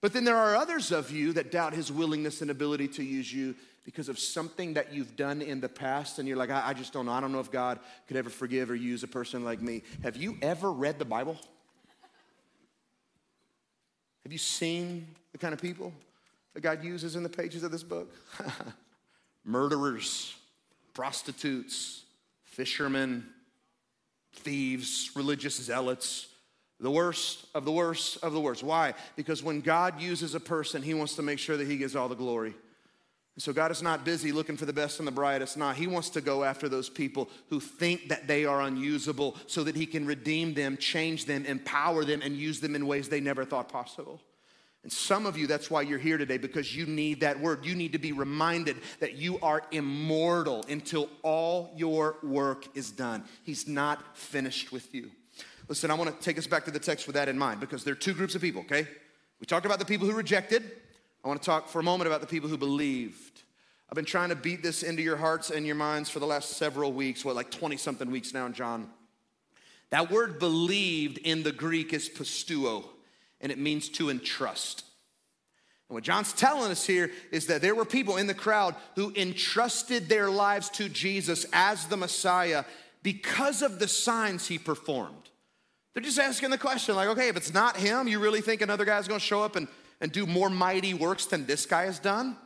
But 0.00 0.12
then 0.12 0.24
there 0.24 0.36
are 0.36 0.56
others 0.56 0.92
of 0.92 1.10
you 1.10 1.32
that 1.34 1.52
doubt 1.52 1.72
his 1.72 1.90
willingness 1.90 2.42
and 2.42 2.50
ability 2.50 2.88
to 2.88 3.04
use 3.04 3.32
you 3.32 3.54
because 3.84 4.08
of 4.08 4.18
something 4.18 4.74
that 4.74 4.92
you've 4.92 5.14
done 5.14 5.40
in 5.40 5.60
the 5.60 5.68
past, 5.68 6.18
and 6.18 6.26
you're 6.26 6.36
like, 6.36 6.50
I, 6.50 6.70
I 6.70 6.74
just 6.74 6.92
don't 6.92 7.06
know. 7.06 7.12
I 7.12 7.20
don't 7.20 7.30
know 7.30 7.38
if 7.38 7.52
God 7.52 7.78
could 8.08 8.16
ever 8.16 8.28
forgive 8.28 8.68
or 8.70 8.74
use 8.74 9.04
a 9.04 9.08
person 9.08 9.44
like 9.44 9.62
me. 9.62 9.82
Have 10.02 10.16
you 10.16 10.36
ever 10.42 10.72
read 10.72 10.98
the 10.98 11.04
Bible? 11.04 11.38
Have 14.24 14.32
you 14.32 14.38
seen 14.38 15.06
the 15.30 15.38
kind 15.38 15.54
of 15.54 15.62
people 15.62 15.92
that 16.54 16.62
God 16.62 16.82
uses 16.82 17.14
in 17.14 17.22
the 17.22 17.28
pages 17.28 17.62
of 17.62 17.70
this 17.70 17.84
book? 17.84 18.12
Murderers, 19.44 20.34
prostitutes, 20.92 22.02
fishermen, 22.42 23.24
thieves, 24.36 25.10
religious 25.14 25.56
zealots, 25.56 26.28
the 26.80 26.90
worst 26.90 27.46
of 27.54 27.64
the 27.64 27.72
worst 27.72 28.18
of 28.22 28.32
the 28.32 28.40
worst. 28.40 28.62
Why? 28.62 28.94
Because 29.16 29.42
when 29.42 29.60
God 29.60 30.00
uses 30.00 30.34
a 30.34 30.40
person, 30.40 30.82
he 30.82 30.94
wants 30.94 31.16
to 31.16 31.22
make 31.22 31.38
sure 31.38 31.56
that 31.56 31.66
he 31.66 31.78
gets 31.78 31.94
all 31.94 32.08
the 32.08 32.14
glory. 32.14 32.54
so 33.38 33.52
God 33.52 33.70
is 33.70 33.82
not 33.82 34.04
busy 34.04 34.32
looking 34.32 34.56
for 34.56 34.66
the 34.66 34.72
best 34.72 34.98
and 34.98 35.06
the 35.06 35.12
brightest. 35.12 35.56
Not. 35.56 35.76
He 35.76 35.86
wants 35.86 36.10
to 36.10 36.20
go 36.20 36.44
after 36.44 36.68
those 36.68 36.88
people 36.88 37.28
who 37.48 37.60
think 37.60 38.08
that 38.08 38.26
they 38.26 38.44
are 38.44 38.60
unusable 38.62 39.36
so 39.46 39.64
that 39.64 39.76
he 39.76 39.86
can 39.86 40.06
redeem 40.06 40.54
them, 40.54 40.76
change 40.76 41.24
them, 41.24 41.46
empower 41.46 42.04
them, 42.04 42.20
and 42.22 42.36
use 42.36 42.60
them 42.60 42.74
in 42.74 42.86
ways 42.86 43.08
they 43.08 43.20
never 43.20 43.44
thought 43.44 43.68
possible. 43.68 44.20
And 44.86 44.92
some 44.92 45.26
of 45.26 45.36
you, 45.36 45.48
that's 45.48 45.68
why 45.68 45.82
you're 45.82 45.98
here 45.98 46.16
today, 46.16 46.38
because 46.38 46.76
you 46.76 46.86
need 46.86 47.18
that 47.22 47.40
word. 47.40 47.66
You 47.66 47.74
need 47.74 47.90
to 47.94 47.98
be 47.98 48.12
reminded 48.12 48.76
that 49.00 49.14
you 49.14 49.36
are 49.40 49.62
immortal 49.72 50.64
until 50.68 51.08
all 51.24 51.72
your 51.74 52.18
work 52.22 52.66
is 52.76 52.92
done. 52.92 53.24
He's 53.42 53.66
not 53.66 54.16
finished 54.16 54.70
with 54.70 54.94
you. 54.94 55.10
Listen, 55.66 55.90
I 55.90 55.94
want 55.94 56.16
to 56.16 56.24
take 56.24 56.38
us 56.38 56.46
back 56.46 56.66
to 56.66 56.70
the 56.70 56.78
text 56.78 57.08
with 57.08 57.16
that 57.16 57.28
in 57.28 57.36
mind, 57.36 57.58
because 57.58 57.82
there 57.82 57.94
are 57.94 57.96
two 57.96 58.14
groups 58.14 58.36
of 58.36 58.42
people, 58.42 58.60
okay? 58.60 58.86
We 59.40 59.46
talked 59.46 59.66
about 59.66 59.80
the 59.80 59.84
people 59.84 60.06
who 60.06 60.12
rejected. 60.12 60.62
I 61.24 61.26
want 61.26 61.42
to 61.42 61.46
talk 61.46 61.66
for 61.66 61.80
a 61.80 61.82
moment 61.82 62.06
about 62.06 62.20
the 62.20 62.28
people 62.28 62.48
who 62.48 62.56
believed. 62.56 63.42
I've 63.90 63.96
been 63.96 64.04
trying 64.04 64.28
to 64.28 64.36
beat 64.36 64.62
this 64.62 64.84
into 64.84 65.02
your 65.02 65.16
hearts 65.16 65.50
and 65.50 65.66
your 65.66 65.74
minds 65.74 66.10
for 66.10 66.20
the 66.20 66.26
last 66.26 66.50
several 66.50 66.92
weeks, 66.92 67.24
what, 67.24 67.34
like 67.34 67.50
20 67.50 67.76
something 67.76 68.08
weeks 68.08 68.32
now 68.32 68.48
John. 68.50 68.88
That 69.90 70.12
word 70.12 70.38
believed 70.38 71.18
in 71.18 71.42
the 71.42 71.50
Greek 71.50 71.92
is 71.92 72.08
pisteuo 72.08 72.84
and 73.40 73.52
it 73.52 73.58
means 73.58 73.88
to 73.90 74.10
entrust. 74.10 74.84
And 75.88 75.94
what 75.94 76.04
John's 76.04 76.32
telling 76.32 76.70
us 76.70 76.84
here 76.84 77.12
is 77.30 77.46
that 77.46 77.62
there 77.62 77.74
were 77.74 77.84
people 77.84 78.16
in 78.16 78.26
the 78.26 78.34
crowd 78.34 78.74
who 78.96 79.12
entrusted 79.14 80.08
their 80.08 80.30
lives 80.30 80.68
to 80.70 80.88
Jesus 80.88 81.46
as 81.52 81.86
the 81.86 81.96
Messiah 81.96 82.64
because 83.02 83.62
of 83.62 83.78
the 83.78 83.86
signs 83.86 84.48
he 84.48 84.58
performed. 84.58 85.30
They're 85.94 86.02
just 86.02 86.18
asking 86.18 86.50
the 86.50 86.58
question, 86.58 86.96
like, 86.96 87.08
okay, 87.08 87.28
if 87.28 87.36
it's 87.36 87.54
not 87.54 87.76
him, 87.76 88.08
you 88.08 88.18
really 88.18 88.40
think 88.40 88.62
another 88.62 88.84
guy's 88.84 89.06
gonna 89.06 89.20
show 89.20 89.42
up 89.42 89.54
and, 89.54 89.68
and 90.00 90.10
do 90.10 90.26
more 90.26 90.50
mighty 90.50 90.92
works 90.92 91.26
than 91.26 91.46
this 91.46 91.66
guy 91.66 91.84
has 91.84 92.00
done? 92.00 92.36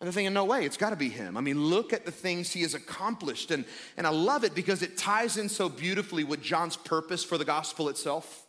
And 0.00 0.06
they're 0.06 0.12
thinking, 0.12 0.32
no 0.32 0.44
way, 0.44 0.64
it's 0.64 0.76
gotta 0.78 0.96
be 0.96 1.10
him. 1.10 1.36
I 1.36 1.42
mean, 1.42 1.62
look 1.66 1.92
at 1.92 2.04
the 2.06 2.10
things 2.10 2.52
he 2.52 2.62
has 2.62 2.74
accomplished. 2.74 3.50
And, 3.50 3.66
and 3.96 4.06
I 4.06 4.10
love 4.10 4.42
it 4.42 4.54
because 4.54 4.82
it 4.82 4.96
ties 4.96 5.36
in 5.36 5.48
so 5.48 5.68
beautifully 5.68 6.24
with 6.24 6.42
John's 6.42 6.76
purpose 6.76 7.22
for 7.22 7.36
the 7.36 7.44
gospel 7.44 7.88
itself. 7.90 8.45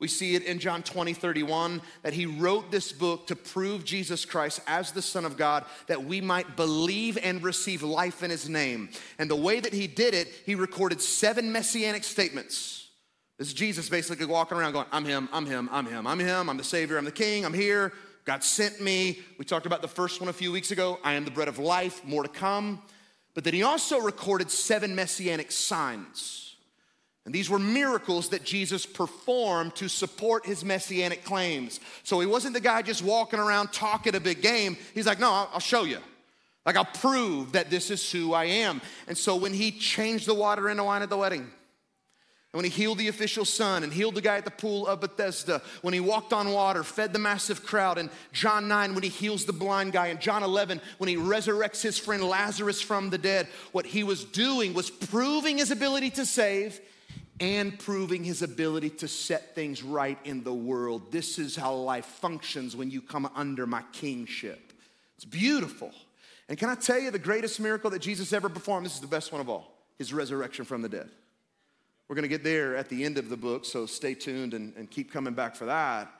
We 0.00 0.06
see 0.06 0.36
it 0.36 0.44
in 0.44 0.60
John 0.60 0.84
20, 0.84 1.12
31, 1.12 1.82
that 2.02 2.12
he 2.12 2.24
wrote 2.24 2.70
this 2.70 2.92
book 2.92 3.26
to 3.26 3.36
prove 3.36 3.84
Jesus 3.84 4.24
Christ 4.24 4.60
as 4.66 4.92
the 4.92 5.02
Son 5.02 5.24
of 5.24 5.36
God, 5.36 5.64
that 5.88 6.04
we 6.04 6.20
might 6.20 6.56
believe 6.56 7.18
and 7.20 7.42
receive 7.42 7.82
life 7.82 8.22
in 8.22 8.30
his 8.30 8.48
name. 8.48 8.90
And 9.18 9.28
the 9.28 9.36
way 9.36 9.58
that 9.58 9.72
he 9.72 9.88
did 9.88 10.14
it, 10.14 10.28
he 10.46 10.54
recorded 10.54 11.00
seven 11.00 11.50
messianic 11.50 12.04
statements. 12.04 12.88
This 13.38 13.48
is 13.48 13.54
Jesus 13.54 13.88
basically 13.88 14.26
walking 14.26 14.56
around 14.56 14.72
going, 14.72 14.86
I'm 14.92 15.04
him, 15.04 15.28
I'm 15.32 15.46
him, 15.46 15.68
I'm 15.72 15.86
him, 15.86 16.06
I'm 16.06 16.18
him, 16.18 16.48
I'm 16.48 16.56
the 16.56 16.64
Savior, 16.64 16.96
I'm 16.96 17.04
the 17.04 17.12
King, 17.12 17.44
I'm 17.44 17.54
here, 17.54 17.92
God 18.24 18.44
sent 18.44 18.80
me. 18.80 19.20
We 19.38 19.44
talked 19.44 19.66
about 19.66 19.80
the 19.80 19.88
first 19.88 20.20
one 20.20 20.28
a 20.28 20.32
few 20.32 20.52
weeks 20.52 20.70
ago 20.70 21.00
I 21.02 21.14
am 21.14 21.24
the 21.24 21.30
bread 21.30 21.48
of 21.48 21.58
life, 21.58 22.04
more 22.04 22.22
to 22.22 22.28
come. 22.28 22.82
But 23.34 23.44
then 23.44 23.54
he 23.54 23.62
also 23.62 23.98
recorded 23.98 24.50
seven 24.50 24.94
messianic 24.94 25.50
signs. 25.50 26.47
And 27.28 27.34
these 27.34 27.50
were 27.50 27.58
miracles 27.58 28.30
that 28.30 28.42
Jesus 28.42 28.86
performed 28.86 29.74
to 29.74 29.86
support 29.86 30.46
his 30.46 30.64
messianic 30.64 31.26
claims. 31.26 31.78
So 32.02 32.20
he 32.20 32.26
wasn't 32.26 32.54
the 32.54 32.60
guy 32.60 32.80
just 32.80 33.02
walking 33.02 33.38
around 33.38 33.70
talking 33.70 34.14
a 34.14 34.20
big 34.20 34.40
game. 34.40 34.78
He's 34.94 35.04
like, 35.04 35.20
no, 35.20 35.46
I'll, 35.52 35.60
show 35.60 35.84
you. 35.84 35.98
Like, 36.64 36.76
I'll 36.76 36.86
prove 36.86 37.52
that 37.52 37.68
this 37.68 37.90
is 37.90 38.10
who 38.10 38.32
I 38.32 38.44
am. 38.46 38.80
And 39.06 39.18
so 39.18 39.36
when 39.36 39.52
he 39.52 39.72
changed 39.72 40.26
the 40.26 40.32
water 40.32 40.70
into 40.70 40.84
wine 40.84 41.02
at 41.02 41.10
the 41.10 41.18
wedding, 41.18 41.40
and 41.40 41.50
when 42.54 42.64
he 42.64 42.70
healed 42.70 42.96
the 42.96 43.08
official's 43.08 43.52
son 43.52 43.84
and 43.84 43.92
healed 43.92 44.14
the 44.14 44.22
guy 44.22 44.38
at 44.38 44.46
the 44.46 44.50
pool 44.50 44.86
of 44.86 45.02
Bethesda, 45.02 45.60
when 45.82 45.92
he 45.92 46.00
walked 46.00 46.32
on 46.32 46.50
water, 46.50 46.82
fed 46.82 47.12
the 47.12 47.18
massive 47.18 47.62
crowd, 47.62 47.98
and 47.98 48.08
John 48.32 48.68
9, 48.68 48.94
when 48.94 49.02
he 49.02 49.10
heals 49.10 49.44
the 49.44 49.52
blind 49.52 49.92
guy, 49.92 50.06
and 50.06 50.18
John 50.18 50.42
11, 50.42 50.80
when 50.96 51.08
he 51.08 51.16
resurrects 51.16 51.82
his 51.82 51.98
friend 51.98 52.22
Lazarus 52.24 52.80
from 52.80 53.10
the 53.10 53.18
dead, 53.18 53.48
what 53.72 53.84
he 53.84 54.02
was 54.02 54.24
doing 54.24 54.72
was 54.72 54.88
proving 54.88 55.58
his 55.58 55.70
ability 55.70 56.08
to 56.12 56.24
save 56.24 56.80
and 57.40 57.78
proving 57.78 58.24
his 58.24 58.42
ability 58.42 58.90
to 58.90 59.08
set 59.08 59.54
things 59.54 59.82
right 59.82 60.18
in 60.24 60.42
the 60.42 60.52
world. 60.52 61.12
This 61.12 61.38
is 61.38 61.54
how 61.54 61.74
life 61.74 62.04
functions 62.04 62.74
when 62.74 62.90
you 62.90 63.00
come 63.00 63.30
under 63.34 63.66
my 63.66 63.82
kingship. 63.92 64.72
It's 65.16 65.24
beautiful. 65.24 65.92
And 66.48 66.58
can 66.58 66.68
I 66.68 66.74
tell 66.74 66.98
you 66.98 67.10
the 67.10 67.18
greatest 67.18 67.60
miracle 67.60 67.90
that 67.90 68.00
Jesus 68.00 68.32
ever 68.32 68.48
performed? 68.48 68.86
This 68.86 68.94
is 68.94 69.00
the 69.00 69.06
best 69.06 69.32
one 69.32 69.40
of 69.40 69.48
all 69.48 69.72
his 69.98 70.12
resurrection 70.12 70.64
from 70.64 70.80
the 70.80 70.88
dead. 70.88 71.10
We're 72.08 72.14
to 72.16 72.28
get 72.28 72.44
there 72.44 72.76
at 72.76 72.88
the 72.88 73.04
end 73.04 73.18
of 73.18 73.28
the 73.28 73.36
book, 73.36 73.64
so 73.64 73.84
stay 73.84 74.14
tuned 74.14 74.54
and, 74.54 74.72
and 74.76 74.90
keep 74.90 75.12
coming 75.12 75.34
back 75.34 75.54
for 75.56 75.66
that. 75.66 76.10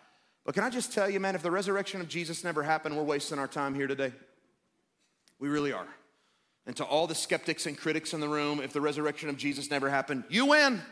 But 0.44 0.54
can 0.54 0.64
I 0.64 0.70
just 0.70 0.92
tell 0.92 1.08
you, 1.08 1.20
man, 1.20 1.34
if 1.34 1.42
the 1.42 1.50
resurrection 1.50 2.00
of 2.00 2.08
Jesus 2.08 2.44
never 2.44 2.62
happened, 2.62 2.96
we're 2.96 3.04
wasting 3.04 3.38
our 3.38 3.46
time 3.46 3.74
here 3.74 3.86
today. 3.86 4.12
We 5.38 5.48
really 5.48 5.72
are. 5.72 5.86
And 6.66 6.76
to 6.76 6.84
all 6.84 7.06
the 7.06 7.14
skeptics 7.14 7.64
and 7.66 7.78
critics 7.78 8.12
in 8.12 8.20
the 8.20 8.28
room, 8.28 8.60
if 8.60 8.72
the 8.72 8.80
resurrection 8.80 9.30
of 9.30 9.38
Jesus 9.38 9.70
never 9.70 9.88
happened, 9.88 10.24
you 10.28 10.46
win. 10.46 10.82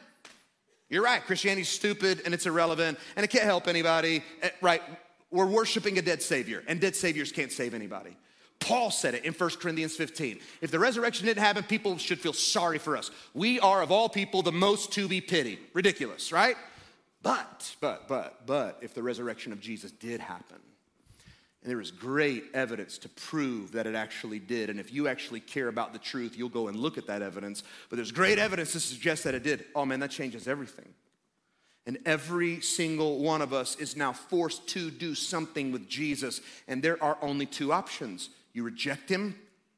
You're 0.88 1.02
right, 1.02 1.24
Christianity's 1.24 1.68
stupid 1.68 2.22
and 2.24 2.32
it's 2.32 2.46
irrelevant 2.46 2.98
and 3.16 3.24
it 3.24 3.28
can't 3.28 3.44
help 3.44 3.66
anybody. 3.66 4.22
Eh, 4.42 4.50
right, 4.60 4.82
we're 5.30 5.46
worshiping 5.46 5.98
a 5.98 6.02
dead 6.02 6.22
Savior 6.22 6.62
and 6.68 6.80
dead 6.80 6.94
Saviors 6.94 7.32
can't 7.32 7.50
save 7.50 7.74
anybody. 7.74 8.16
Paul 8.58 8.90
said 8.90 9.14
it 9.14 9.24
in 9.24 9.32
1 9.32 9.50
Corinthians 9.60 9.96
15. 9.96 10.40
If 10.60 10.70
the 10.70 10.78
resurrection 10.78 11.26
didn't 11.26 11.42
happen, 11.42 11.62
people 11.64 11.98
should 11.98 12.18
feel 12.18 12.32
sorry 12.32 12.78
for 12.78 12.96
us. 12.96 13.10
We 13.34 13.60
are, 13.60 13.82
of 13.82 13.92
all 13.92 14.08
people, 14.08 14.42
the 14.42 14.52
most 14.52 14.92
to 14.92 15.06
be 15.06 15.20
pitied. 15.20 15.58
Ridiculous, 15.74 16.32
right? 16.32 16.56
But, 17.22 17.76
but, 17.80 18.08
but, 18.08 18.46
but, 18.46 18.78
if 18.80 18.94
the 18.94 19.02
resurrection 19.02 19.52
of 19.52 19.60
Jesus 19.60 19.90
did 19.90 20.20
happen, 20.20 20.58
and 21.66 21.72
there 21.72 21.80
is 21.80 21.90
great 21.90 22.44
evidence 22.54 22.96
to 22.98 23.08
prove 23.08 23.72
that 23.72 23.88
it 23.88 23.96
actually 23.96 24.38
did. 24.38 24.70
And 24.70 24.78
if 24.78 24.92
you 24.92 25.08
actually 25.08 25.40
care 25.40 25.66
about 25.66 25.92
the 25.92 25.98
truth, 25.98 26.38
you'll 26.38 26.48
go 26.48 26.68
and 26.68 26.78
look 26.78 26.96
at 26.96 27.08
that 27.08 27.22
evidence. 27.22 27.64
But 27.90 27.96
there's 27.96 28.12
great 28.12 28.38
evidence 28.38 28.70
to 28.72 28.80
suggest 28.80 29.24
that 29.24 29.34
it 29.34 29.42
did. 29.42 29.64
Oh 29.74 29.84
man, 29.84 29.98
that 29.98 30.12
changes 30.12 30.46
everything. 30.46 30.86
And 31.84 31.98
every 32.06 32.60
single 32.60 33.18
one 33.18 33.42
of 33.42 33.52
us 33.52 33.74
is 33.76 33.96
now 33.96 34.12
forced 34.12 34.68
to 34.68 34.92
do 34.92 35.16
something 35.16 35.72
with 35.72 35.88
Jesus. 35.88 36.40
And 36.68 36.84
there 36.84 37.02
are 37.02 37.18
only 37.20 37.46
two 37.46 37.72
options 37.72 38.30
you 38.52 38.62
reject 38.62 39.08
him 39.08 39.34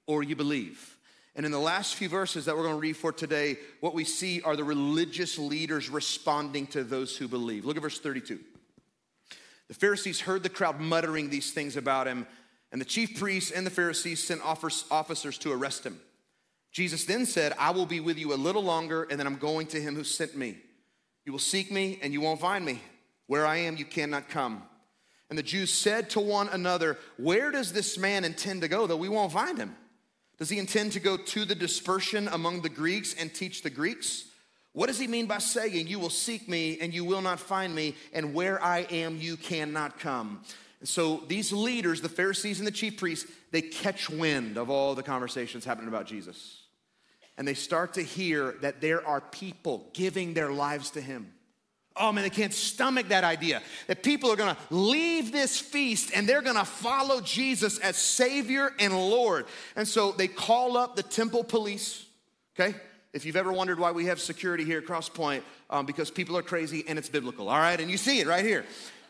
or 0.06 0.22
you 0.22 0.36
believe. 0.36 0.94
And 1.36 1.46
in 1.46 1.52
the 1.52 1.58
last 1.58 1.94
few 1.94 2.10
verses 2.10 2.44
that 2.44 2.54
we're 2.54 2.64
going 2.64 2.74
to 2.74 2.80
read 2.80 2.98
for 2.98 3.12
today, 3.12 3.56
what 3.80 3.94
we 3.94 4.04
see 4.04 4.42
are 4.42 4.56
the 4.56 4.64
religious 4.64 5.38
leaders 5.38 5.88
responding 5.88 6.66
to 6.66 6.84
those 6.84 7.16
who 7.16 7.28
believe. 7.28 7.64
Look 7.64 7.78
at 7.78 7.82
verse 7.82 7.98
32. 7.98 8.40
The 9.68 9.74
Pharisees 9.74 10.20
heard 10.20 10.42
the 10.42 10.48
crowd 10.48 10.80
muttering 10.80 11.30
these 11.30 11.52
things 11.52 11.76
about 11.76 12.06
him, 12.06 12.26
And 12.72 12.80
the 12.80 12.86
chief 12.86 13.18
priests 13.18 13.50
and 13.50 13.66
the 13.66 13.70
Pharisees 13.70 14.22
sent 14.22 14.42
officers 14.42 15.38
to 15.38 15.52
arrest 15.52 15.84
him. 15.84 16.00
Jesus 16.70 17.04
then 17.04 17.24
said, 17.24 17.54
I 17.58 17.70
will 17.70 17.86
be 17.86 18.00
with 18.00 18.18
you 18.18 18.34
a 18.34 18.36
little 18.36 18.62
longer, 18.62 19.04
and 19.04 19.18
then 19.18 19.26
I'm 19.26 19.36
going 19.36 19.66
to 19.68 19.80
him 19.80 19.94
who 19.94 20.04
sent 20.04 20.36
me. 20.36 20.58
You 21.24 21.32
will 21.32 21.38
seek 21.38 21.72
me, 21.72 21.98
and 22.02 22.12
you 22.12 22.20
won't 22.20 22.40
find 22.40 22.64
me. 22.64 22.80
Where 23.26 23.46
I 23.46 23.56
am, 23.58 23.76
you 23.76 23.84
cannot 23.84 24.28
come. 24.28 24.62
And 25.30 25.38
the 25.38 25.42
Jews 25.42 25.72
said 25.72 26.10
to 26.10 26.20
one 26.20 26.48
another, 26.48 26.98
Where 27.16 27.50
does 27.50 27.72
this 27.72 27.98
man 27.98 28.24
intend 28.24 28.62
to 28.62 28.68
go, 28.68 28.86
though 28.86 28.96
we 28.96 29.08
won't 29.08 29.32
find 29.32 29.58
him? 29.58 29.76
Does 30.38 30.48
he 30.48 30.58
intend 30.58 30.92
to 30.92 31.00
go 31.00 31.16
to 31.16 31.44
the 31.44 31.54
dispersion 31.54 32.28
among 32.28 32.62
the 32.62 32.68
Greeks 32.68 33.14
and 33.14 33.34
teach 33.34 33.62
the 33.62 33.70
Greeks? 33.70 34.24
What 34.78 34.86
does 34.86 35.00
he 35.00 35.08
mean 35.08 35.26
by 35.26 35.38
saying, 35.38 35.88
You 35.88 35.98
will 35.98 36.08
seek 36.08 36.48
me 36.48 36.78
and 36.80 36.94
you 36.94 37.04
will 37.04 37.20
not 37.20 37.40
find 37.40 37.74
me, 37.74 37.96
and 38.12 38.32
where 38.32 38.62
I 38.62 38.86
am, 38.92 39.16
you 39.16 39.36
cannot 39.36 39.98
come? 39.98 40.40
So 40.84 41.24
these 41.26 41.52
leaders, 41.52 42.00
the 42.00 42.08
Pharisees 42.08 42.60
and 42.60 42.66
the 42.68 42.70
chief 42.70 42.96
priests, 42.96 43.28
they 43.50 43.60
catch 43.60 44.08
wind 44.08 44.56
of 44.56 44.70
all 44.70 44.94
the 44.94 45.02
conversations 45.02 45.64
happening 45.64 45.88
about 45.88 46.06
Jesus. 46.06 46.62
And 47.36 47.48
they 47.48 47.54
start 47.54 47.94
to 47.94 48.02
hear 48.02 48.54
that 48.60 48.80
there 48.80 49.04
are 49.04 49.20
people 49.20 49.90
giving 49.94 50.32
their 50.32 50.52
lives 50.52 50.90
to 50.92 51.00
him. 51.00 51.32
Oh 51.96 52.12
man, 52.12 52.22
they 52.22 52.30
can't 52.30 52.54
stomach 52.54 53.08
that 53.08 53.24
idea 53.24 53.60
that 53.88 54.04
people 54.04 54.30
are 54.30 54.36
gonna 54.36 54.56
leave 54.70 55.32
this 55.32 55.58
feast 55.58 56.12
and 56.14 56.28
they're 56.28 56.40
gonna 56.40 56.64
follow 56.64 57.20
Jesus 57.20 57.80
as 57.80 57.96
Savior 57.96 58.72
and 58.78 58.94
Lord. 58.94 59.46
And 59.74 59.88
so 59.88 60.12
they 60.12 60.28
call 60.28 60.76
up 60.76 60.94
the 60.94 61.02
temple 61.02 61.42
police, 61.42 62.06
okay? 62.56 62.76
If 63.12 63.24
you've 63.24 63.36
ever 63.36 63.52
wondered 63.52 63.78
why 63.78 63.92
we 63.92 64.06
have 64.06 64.20
security 64.20 64.64
here 64.64 64.78
at 64.78 64.84
Crosspoint, 64.84 65.42
um, 65.70 65.86
because 65.86 66.10
people 66.10 66.36
are 66.36 66.42
crazy 66.42 66.84
and 66.86 66.98
it's 66.98 67.08
biblical, 67.08 67.48
all 67.48 67.58
right? 67.58 67.80
And 67.80 67.90
you 67.90 67.96
see 67.96 68.20
it 68.20 68.26
right 68.26 68.44
here 68.44 68.64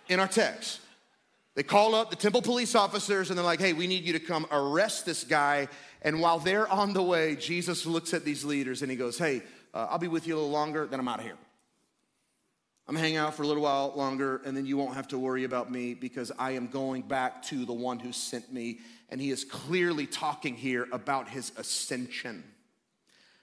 in 0.09 0.21
our 0.21 0.29
text. 0.29 0.81
They 1.57 1.65
call 1.65 1.97
up 1.97 2.11
the 2.11 2.17
temple 2.17 2.43
police 2.43 2.77
officers 2.77 3.31
and 3.31 3.39
they're 3.39 3.45
like, 3.45 3.61
hey, 3.61 3.73
we 3.73 3.89
need 3.89 4.05
you 4.05 4.13
to 4.13 4.21
come 4.21 4.47
arrest 4.53 5.05
this 5.05 5.25
guy. 5.25 5.69
And 6.03 6.21
while 6.21 6.39
they're 6.39 6.69
on 6.69 6.93
the 6.93 7.03
way, 7.03 7.35
Jesus 7.35 7.85
looks 7.85 8.15
at 8.15 8.25
these 8.25 8.45
leaders 8.45 8.83
and 8.83 8.91
he 8.91 8.97
goes, 8.97 9.19
hey, 9.19 9.43
uh, 9.75 9.89
I'll 9.91 9.99
be 9.99 10.07
with 10.07 10.27
you 10.29 10.35
a 10.35 10.37
little 10.37 10.51
longer, 10.51 10.87
then 10.87 11.01
I'm 11.01 11.09
out 11.09 11.19
of 11.19 11.25
here. 11.25 11.37
I'm 12.87 12.95
gonna 12.95 13.07
hang 13.07 13.17
out 13.17 13.35
for 13.35 13.43
a 13.43 13.47
little 13.47 13.65
while 13.65 13.93
longer, 13.95 14.41
and 14.47 14.57
then 14.57 14.65
you 14.65 14.79
won't 14.79 14.95
have 14.95 15.09
to 15.09 15.19
worry 15.19 15.45
about 15.45 15.71
me 15.71 15.93
because 15.93 16.33
I 16.39 16.53
am 16.53 16.69
going 16.69 17.03
back 17.03 17.43
to 17.45 17.67
the 17.67 17.75
one 17.75 17.99
who 17.99 18.13
sent 18.13 18.51
me. 18.51 18.79
And 19.11 19.21
he 19.21 19.31
is 19.31 19.45
clearly 19.45 20.07
talking 20.07 20.55
here 20.55 20.87
about 20.91 21.29
his 21.29 21.53
ascension. 21.59 22.45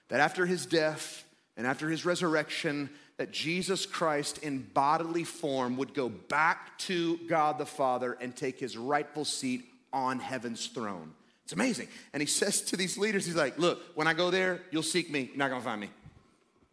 That 0.08 0.20
after 0.20 0.46
his 0.46 0.66
death 0.66 1.24
and 1.56 1.66
after 1.66 1.88
his 1.88 2.04
resurrection, 2.04 2.90
that 3.16 3.32
Jesus 3.32 3.86
Christ 3.86 4.38
in 4.38 4.62
bodily 4.74 5.24
form 5.24 5.76
would 5.78 5.94
go 5.94 6.08
back 6.08 6.78
to 6.80 7.18
God 7.28 7.58
the 7.58 7.66
Father 7.66 8.16
and 8.20 8.36
take 8.36 8.60
his 8.60 8.76
rightful 8.76 9.24
seat 9.24 9.64
on 9.92 10.18
heaven's 10.18 10.66
throne. 10.66 11.12
It's 11.44 11.52
amazing. 11.52 11.88
And 12.12 12.20
he 12.20 12.26
says 12.26 12.60
to 12.62 12.76
these 12.76 12.98
leaders, 12.98 13.24
he's 13.24 13.36
like, 13.36 13.58
Look, 13.58 13.80
when 13.94 14.06
I 14.06 14.14
go 14.14 14.30
there, 14.30 14.60
you'll 14.70 14.82
seek 14.82 15.10
me. 15.10 15.28
You're 15.28 15.36
not 15.36 15.50
gonna 15.50 15.62
find 15.62 15.80
me. 15.80 15.90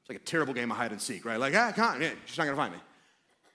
It's 0.01 0.09
like 0.09 0.17
a 0.17 0.23
terrible 0.23 0.53
game 0.53 0.71
of 0.71 0.77
hide 0.77 0.91
and 0.91 1.01
seek, 1.01 1.23
right? 1.23 1.39
Like, 1.39 1.55
ah, 1.55 1.71
come 1.73 1.95
on, 1.95 2.01
yeah, 2.01 2.09
you're 2.09 2.17
not 2.37 2.45
gonna 2.45 2.55
find 2.55 2.73
me. 2.73 2.79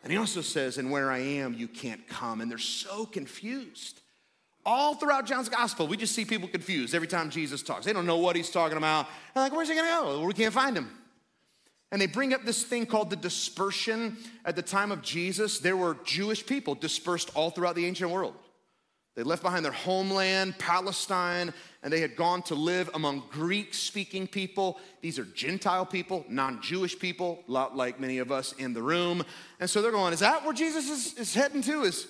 And 0.03 0.13
he 0.13 0.19
also 0.19 0.41
says, 0.41 0.79
And 0.79 0.91
where 0.91 1.11
I 1.11 1.19
am, 1.19 1.55
you 1.55 1.69
can't 1.69 2.07
come. 2.09 2.41
And 2.41 2.51
they're 2.51 2.59
so 2.59 3.05
confused. 3.05 4.01
All 4.71 4.95
throughout 4.95 5.25
John's 5.25 5.49
gospel, 5.49 5.89
we 5.89 5.97
just 5.97 6.15
see 6.15 6.27
people 6.27 6.47
confused 6.47 6.95
every 6.95 7.09
time 7.09 7.31
Jesus 7.31 7.63
talks. 7.63 7.87
They 7.87 7.95
don't 7.95 8.05
know 8.05 8.19
what 8.19 8.37
he's 8.37 8.51
talking 8.51 8.77
about. 8.77 9.07
They're 9.33 9.45
like, 9.45 9.53
Where's 9.55 9.71
he 9.71 9.75
gonna 9.75 9.89
go? 9.89 10.27
We 10.27 10.35
can't 10.35 10.53
find 10.53 10.77
him. 10.77 10.91
And 11.91 11.99
they 12.03 12.07
bring 12.07 12.35
up 12.35 12.45
this 12.45 12.65
thing 12.65 12.85
called 12.85 13.09
the 13.09 13.17
dispersion. 13.17 14.19
At 14.45 14.57
the 14.57 14.63
time 14.63 14.93
of 14.93 15.01
Jesus, 15.01 15.59
there 15.59 15.75
were 15.75 15.97
Jewish 16.05 16.45
people 16.45 16.75
dispersed 16.75 17.31
all 17.35 17.49
throughout 17.49 17.77
the 17.77 17.87
ancient 17.87 18.11
world. 18.11 18.35
They 19.17 19.23
left 19.23 19.43
behind 19.43 19.65
their 19.65 19.73
homeland, 19.73 20.59
Palestine, 20.59 21.55
and 21.83 21.91
they 21.91 22.01
had 22.01 22.15
gone 22.15 22.43
to 22.43 22.55
live 22.55 22.91
among 22.93 23.23
Greek 23.31 23.73
speaking 23.73 24.27
people. 24.27 24.79
These 25.01 25.19
are 25.19 25.25
Gentile 25.25 25.87
people, 25.87 26.27
non 26.29 26.61
Jewish 26.61 26.99
people, 26.99 27.43
a 27.49 27.51
lot 27.51 27.75
like 27.75 27.99
many 27.99 28.19
of 28.19 28.31
us 28.31 28.53
in 28.53 28.75
the 28.75 28.83
room. 28.83 29.25
And 29.61 29.71
so 29.71 29.81
they're 29.81 29.93
going, 29.93 30.13
Is 30.13 30.21
that 30.21 30.45
where 30.45 30.53
Jesus 30.53 30.91
is, 30.91 31.15
is 31.15 31.35
heading 31.35 31.63
to? 31.63 31.85
Is, 31.85 32.07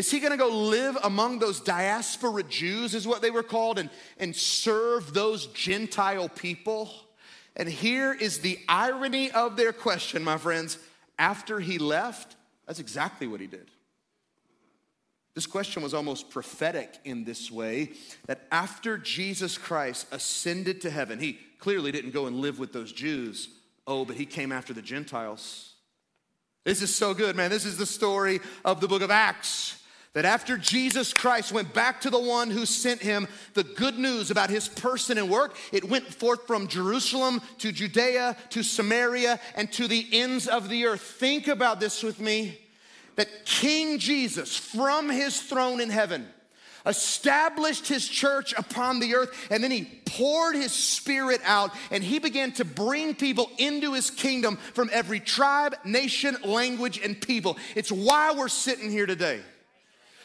is 0.00 0.10
he 0.10 0.18
gonna 0.18 0.38
go 0.38 0.48
live 0.48 0.96
among 1.04 1.40
those 1.40 1.60
diaspora 1.60 2.42
Jews, 2.42 2.94
is 2.94 3.06
what 3.06 3.20
they 3.20 3.30
were 3.30 3.42
called, 3.42 3.78
and, 3.78 3.90
and 4.16 4.34
serve 4.34 5.12
those 5.12 5.48
Gentile 5.48 6.30
people? 6.30 6.90
And 7.54 7.68
here 7.68 8.14
is 8.14 8.38
the 8.38 8.58
irony 8.66 9.30
of 9.30 9.56
their 9.56 9.74
question, 9.74 10.24
my 10.24 10.38
friends. 10.38 10.78
After 11.18 11.60
he 11.60 11.76
left, 11.76 12.36
that's 12.66 12.78
exactly 12.78 13.26
what 13.26 13.42
he 13.42 13.46
did. 13.46 13.70
This 15.34 15.46
question 15.46 15.82
was 15.82 15.92
almost 15.92 16.30
prophetic 16.30 16.94
in 17.04 17.24
this 17.24 17.50
way 17.50 17.90
that 18.24 18.46
after 18.50 18.96
Jesus 18.96 19.58
Christ 19.58 20.06
ascended 20.12 20.80
to 20.80 20.88
heaven, 20.88 21.18
he 21.18 21.38
clearly 21.58 21.92
didn't 21.92 22.12
go 22.12 22.24
and 22.24 22.36
live 22.36 22.58
with 22.58 22.72
those 22.72 22.90
Jews. 22.90 23.50
Oh, 23.86 24.06
but 24.06 24.16
he 24.16 24.24
came 24.24 24.50
after 24.50 24.72
the 24.72 24.80
Gentiles. 24.80 25.74
This 26.64 26.80
is 26.80 26.94
so 26.94 27.12
good, 27.12 27.36
man. 27.36 27.50
This 27.50 27.66
is 27.66 27.76
the 27.76 27.84
story 27.84 28.40
of 28.64 28.80
the 28.80 28.88
book 28.88 29.02
of 29.02 29.10
Acts. 29.10 29.76
That 30.14 30.24
after 30.24 30.58
Jesus 30.58 31.14
Christ 31.14 31.52
went 31.52 31.72
back 31.72 32.00
to 32.00 32.10
the 32.10 32.18
one 32.18 32.50
who 32.50 32.66
sent 32.66 33.00
him, 33.00 33.28
the 33.54 33.62
good 33.62 33.96
news 33.96 34.32
about 34.32 34.50
his 34.50 34.68
person 34.68 35.18
and 35.18 35.30
work, 35.30 35.56
it 35.72 35.88
went 35.88 36.12
forth 36.12 36.48
from 36.48 36.66
Jerusalem 36.66 37.40
to 37.58 37.70
Judea 37.70 38.36
to 38.50 38.64
Samaria 38.64 39.38
and 39.54 39.70
to 39.72 39.86
the 39.86 40.04
ends 40.12 40.48
of 40.48 40.68
the 40.68 40.86
earth. 40.86 41.00
Think 41.00 41.46
about 41.46 41.78
this 41.78 42.02
with 42.02 42.18
me 42.18 42.58
that 43.14 43.44
King 43.44 43.98
Jesus, 43.98 44.56
from 44.56 45.08
his 45.10 45.40
throne 45.40 45.80
in 45.80 45.90
heaven, 45.90 46.26
established 46.86 47.86
his 47.86 48.08
church 48.08 48.52
upon 48.56 48.98
the 48.98 49.14
earth, 49.14 49.48
and 49.50 49.62
then 49.62 49.70
he 49.70 49.84
poured 50.06 50.56
his 50.56 50.72
spirit 50.72 51.40
out, 51.44 51.70
and 51.92 52.02
he 52.02 52.18
began 52.18 52.50
to 52.52 52.64
bring 52.64 53.14
people 53.14 53.50
into 53.58 53.92
his 53.92 54.10
kingdom 54.10 54.56
from 54.56 54.90
every 54.92 55.20
tribe, 55.20 55.76
nation, 55.84 56.36
language, 56.42 56.98
and 56.98 57.20
people. 57.20 57.58
It's 57.76 57.92
why 57.92 58.32
we're 58.32 58.48
sitting 58.48 58.90
here 58.90 59.06
today 59.06 59.40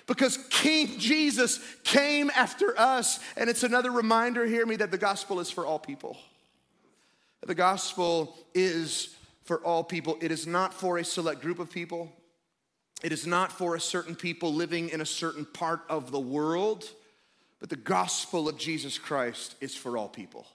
because 0.08 0.38
King 0.50 1.00
Jesus 1.00 1.60
came 1.84 2.30
after 2.32 2.78
us. 2.80 3.20
And 3.38 3.50
it's 3.50 3.64
another 3.64 3.92
reminder, 3.92 4.46
hear 4.46 4.66
me, 4.66 4.76
that 4.78 4.92
the 4.92 4.98
gospel 4.98 5.40
is 5.40 5.50
for 5.50 5.66
all 5.66 5.80
people. 5.80 6.18
The 7.46 7.56
gospel 7.56 8.36
is 8.54 9.16
for 9.44 9.60
all 9.60 9.84
people. 9.84 10.18
It 10.22 10.32
is 10.32 10.48
not 10.48 10.74
for 10.74 10.98
a 10.98 11.04
select 11.04 11.42
group 11.42 11.60
of 11.60 11.72
people. 11.72 12.12
It 13.04 13.12
is 13.12 13.28
not 13.28 13.52
for 13.52 13.76
a 13.76 13.80
certain 13.80 14.16
people 14.16 14.54
living 14.54 14.90
in 14.90 15.02
a 15.02 15.06
certain 15.06 15.46
part 15.46 15.82
of 15.90 16.12
the 16.12 16.20
world, 16.20 16.90
but 17.60 17.70
the 17.70 17.76
gospel 17.76 18.50
of 18.50 18.58
Jesus 18.58 18.98
Christ 18.98 19.56
is 19.62 19.76
for 19.76 19.98
all 19.98 20.08
people. 20.08 20.48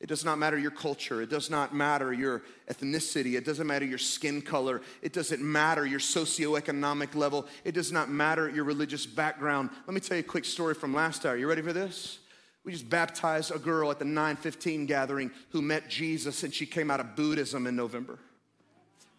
It 0.00 0.08
does 0.08 0.24
not 0.24 0.38
matter 0.38 0.58
your 0.58 0.70
culture. 0.70 1.20
It 1.20 1.28
does 1.28 1.50
not 1.50 1.74
matter 1.74 2.10
your 2.10 2.42
ethnicity. 2.70 3.36
It 3.36 3.44
doesn't 3.44 3.66
matter 3.66 3.84
your 3.84 3.98
skin 3.98 4.40
color. 4.40 4.80
It 5.02 5.12
doesn't 5.12 5.42
matter 5.42 5.84
your 5.84 6.00
socioeconomic 6.00 7.14
level. 7.14 7.46
It 7.64 7.72
does 7.72 7.92
not 7.92 8.10
matter 8.10 8.48
your 8.48 8.64
religious 8.64 9.04
background. 9.04 9.68
Let 9.86 9.92
me 9.92 10.00
tell 10.00 10.16
you 10.16 10.22
a 10.22 10.26
quick 10.26 10.46
story 10.46 10.74
from 10.74 10.94
last 10.94 11.26
hour. 11.26 11.36
You 11.36 11.46
ready 11.46 11.60
for 11.60 11.74
this? 11.74 12.18
We 12.64 12.72
just 12.72 12.88
baptized 12.88 13.54
a 13.54 13.58
girl 13.58 13.90
at 13.90 13.98
the 13.98 14.06
915 14.06 14.86
gathering 14.86 15.30
who 15.50 15.60
met 15.60 15.88
Jesus 15.90 16.42
and 16.44 16.52
she 16.52 16.64
came 16.64 16.90
out 16.90 17.00
of 17.00 17.14
Buddhism 17.14 17.66
in 17.66 17.76
November. 17.76 18.18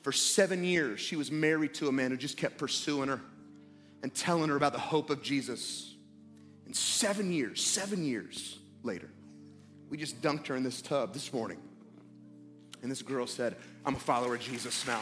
For 0.01 0.11
seven 0.11 0.63
years, 0.63 0.99
she 0.99 1.15
was 1.15 1.31
married 1.31 1.75
to 1.75 1.89
a 1.89 1.91
man 1.91 2.09
who 2.09 2.17
just 2.17 2.37
kept 2.37 2.57
pursuing 2.57 3.09
her 3.09 3.21
and 4.01 4.13
telling 4.13 4.49
her 4.49 4.55
about 4.55 4.73
the 4.73 4.79
hope 4.79 5.11
of 5.11 5.21
Jesus. 5.21 5.93
And 6.65 6.75
seven 6.75 7.31
years, 7.31 7.63
seven 7.63 8.03
years 8.03 8.57
later, 8.81 9.09
we 9.91 9.97
just 9.97 10.21
dunked 10.21 10.47
her 10.47 10.55
in 10.55 10.63
this 10.63 10.81
tub 10.81 11.13
this 11.13 11.33
morning. 11.33 11.59
And 12.81 12.89
this 12.89 13.01
girl 13.01 13.27
said, 13.27 13.57
I'm 13.85 13.95
a 13.95 13.99
follower 13.99 14.35
of 14.35 14.41
Jesus 14.41 14.87
now. 14.87 15.01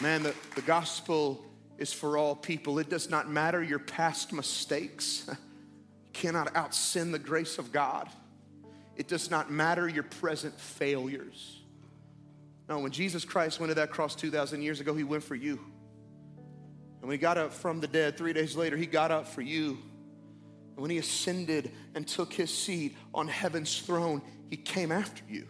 Man, 0.00 0.22
the, 0.22 0.34
the 0.54 0.62
gospel 0.62 1.44
is 1.78 1.92
for 1.92 2.16
all 2.16 2.36
people. 2.36 2.78
It 2.78 2.88
does 2.88 3.10
not 3.10 3.28
matter 3.28 3.60
your 3.62 3.80
past 3.80 4.32
mistakes. 4.32 5.28
You 6.04 6.30
cannot 6.32 6.56
out 6.56 6.74
sin 6.74 7.12
the 7.12 7.18
grace 7.18 7.58
of 7.58 7.70
God. 7.70 8.08
It 8.96 9.06
does 9.06 9.30
not 9.30 9.52
matter 9.52 9.88
your 9.88 10.02
present 10.02 10.58
failures. 10.58 11.60
No, 12.68 12.80
when 12.80 12.90
Jesus 12.90 13.24
Christ 13.24 13.60
went 13.60 13.70
to 13.70 13.74
that 13.76 13.92
cross 13.92 14.16
2,000 14.16 14.60
years 14.60 14.80
ago, 14.80 14.94
he 14.94 15.04
went 15.04 15.22
for 15.22 15.36
you. 15.36 15.60
And 17.00 17.08
when 17.08 17.12
he 17.12 17.18
got 17.18 17.38
up 17.38 17.52
from 17.52 17.80
the 17.80 17.86
dead 17.86 18.16
three 18.16 18.32
days 18.32 18.56
later, 18.56 18.76
he 18.76 18.86
got 18.86 19.10
up 19.10 19.28
for 19.28 19.42
you. 19.42 19.78
And 20.74 20.82
when 20.82 20.90
he 20.90 20.98
ascended 20.98 21.72
and 21.94 22.06
took 22.06 22.32
his 22.32 22.52
seat 22.52 22.96
on 23.14 23.28
heaven's 23.28 23.80
throne, 23.80 24.22
he 24.50 24.56
came 24.56 24.92
after 24.92 25.22
you. 25.28 25.46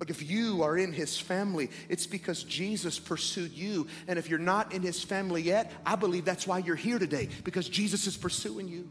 Look, 0.00 0.10
if 0.10 0.28
you 0.28 0.62
are 0.62 0.76
in 0.76 0.92
his 0.92 1.18
family, 1.18 1.70
it's 1.88 2.06
because 2.06 2.42
Jesus 2.42 2.98
pursued 2.98 3.52
you. 3.52 3.86
And 4.08 4.18
if 4.18 4.28
you're 4.28 4.38
not 4.38 4.72
in 4.72 4.82
his 4.82 5.02
family 5.02 5.40
yet, 5.40 5.72
I 5.86 5.96
believe 5.96 6.24
that's 6.24 6.46
why 6.46 6.58
you're 6.58 6.76
here 6.76 6.98
today, 6.98 7.28
because 7.44 7.68
Jesus 7.68 8.06
is 8.06 8.16
pursuing 8.16 8.68
you. 8.68 8.90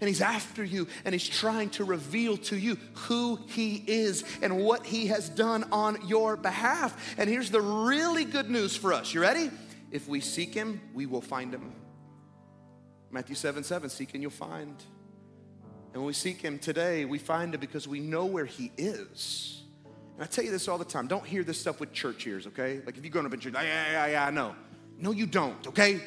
And 0.00 0.08
he's 0.08 0.20
after 0.20 0.62
you, 0.62 0.88
and 1.06 1.14
he's 1.14 1.26
trying 1.26 1.70
to 1.70 1.84
reveal 1.84 2.36
to 2.36 2.56
you 2.56 2.76
who 2.94 3.38
he 3.46 3.82
is 3.86 4.24
and 4.42 4.58
what 4.58 4.84
he 4.84 5.06
has 5.06 5.30
done 5.30 5.64
on 5.72 6.06
your 6.06 6.36
behalf. 6.36 7.14
And 7.16 7.30
here's 7.30 7.50
the 7.50 7.62
really 7.62 8.24
good 8.24 8.50
news 8.50 8.76
for 8.76 8.92
us. 8.92 9.14
You 9.14 9.22
ready? 9.22 9.50
If 9.96 10.08
we 10.08 10.20
seek 10.20 10.52
him, 10.52 10.82
we 10.92 11.06
will 11.06 11.22
find 11.22 11.54
him. 11.54 11.72
Matthew 13.10 13.34
7 13.34 13.64
7, 13.64 13.88
seek 13.88 14.12
and 14.12 14.20
you'll 14.20 14.30
find. 14.30 14.76
And 15.94 16.02
when 16.02 16.04
we 16.04 16.12
seek 16.12 16.42
him 16.42 16.58
today, 16.58 17.06
we 17.06 17.18
find 17.18 17.54
him 17.54 17.60
because 17.60 17.88
we 17.88 17.98
know 17.98 18.26
where 18.26 18.44
he 18.44 18.70
is. 18.76 19.62
And 19.86 20.22
I 20.22 20.26
tell 20.26 20.44
you 20.44 20.50
this 20.50 20.68
all 20.68 20.76
the 20.76 20.84
time 20.84 21.06
don't 21.06 21.24
hear 21.24 21.42
this 21.42 21.58
stuff 21.58 21.80
with 21.80 21.94
church 21.94 22.26
ears, 22.26 22.46
okay? 22.46 22.82
Like 22.84 22.98
if 22.98 23.04
you're 23.04 23.10
going 23.10 23.24
up 23.24 23.32
in 23.32 23.40
church, 23.40 23.54
yeah, 23.54 23.62
yeah, 23.62 24.06
yeah, 24.06 24.26
I 24.26 24.30
know. 24.30 24.54
No, 24.98 25.12
you 25.12 25.24
don't, 25.24 25.66
okay? 25.66 25.98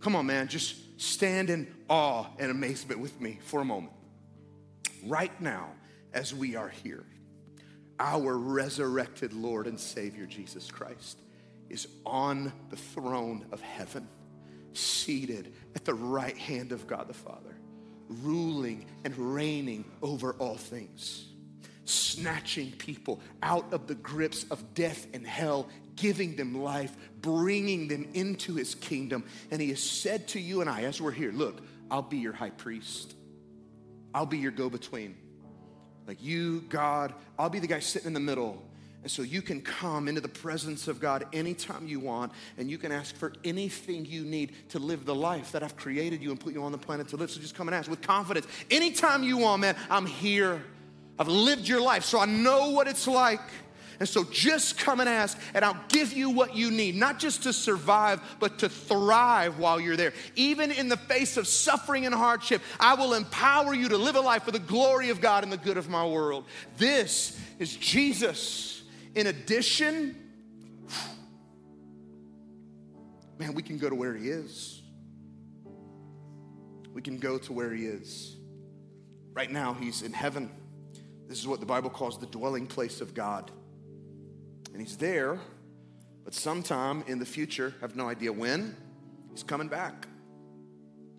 Come 0.00 0.16
on, 0.16 0.26
man, 0.26 0.48
just 0.48 1.00
stand 1.00 1.48
in 1.48 1.72
awe 1.88 2.26
and 2.40 2.50
amazement 2.50 2.98
with 2.98 3.20
me 3.20 3.38
for 3.40 3.60
a 3.60 3.64
moment. 3.64 3.92
Right 5.04 5.40
now, 5.40 5.68
as 6.12 6.34
we 6.34 6.56
are 6.56 6.70
here, 6.70 7.04
our 8.00 8.36
resurrected 8.36 9.32
Lord 9.32 9.68
and 9.68 9.78
Savior 9.78 10.26
Jesus 10.26 10.72
Christ 10.72 11.20
is 11.72 11.88
on 12.04 12.52
the 12.68 12.76
throne 12.76 13.46
of 13.50 13.60
heaven, 13.62 14.06
seated 14.74 15.54
at 15.74 15.84
the 15.84 15.94
right 15.94 16.36
hand 16.36 16.70
of 16.70 16.86
God 16.86 17.08
the 17.08 17.14
Father, 17.14 17.56
ruling 18.08 18.86
and 19.04 19.16
reigning 19.16 19.84
over 20.02 20.34
all 20.34 20.56
things, 20.56 21.26
snatching 21.86 22.70
people 22.72 23.20
out 23.42 23.72
of 23.72 23.86
the 23.86 23.94
grips 23.94 24.44
of 24.50 24.74
death 24.74 25.06
and 25.14 25.26
hell, 25.26 25.66
giving 25.96 26.36
them 26.36 26.62
life, 26.62 26.94
bringing 27.22 27.88
them 27.88 28.06
into 28.12 28.54
his 28.54 28.74
kingdom. 28.74 29.24
And 29.50 29.60
he 29.60 29.70
has 29.70 29.82
said 29.82 30.28
to 30.28 30.40
you 30.40 30.60
and 30.60 30.68
I, 30.68 30.82
as 30.82 31.00
we're 31.00 31.10
here, 31.10 31.32
look, 31.32 31.62
I'll 31.90 32.02
be 32.02 32.18
your 32.18 32.34
high 32.34 32.50
priest, 32.50 33.14
I'll 34.14 34.26
be 34.26 34.38
your 34.38 34.52
go 34.52 34.68
between. 34.68 35.16
Like 36.06 36.22
you, 36.22 36.62
God, 36.62 37.14
I'll 37.38 37.48
be 37.48 37.60
the 37.60 37.68
guy 37.68 37.78
sitting 37.78 38.08
in 38.08 38.12
the 38.12 38.20
middle 38.20 38.62
and 39.02 39.10
so 39.10 39.22
you 39.22 39.42
can 39.42 39.60
come 39.60 40.06
into 40.06 40.20
the 40.20 40.28
presence 40.28 40.86
of 40.86 41.00
God 41.00 41.26
anytime 41.32 41.88
you 41.88 41.98
want, 41.98 42.32
and 42.56 42.70
you 42.70 42.78
can 42.78 42.92
ask 42.92 43.16
for 43.16 43.32
anything 43.44 44.04
you 44.04 44.24
need 44.24 44.52
to 44.70 44.78
live 44.78 45.04
the 45.04 45.14
life 45.14 45.52
that 45.52 45.62
I've 45.62 45.76
created 45.76 46.22
you 46.22 46.30
and 46.30 46.38
put 46.38 46.52
you 46.54 46.62
on 46.62 46.70
the 46.72 46.78
planet 46.78 47.08
to 47.08 47.16
live. 47.16 47.30
So 47.30 47.40
just 47.40 47.56
come 47.56 47.68
and 47.68 47.74
ask 47.74 47.90
with 47.90 48.00
confidence. 48.00 48.46
Anytime 48.70 49.24
you 49.24 49.38
want, 49.38 49.62
man, 49.62 49.76
I'm 49.90 50.06
here. 50.06 50.62
I've 51.18 51.28
lived 51.28 51.66
your 51.66 51.80
life, 51.80 52.04
so 52.04 52.20
I 52.20 52.26
know 52.26 52.70
what 52.70 52.86
it's 52.86 53.06
like. 53.06 53.40
And 54.00 54.08
so 54.08 54.24
just 54.24 54.78
come 54.78 54.98
and 54.98 55.08
ask, 55.08 55.38
and 55.54 55.64
I'll 55.64 55.78
give 55.88 56.12
you 56.12 56.30
what 56.30 56.56
you 56.56 56.70
need, 56.70 56.96
not 56.96 57.20
just 57.20 57.44
to 57.44 57.52
survive, 57.52 58.20
but 58.40 58.58
to 58.60 58.68
thrive 58.68 59.58
while 59.58 59.80
you're 59.80 59.96
there. 59.96 60.12
Even 60.34 60.72
in 60.72 60.88
the 60.88 60.96
face 60.96 61.36
of 61.36 61.46
suffering 61.46 62.06
and 62.06 62.14
hardship, 62.14 62.62
I 62.80 62.94
will 62.94 63.14
empower 63.14 63.74
you 63.74 63.88
to 63.90 63.96
live 63.96 64.16
a 64.16 64.20
life 64.20 64.42
for 64.44 64.50
the 64.50 64.58
glory 64.58 65.10
of 65.10 65.20
God 65.20 65.44
and 65.44 65.52
the 65.52 65.56
good 65.56 65.76
of 65.76 65.88
my 65.88 66.04
world. 66.04 66.46
This 66.78 67.38
is 67.58 67.76
Jesus. 67.76 68.81
In 69.14 69.26
addition, 69.26 70.16
man, 73.38 73.54
we 73.54 73.62
can 73.62 73.78
go 73.78 73.88
to 73.88 73.94
where 73.94 74.14
He 74.14 74.28
is. 74.28 74.82
We 76.92 77.02
can 77.02 77.18
go 77.18 77.38
to 77.38 77.52
where 77.52 77.72
He 77.72 77.86
is. 77.86 78.36
Right 79.32 79.50
now, 79.50 79.74
He's 79.74 80.02
in 80.02 80.12
heaven. 80.12 80.50
This 81.28 81.38
is 81.38 81.46
what 81.46 81.60
the 81.60 81.66
Bible 81.66 81.90
calls 81.90 82.18
the 82.18 82.26
dwelling 82.26 82.66
place 82.66 83.00
of 83.00 83.14
God. 83.14 83.50
And 84.72 84.80
He's 84.80 84.96
there, 84.96 85.38
but 86.24 86.34
sometime 86.34 87.04
in 87.06 87.18
the 87.18 87.26
future, 87.26 87.74
have 87.80 87.96
no 87.96 88.08
idea 88.08 88.32
when, 88.32 88.76
He's 89.30 89.42
coming 89.42 89.68
back. 89.68 90.08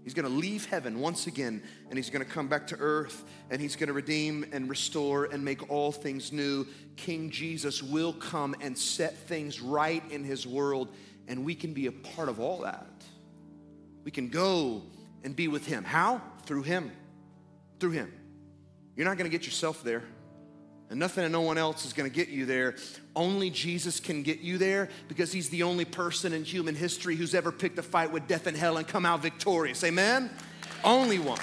He's 0.04 0.14
going 0.14 0.28
to 0.28 0.34
leave 0.34 0.66
heaven 0.66 1.00
once 1.00 1.28
again 1.28 1.64
and 1.90 1.98
he's 1.98 2.10
going 2.10 2.24
to 2.24 2.30
come 2.30 2.48
back 2.48 2.68
to 2.68 2.78
earth 2.78 3.24
and 3.50 3.62
he's 3.62 3.76
going 3.76 3.88
to 3.88 3.94
redeem 3.94 4.46
and 4.52 4.70
restore 4.70 5.26
and 5.26 5.44
make 5.44 5.70
all 5.70 5.92
things 5.92 6.34
new. 6.34 6.68
King 6.98 7.30
Jesus 7.30 7.82
will 7.82 8.14
come 8.14 8.56
and 8.60 8.78
set 8.78 9.16
things 9.16 9.62
right 9.62 10.04
in 10.12 10.24
his 10.24 10.46
world 10.46 10.94
and 11.28 11.46
we 11.46 11.56
can 11.56 11.74
be 11.74 11.88
a 11.88 11.92
part 11.92 12.28
of 12.28 12.40
all 12.40 12.62
that. 12.62 13.04
We 14.04 14.12
can 14.12 14.28
go 14.28 14.84
and 15.24 15.36
be 15.36 15.48
with 15.48 15.66
him. 15.66 15.86
How? 15.86 16.22
Through 16.46 16.64
him. 16.64 16.92
Through 17.80 17.92
him. 17.92 18.14
You're 18.96 19.06
not 19.06 19.18
going 19.18 19.30
to 19.30 19.36
get 19.36 19.46
yourself 19.46 19.84
there. 19.84 20.04
And 20.94 21.00
nothing 21.00 21.24
and 21.24 21.34
no 21.34 21.42
one 21.42 21.58
else 21.58 21.86
is 21.86 21.94
going 21.94 22.08
to 22.08 22.16
get 22.16 22.30
you 22.30 22.46
there. 22.46 22.76
Only 23.16 23.50
Jesus 23.50 24.00
can 24.00 24.22
get 24.22 24.42
you 24.42 24.60
there 24.60 24.90
because 25.08 25.32
he's 25.32 25.50
the 25.50 25.64
only 25.64 25.86
person 25.86 26.34
in 26.34 26.44
human 26.44 26.76
history 26.76 27.16
who's 27.16 27.34
ever 27.34 27.52
picked 27.52 27.80
a 27.80 27.82
fight 27.82 28.12
with 28.12 28.28
death 28.28 28.46
and 28.46 28.56
hell 28.56 28.78
and 28.78 28.88
come 28.88 29.04
out 29.04 29.24
victorious. 29.24 29.84
Amen? 29.84 30.30
Only 30.84 31.18
one. 31.18 31.40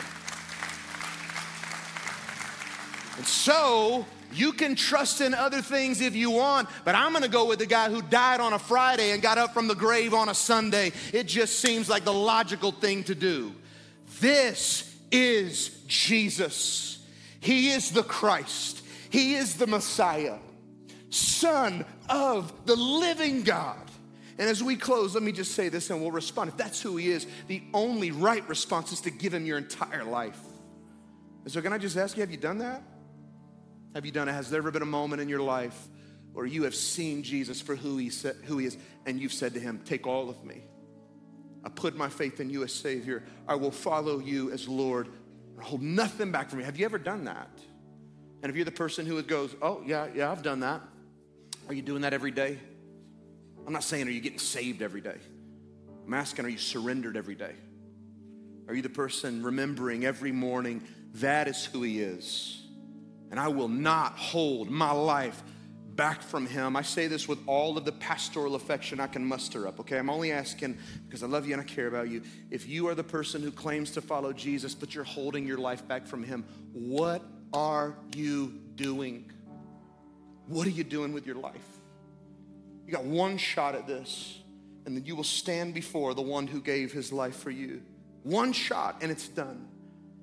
And 3.16 3.26
so, 3.26 4.06
you 4.32 4.52
can 4.52 4.76
trust 4.76 5.20
in 5.20 5.34
other 5.34 5.62
things 5.62 6.00
if 6.00 6.14
you 6.14 6.30
want, 6.30 6.68
but 6.84 6.94
I'm 6.94 7.12
gonna 7.12 7.26
go 7.26 7.46
with 7.46 7.58
the 7.58 7.66
guy 7.66 7.90
who 7.90 8.02
died 8.02 8.38
on 8.38 8.52
a 8.52 8.58
Friday 8.60 9.10
and 9.10 9.20
got 9.20 9.36
up 9.36 9.52
from 9.52 9.66
the 9.66 9.74
grave 9.74 10.14
on 10.14 10.28
a 10.28 10.34
Sunday. 10.34 10.92
It 11.12 11.24
just 11.24 11.58
seems 11.58 11.88
like 11.88 12.04
the 12.04 12.12
logical 12.12 12.70
thing 12.70 13.02
to 13.02 13.16
do. 13.16 13.52
This 14.20 14.94
is 15.10 15.70
Jesus, 15.88 17.04
He 17.40 17.70
is 17.70 17.90
the 17.90 18.04
Christ. 18.04 18.79
He 19.10 19.34
is 19.34 19.56
the 19.56 19.66
Messiah, 19.66 20.38
Son 21.10 21.84
of 22.08 22.52
the 22.64 22.76
living 22.76 23.42
God. 23.42 23.90
And 24.38 24.48
as 24.48 24.62
we 24.62 24.76
close, 24.76 25.14
let 25.14 25.22
me 25.22 25.32
just 25.32 25.52
say 25.52 25.68
this 25.68 25.90
and 25.90 26.00
we'll 26.00 26.12
respond. 26.12 26.48
If 26.48 26.56
that's 26.56 26.80
who 26.80 26.96
He 26.96 27.10
is, 27.10 27.26
the 27.46 27.62
only 27.74 28.10
right 28.10 28.48
response 28.48 28.92
is 28.92 29.02
to 29.02 29.10
give 29.10 29.34
Him 29.34 29.44
your 29.44 29.58
entire 29.58 30.04
life. 30.04 30.40
And 31.44 31.52
so, 31.52 31.60
can 31.60 31.72
I 31.72 31.78
just 31.78 31.96
ask 31.96 32.16
you, 32.16 32.22
have 32.22 32.30
you 32.30 32.36
done 32.36 32.58
that? 32.58 32.82
Have 33.94 34.06
you 34.06 34.12
done 34.12 34.28
it? 34.28 34.32
Has 34.32 34.48
there 34.48 34.58
ever 34.58 34.70
been 34.70 34.82
a 34.82 34.86
moment 34.86 35.20
in 35.20 35.28
your 35.28 35.42
life 35.42 35.88
where 36.32 36.46
you 36.46 36.62
have 36.62 36.74
seen 36.74 37.22
Jesus 37.22 37.60
for 37.60 37.74
who 37.74 37.96
he, 37.96 38.10
who 38.44 38.58
he 38.58 38.66
is 38.66 38.78
and 39.04 39.20
you've 39.20 39.32
said 39.32 39.52
to 39.54 39.60
Him, 39.60 39.82
Take 39.84 40.06
all 40.06 40.30
of 40.30 40.44
me? 40.44 40.62
I 41.64 41.68
put 41.68 41.96
my 41.96 42.08
faith 42.08 42.40
in 42.40 42.48
you 42.48 42.62
as 42.62 42.72
Savior. 42.72 43.24
I 43.46 43.56
will 43.56 43.70
follow 43.70 44.20
you 44.20 44.50
as 44.52 44.68
Lord. 44.68 45.08
Hold 45.60 45.82
nothing 45.82 46.32
back 46.32 46.48
from 46.48 46.60
me. 46.60 46.64
Have 46.64 46.78
you 46.78 46.84
ever 46.86 46.98
done 46.98 47.24
that? 47.24 47.50
And 48.42 48.50
if 48.50 48.56
you're 48.56 48.64
the 48.64 48.70
person 48.70 49.06
who 49.06 49.22
goes, 49.22 49.54
oh, 49.60 49.82
yeah, 49.84 50.08
yeah, 50.14 50.30
I've 50.30 50.42
done 50.42 50.60
that, 50.60 50.80
are 51.68 51.74
you 51.74 51.82
doing 51.82 52.02
that 52.02 52.12
every 52.12 52.30
day? 52.30 52.58
I'm 53.66 53.72
not 53.72 53.84
saying, 53.84 54.08
are 54.08 54.10
you 54.10 54.20
getting 54.20 54.38
saved 54.38 54.82
every 54.82 55.00
day? 55.00 55.16
I'm 56.06 56.14
asking, 56.14 56.46
are 56.46 56.48
you 56.48 56.58
surrendered 56.58 57.16
every 57.16 57.34
day? 57.34 57.54
Are 58.66 58.74
you 58.74 58.82
the 58.82 58.88
person 58.88 59.42
remembering 59.42 60.04
every 60.04 60.32
morning 60.32 60.82
that 61.14 61.48
is 61.48 61.64
who 61.66 61.82
He 61.82 62.00
is? 62.00 62.66
And 63.30 63.38
I 63.38 63.48
will 63.48 63.68
not 63.68 64.16
hold 64.16 64.70
my 64.70 64.90
life 64.90 65.42
back 65.94 66.22
from 66.22 66.46
Him. 66.46 66.76
I 66.76 66.82
say 66.82 67.06
this 67.06 67.28
with 67.28 67.38
all 67.46 67.76
of 67.76 67.84
the 67.84 67.92
pastoral 67.92 68.54
affection 68.54 69.00
I 69.00 69.06
can 69.06 69.24
muster 69.24 69.68
up, 69.68 69.78
okay? 69.80 69.98
I'm 69.98 70.08
only 70.08 70.32
asking 70.32 70.78
because 71.06 71.22
I 71.22 71.26
love 71.26 71.46
you 71.46 71.52
and 71.52 71.60
I 71.60 71.64
care 71.64 71.88
about 71.88 72.08
you. 72.08 72.22
If 72.50 72.66
you 72.66 72.88
are 72.88 72.94
the 72.94 73.04
person 73.04 73.42
who 73.42 73.50
claims 73.50 73.90
to 73.92 74.00
follow 74.00 74.32
Jesus, 74.32 74.74
but 74.74 74.94
you're 74.94 75.04
holding 75.04 75.46
your 75.46 75.58
life 75.58 75.86
back 75.86 76.06
from 76.06 76.22
Him, 76.22 76.44
what 76.72 77.22
are 77.52 77.94
you 78.14 78.54
doing? 78.76 79.30
What 80.46 80.66
are 80.66 80.70
you 80.70 80.84
doing 80.84 81.12
with 81.12 81.26
your 81.26 81.36
life? 81.36 81.54
You 82.86 82.92
got 82.92 83.04
one 83.04 83.38
shot 83.38 83.74
at 83.74 83.86
this, 83.86 84.40
and 84.84 84.96
then 84.96 85.04
you 85.04 85.14
will 85.14 85.24
stand 85.24 85.74
before 85.74 86.14
the 86.14 86.22
one 86.22 86.46
who 86.46 86.60
gave 86.60 86.92
his 86.92 87.12
life 87.12 87.36
for 87.36 87.50
you. 87.50 87.82
One 88.22 88.52
shot, 88.52 88.96
and 89.00 89.10
it's 89.10 89.28
done. 89.28 89.68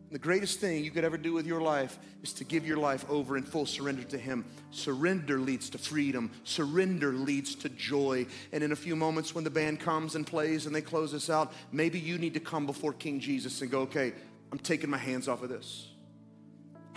The 0.10 0.20
greatest 0.20 0.60
thing 0.60 0.86
you 0.86 0.92
could 0.92 1.04
ever 1.04 1.18
do 1.18 1.34
with 1.34 1.46
your 1.46 1.60
life 1.60 2.00
is 2.24 2.32
to 2.34 2.46
give 2.46 2.66
your 2.66 2.78
life 2.78 3.06
over 3.10 3.36
in 3.36 3.44
full 3.44 3.66
surrender 3.66 4.04
to 4.04 4.18
Him. 4.18 4.46
Surrender 4.72 5.38
leads 5.38 5.70
to 5.72 5.78
freedom, 5.78 6.32
surrender 6.46 7.12
leads 7.12 7.56
to 7.56 7.70
joy. 7.70 8.26
And 8.54 8.64
in 8.64 8.72
a 8.72 8.76
few 8.76 8.96
moments, 8.96 9.36
when 9.36 9.44
the 9.44 9.50
band 9.50 9.82
comes 9.82 10.16
and 10.16 10.26
plays 10.26 10.66
and 10.66 10.74
they 10.74 10.82
close 10.82 11.14
us 11.14 11.30
out, 11.30 11.52
maybe 11.74 12.00
you 12.00 12.18
need 12.18 12.34
to 12.36 12.40
come 12.40 12.66
before 12.66 12.94
King 12.94 13.20
Jesus 13.20 13.62
and 13.62 13.70
go, 13.70 13.82
okay, 13.82 14.14
I'm 14.52 14.60
taking 14.60 14.90
my 14.90 14.98
hands 14.98 15.28
off 15.28 15.44
of 15.44 15.50
this 15.50 15.87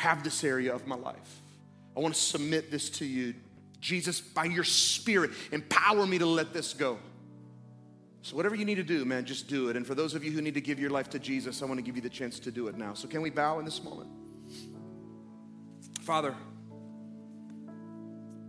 have 0.01 0.24
this 0.24 0.42
area 0.44 0.74
of 0.74 0.86
my 0.86 0.96
life. 0.96 1.42
I 1.94 2.01
want 2.01 2.14
to 2.14 2.20
submit 2.20 2.70
this 2.70 2.88
to 2.90 3.05
you. 3.05 3.34
Jesus, 3.80 4.18
by 4.18 4.44
your 4.44 4.64
spirit, 4.64 5.30
empower 5.53 6.07
me 6.07 6.16
to 6.18 6.26
let 6.26 6.55
this 6.55 6.72
go. 6.72 6.98
So, 8.22 8.34
whatever 8.34 8.55
you 8.55 8.64
need 8.64 8.76
to 8.76 8.82
do, 8.82 9.05
man, 9.05 9.26
just 9.26 9.46
do 9.46 9.68
it. 9.68 9.76
And 9.76 9.86
for 9.86 9.94
those 9.94 10.14
of 10.14 10.24
you 10.24 10.30
who 10.30 10.40
need 10.40 10.55
to 10.55 10.61
give 10.61 10.80
your 10.80 10.88
life 10.88 11.11
to 11.11 11.18
Jesus, 11.18 11.62
I 11.62 11.66
want 11.66 11.78
to 11.78 11.82
give 11.82 11.96
you 11.96 12.03
the 12.03 12.09
chance 12.09 12.38
to 12.40 12.51
do 12.51 12.68
it 12.68 12.78
now. 12.78 12.94
So, 12.94 13.09
can 13.09 13.20
we 13.20 13.28
bow 13.28 13.59
in 13.59 13.66
this 13.66 13.84
moment? 13.84 14.09
Father, 16.01 16.34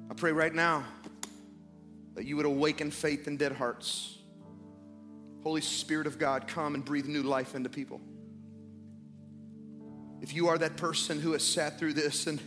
I 0.10 0.14
pray 0.14 0.32
right 0.32 0.54
now 0.54 0.86
that 2.16 2.26
you 2.26 2.38
would 2.38 2.46
awaken 2.46 2.92
faith 2.92 3.28
in 3.28 3.36
dead 3.36 3.52
hearts. 3.52 4.20
Holy 5.44 5.62
Spirit 5.62 6.08
of 6.08 6.18
God, 6.18 6.48
come 6.48 6.76
and 6.76 6.86
breathe 6.86 7.08
new 7.08 7.24
life 7.24 7.56
into 7.56 7.70
people. 7.70 8.00
If 10.22 10.34
you 10.34 10.48
are 10.48 10.58
that 10.58 10.78
person 10.78 11.20
who 11.20 11.34
has 11.34 11.44
sat 11.44 11.80
through 11.80 11.94
this 11.94 12.28
and 12.28 12.40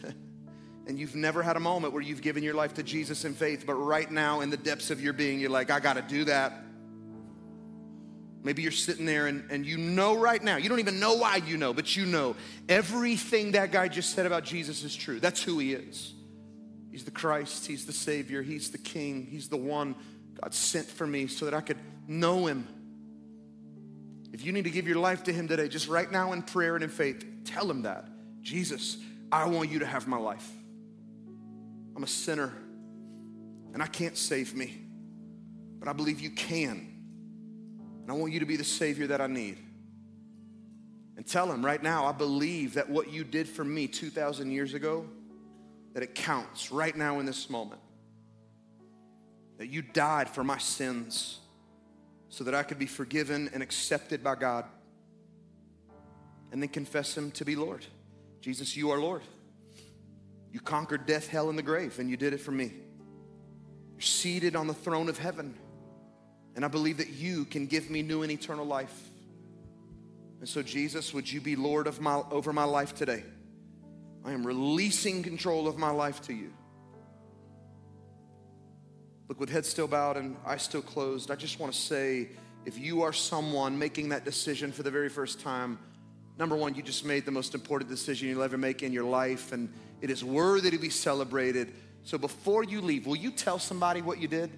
and 0.87 0.99
you've 0.99 1.15
never 1.15 1.43
had 1.43 1.57
a 1.57 1.61
moment 1.61 1.95
where 1.95 2.03
you've 2.03 2.21
given 2.21 2.43
your 2.43 2.53
life 2.53 2.75
to 2.75 2.83
Jesus 2.83 3.25
in 3.25 3.33
faith, 3.33 3.65
but 3.67 3.75
right 3.75 4.11
now 4.11 4.43
in 4.43 4.51
the 4.51 4.57
depths 4.59 4.91
of 4.91 5.01
your 5.01 5.15
being, 5.15 5.41
you're 5.41 5.49
like, 5.49 5.71
I 5.71 5.81
got 5.81 5.95
to 5.95 6.03
do 6.03 6.25
that. 6.25 6.53
Maybe 8.43 8.61
you're 8.61 8.71
sitting 8.71 9.07
there 9.07 9.27
and, 9.27 9.51
and 9.51 9.65
you 9.65 9.79
know 9.79 10.15
right 10.15 10.43
now, 10.43 10.59
you 10.59 10.69
don't 10.69 10.81
even 10.81 11.01
know 11.01 11.15
why 11.15 11.37
you 11.37 11.57
know, 11.57 11.73
but 11.73 11.97
you 11.97 12.05
know 12.05 12.37
everything 12.69 13.53
that 13.53 13.73
guy 13.73 13.89
just 13.89 14.11
said 14.11 14.27
about 14.27 14.45
Jesus 14.45 14.85
is 14.85 14.95
true. 14.95 15.21
That's 15.21 15.43
who 15.43 15.59
he 15.59 15.73
is. 15.73 16.13
He's 16.91 17.05
the 17.05 17.11
Christ, 17.11 17.67
he's 17.67 17.87
the 17.87 17.93
Savior, 17.93 18.43
he's 18.43 18.71
the 18.71 18.79
King, 18.79 19.27
he's 19.31 19.49
the 19.49 19.57
one 19.57 19.97
God 20.41 20.55
sent 20.55 20.87
for 20.87 21.07
me 21.07 21.27
so 21.27 21.45
that 21.45 21.55
I 21.55 21.61
could 21.61 21.79
know 22.07 22.47
Him. 22.47 22.69
If 24.33 24.45
you 24.45 24.53
need 24.53 24.65
to 24.65 24.71
give 24.71 24.87
your 24.87 24.99
life 24.99 25.25
to 25.25 25.33
Him 25.33 25.49
today, 25.49 25.69
just 25.69 25.89
right 25.89 26.11
now 26.11 26.33
in 26.33 26.43
prayer 26.43 26.75
and 26.75 26.85
in 26.85 26.91
faith, 26.91 27.25
tell 27.45 27.71
Him 27.71 27.83
that. 27.83 28.07
Jesus, 28.43 28.99
I 29.31 29.47
want 29.47 29.71
you 29.71 29.81
to 29.81 29.87
have 29.87 30.07
my 30.07 30.19
life. 30.19 30.49
I'm 31.97 32.03
a 32.03 32.09
sinner 32.09 32.53
and 33.73 33.83
I 33.83 33.87
can't 33.87 34.17
save 34.17 34.55
me, 34.55 34.83
but 35.79 35.89
I 35.89 35.93
believe 35.93 36.21
you 36.21 36.31
can. 36.31 36.91
And 38.03 38.11
I 38.11 38.15
want 38.15 38.33
you 38.33 38.41
to 38.41 38.47
be 38.47 38.57
the 38.57 38.65
Savior 38.65 39.07
that 39.09 39.21
I 39.21 39.27
need. 39.27 39.59
And 41.17 41.27
tell 41.27 41.51
him 41.51 41.65
right 41.65 41.83
now, 41.83 42.07
I 42.07 42.13
believe 42.13 42.75
that 42.75 42.89
what 42.89 43.13
you 43.13 43.25
did 43.25 43.49
for 43.49 43.65
me 43.65 43.87
2,000 43.87 44.51
years 44.51 44.75
ago, 44.75 45.07
that 45.95 46.03
it 46.03 46.15
counts 46.15 46.71
right 46.71 46.95
now 46.97 47.21
in 47.21 47.27
this 47.27 47.49
moment. 47.49 47.81
That 49.59 49.69
you 49.69 49.83
died 49.83 50.29
for 50.29 50.45
my 50.45 50.59
sins 50.59 51.39
so 52.29 52.45
that 52.45 52.55
I 52.55 52.65
could 52.65 52.79
be 52.79 52.87
forgiven 52.87 53.49
and 53.55 53.63
accepted 53.63 54.23
by 54.23 54.35
God. 54.35 54.65
And 56.55 56.63
then 56.63 56.69
confess 56.69 57.19
him 57.19 57.33
to 57.33 57.45
be 57.45 57.57
Lord. 57.57 57.85
Jesus, 58.41 58.77
you 58.77 58.93
are 58.93 59.01
Lord. 59.01 59.23
You 60.53 60.61
conquered 60.61 61.05
death, 61.05 61.27
hell, 61.27 61.51
and 61.51 61.59
the 61.59 61.65
grave, 61.65 61.99
and 61.99 62.09
you 62.09 62.17
did 62.17 62.33
it 62.33 62.39
for 62.39 62.53
me. 62.53 62.73
You're 63.95 64.01
seated 64.01 64.55
on 64.55 64.69
the 64.69 64.73
throne 64.73 65.09
of 65.09 65.19
heaven. 65.19 65.59
And 66.55 66.65
I 66.65 66.69
believe 66.69 66.99
that 66.99 67.09
you 67.09 67.45
can 67.45 67.67
give 67.67 67.91
me 67.91 68.03
new 68.03 68.23
and 68.23 68.31
eternal 68.31 68.65
life. 68.65 68.97
And 70.39 70.49
so, 70.49 70.63
Jesus, 70.63 71.13
would 71.13 71.31
you 71.31 71.41
be 71.41 71.57
Lord 71.57 71.89
of 71.89 72.01
my, 72.01 72.23
over 72.31 72.53
my 72.53 72.63
life 72.63 72.95
today? 72.95 73.25
I 74.25 74.31
am 74.31 74.47
releasing 74.47 75.25
control 75.25 75.67
of 75.67 75.77
my 75.77 75.91
life 75.91 76.23
to 76.29 76.33
you. 76.33 76.53
Look, 79.27 79.41
with 79.41 79.51
head 79.51 79.67
still 79.67 79.89
bowed 79.89 80.17
and 80.17 80.37
eyes 80.47 80.63
still 80.63 80.83
closed, 80.83 81.33
I 81.33 81.35
just 81.35 81.59
want 81.59 81.73
to 81.73 81.79
say 81.81 82.29
if 82.65 82.79
you 82.79 83.03
are 83.03 83.13
someone 83.13 83.77
making 83.77 84.11
that 84.11 84.25
decision 84.25 84.71
for 84.71 84.85
the 84.85 84.93
very 84.93 85.09
first 85.09 85.41
time, 85.41 85.81
number 86.39 86.57
one, 86.57 86.75
you 86.75 86.83
just 86.83 87.05
made 87.05 87.25
the 87.25 87.31
most 87.31 87.55
important 87.55 87.91
decision 87.91 88.29
you'll 88.29 88.43
ever 88.43 88.59
make 88.59 88.83
in 88.83 88.93
your 88.93 89.05
life, 89.05 89.53
and 89.53 89.73
it 90.01 90.11
is 90.11 90.25
worthy 90.25 90.71
to 90.71 90.79
be 90.79 90.91
celebrated. 90.91 91.73
So 92.03 92.19
before 92.19 92.65
you 92.65 92.81
leave, 92.81 93.07
will 93.07 93.17
you 93.17 93.31
tell 93.31 93.59
somebody 93.59 94.03
what 94.03 94.19
you 94.19 94.29
did? 94.29 94.51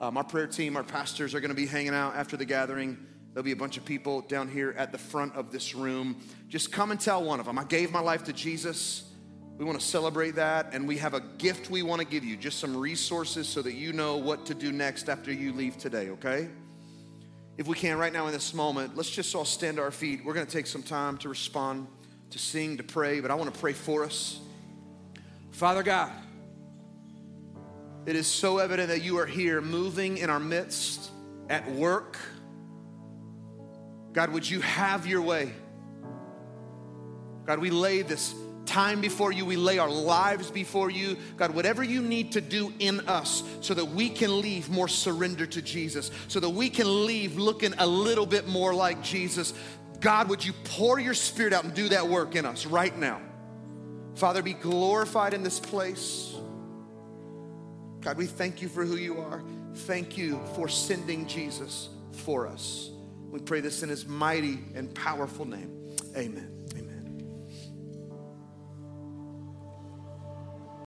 Um, 0.00 0.16
our 0.16 0.24
prayer 0.24 0.46
team, 0.46 0.76
our 0.76 0.84
pastors 0.84 1.34
are 1.34 1.40
going 1.40 1.50
to 1.50 1.56
be 1.56 1.66
hanging 1.66 1.94
out 1.94 2.16
after 2.16 2.36
the 2.36 2.44
gathering. 2.44 2.98
There'll 3.32 3.44
be 3.44 3.52
a 3.52 3.56
bunch 3.56 3.76
of 3.76 3.84
people 3.84 4.22
down 4.22 4.48
here 4.48 4.74
at 4.78 4.92
the 4.92 4.98
front 4.98 5.34
of 5.34 5.52
this 5.52 5.74
room. 5.74 6.20
Just 6.48 6.72
come 6.72 6.90
and 6.90 7.00
tell 7.00 7.22
one 7.22 7.40
of 7.40 7.46
them, 7.46 7.58
I 7.58 7.64
gave 7.64 7.90
my 7.90 8.00
life 8.00 8.24
to 8.24 8.32
Jesus. 8.32 9.10
We 9.58 9.64
want 9.64 9.80
to 9.80 9.86
celebrate 9.86 10.36
that, 10.36 10.74
and 10.74 10.86
we 10.86 10.98
have 10.98 11.14
a 11.14 11.20
gift 11.20 11.70
we 11.70 11.82
want 11.82 12.00
to 12.02 12.06
give 12.06 12.24
you, 12.24 12.36
just 12.36 12.58
some 12.58 12.76
resources 12.76 13.48
so 13.48 13.62
that 13.62 13.72
you 13.72 13.92
know 13.92 14.18
what 14.18 14.44
to 14.46 14.54
do 14.54 14.70
next 14.70 15.08
after 15.08 15.32
you 15.32 15.52
leave 15.52 15.78
today, 15.78 16.10
okay? 16.10 16.48
If 17.58 17.66
we 17.66 17.74
can, 17.74 17.96
right 17.96 18.12
now 18.12 18.26
in 18.26 18.32
this 18.32 18.52
moment, 18.52 18.96
let's 18.96 19.08
just 19.08 19.34
all 19.34 19.46
stand 19.46 19.78
to 19.78 19.82
our 19.82 19.90
feet. 19.90 20.24
We're 20.24 20.34
going 20.34 20.46
to 20.46 20.52
take 20.52 20.66
some 20.66 20.82
time 20.82 21.16
to 21.18 21.28
respond, 21.28 21.86
to 22.30 22.38
sing, 22.38 22.76
to 22.76 22.82
pray, 22.82 23.20
but 23.20 23.30
I 23.30 23.34
want 23.34 23.52
to 23.52 23.58
pray 23.58 23.72
for 23.72 24.04
us. 24.04 24.40
Father 25.52 25.82
God, 25.82 26.12
it 28.04 28.14
is 28.14 28.26
so 28.26 28.58
evident 28.58 28.90
that 28.90 29.02
you 29.02 29.18
are 29.18 29.26
here 29.26 29.62
moving 29.62 30.18
in 30.18 30.28
our 30.28 30.38
midst 30.38 31.10
at 31.48 31.70
work. 31.70 32.18
God, 34.12 34.30
would 34.30 34.48
you 34.48 34.60
have 34.60 35.06
your 35.06 35.22
way? 35.22 35.52
God, 37.46 37.58
we 37.58 37.70
lay 37.70 38.02
this 38.02 38.34
time 38.66 39.00
before 39.00 39.32
you. 39.32 39.44
We 39.44 39.56
lay 39.56 39.78
our 39.78 39.90
lives 39.90 40.50
before 40.50 40.90
you. 40.90 41.16
God, 41.36 41.54
whatever 41.54 41.82
you 41.82 42.02
need 42.02 42.32
to 42.32 42.40
do 42.40 42.72
in 42.78 43.00
us 43.08 43.42
so 43.60 43.74
that 43.74 43.84
we 43.84 44.10
can 44.10 44.40
leave 44.40 44.68
more 44.68 44.88
surrender 44.88 45.46
to 45.46 45.62
Jesus, 45.62 46.10
so 46.28 46.40
that 46.40 46.50
we 46.50 46.68
can 46.68 47.06
leave 47.06 47.36
looking 47.36 47.74
a 47.78 47.86
little 47.86 48.26
bit 48.26 48.46
more 48.46 48.74
like 48.74 49.02
Jesus. 49.02 49.54
God, 50.00 50.28
would 50.28 50.44
you 50.44 50.52
pour 50.64 51.00
your 51.00 51.14
spirit 51.14 51.52
out 51.52 51.64
and 51.64 51.74
do 51.74 51.88
that 51.88 52.06
work 52.08 52.34
in 52.34 52.44
us 52.44 52.66
right 52.66 52.96
now? 52.96 53.20
Father, 54.16 54.42
be 54.42 54.54
glorified 54.54 55.34
in 55.34 55.42
this 55.42 55.60
place. 55.60 56.34
God, 58.00 58.16
we 58.16 58.26
thank 58.26 58.62
you 58.62 58.68
for 58.68 58.84
who 58.84 58.96
you 58.96 59.20
are. 59.20 59.42
Thank 59.74 60.16
you 60.16 60.40
for 60.54 60.68
sending 60.68 61.26
Jesus 61.26 61.88
for 62.12 62.46
us. 62.46 62.90
We 63.30 63.40
pray 63.40 63.60
this 63.60 63.82
in 63.82 63.88
his 63.88 64.06
mighty 64.06 64.58
and 64.74 64.94
powerful 64.94 65.44
name. 65.44 65.96
Amen. 66.16 66.55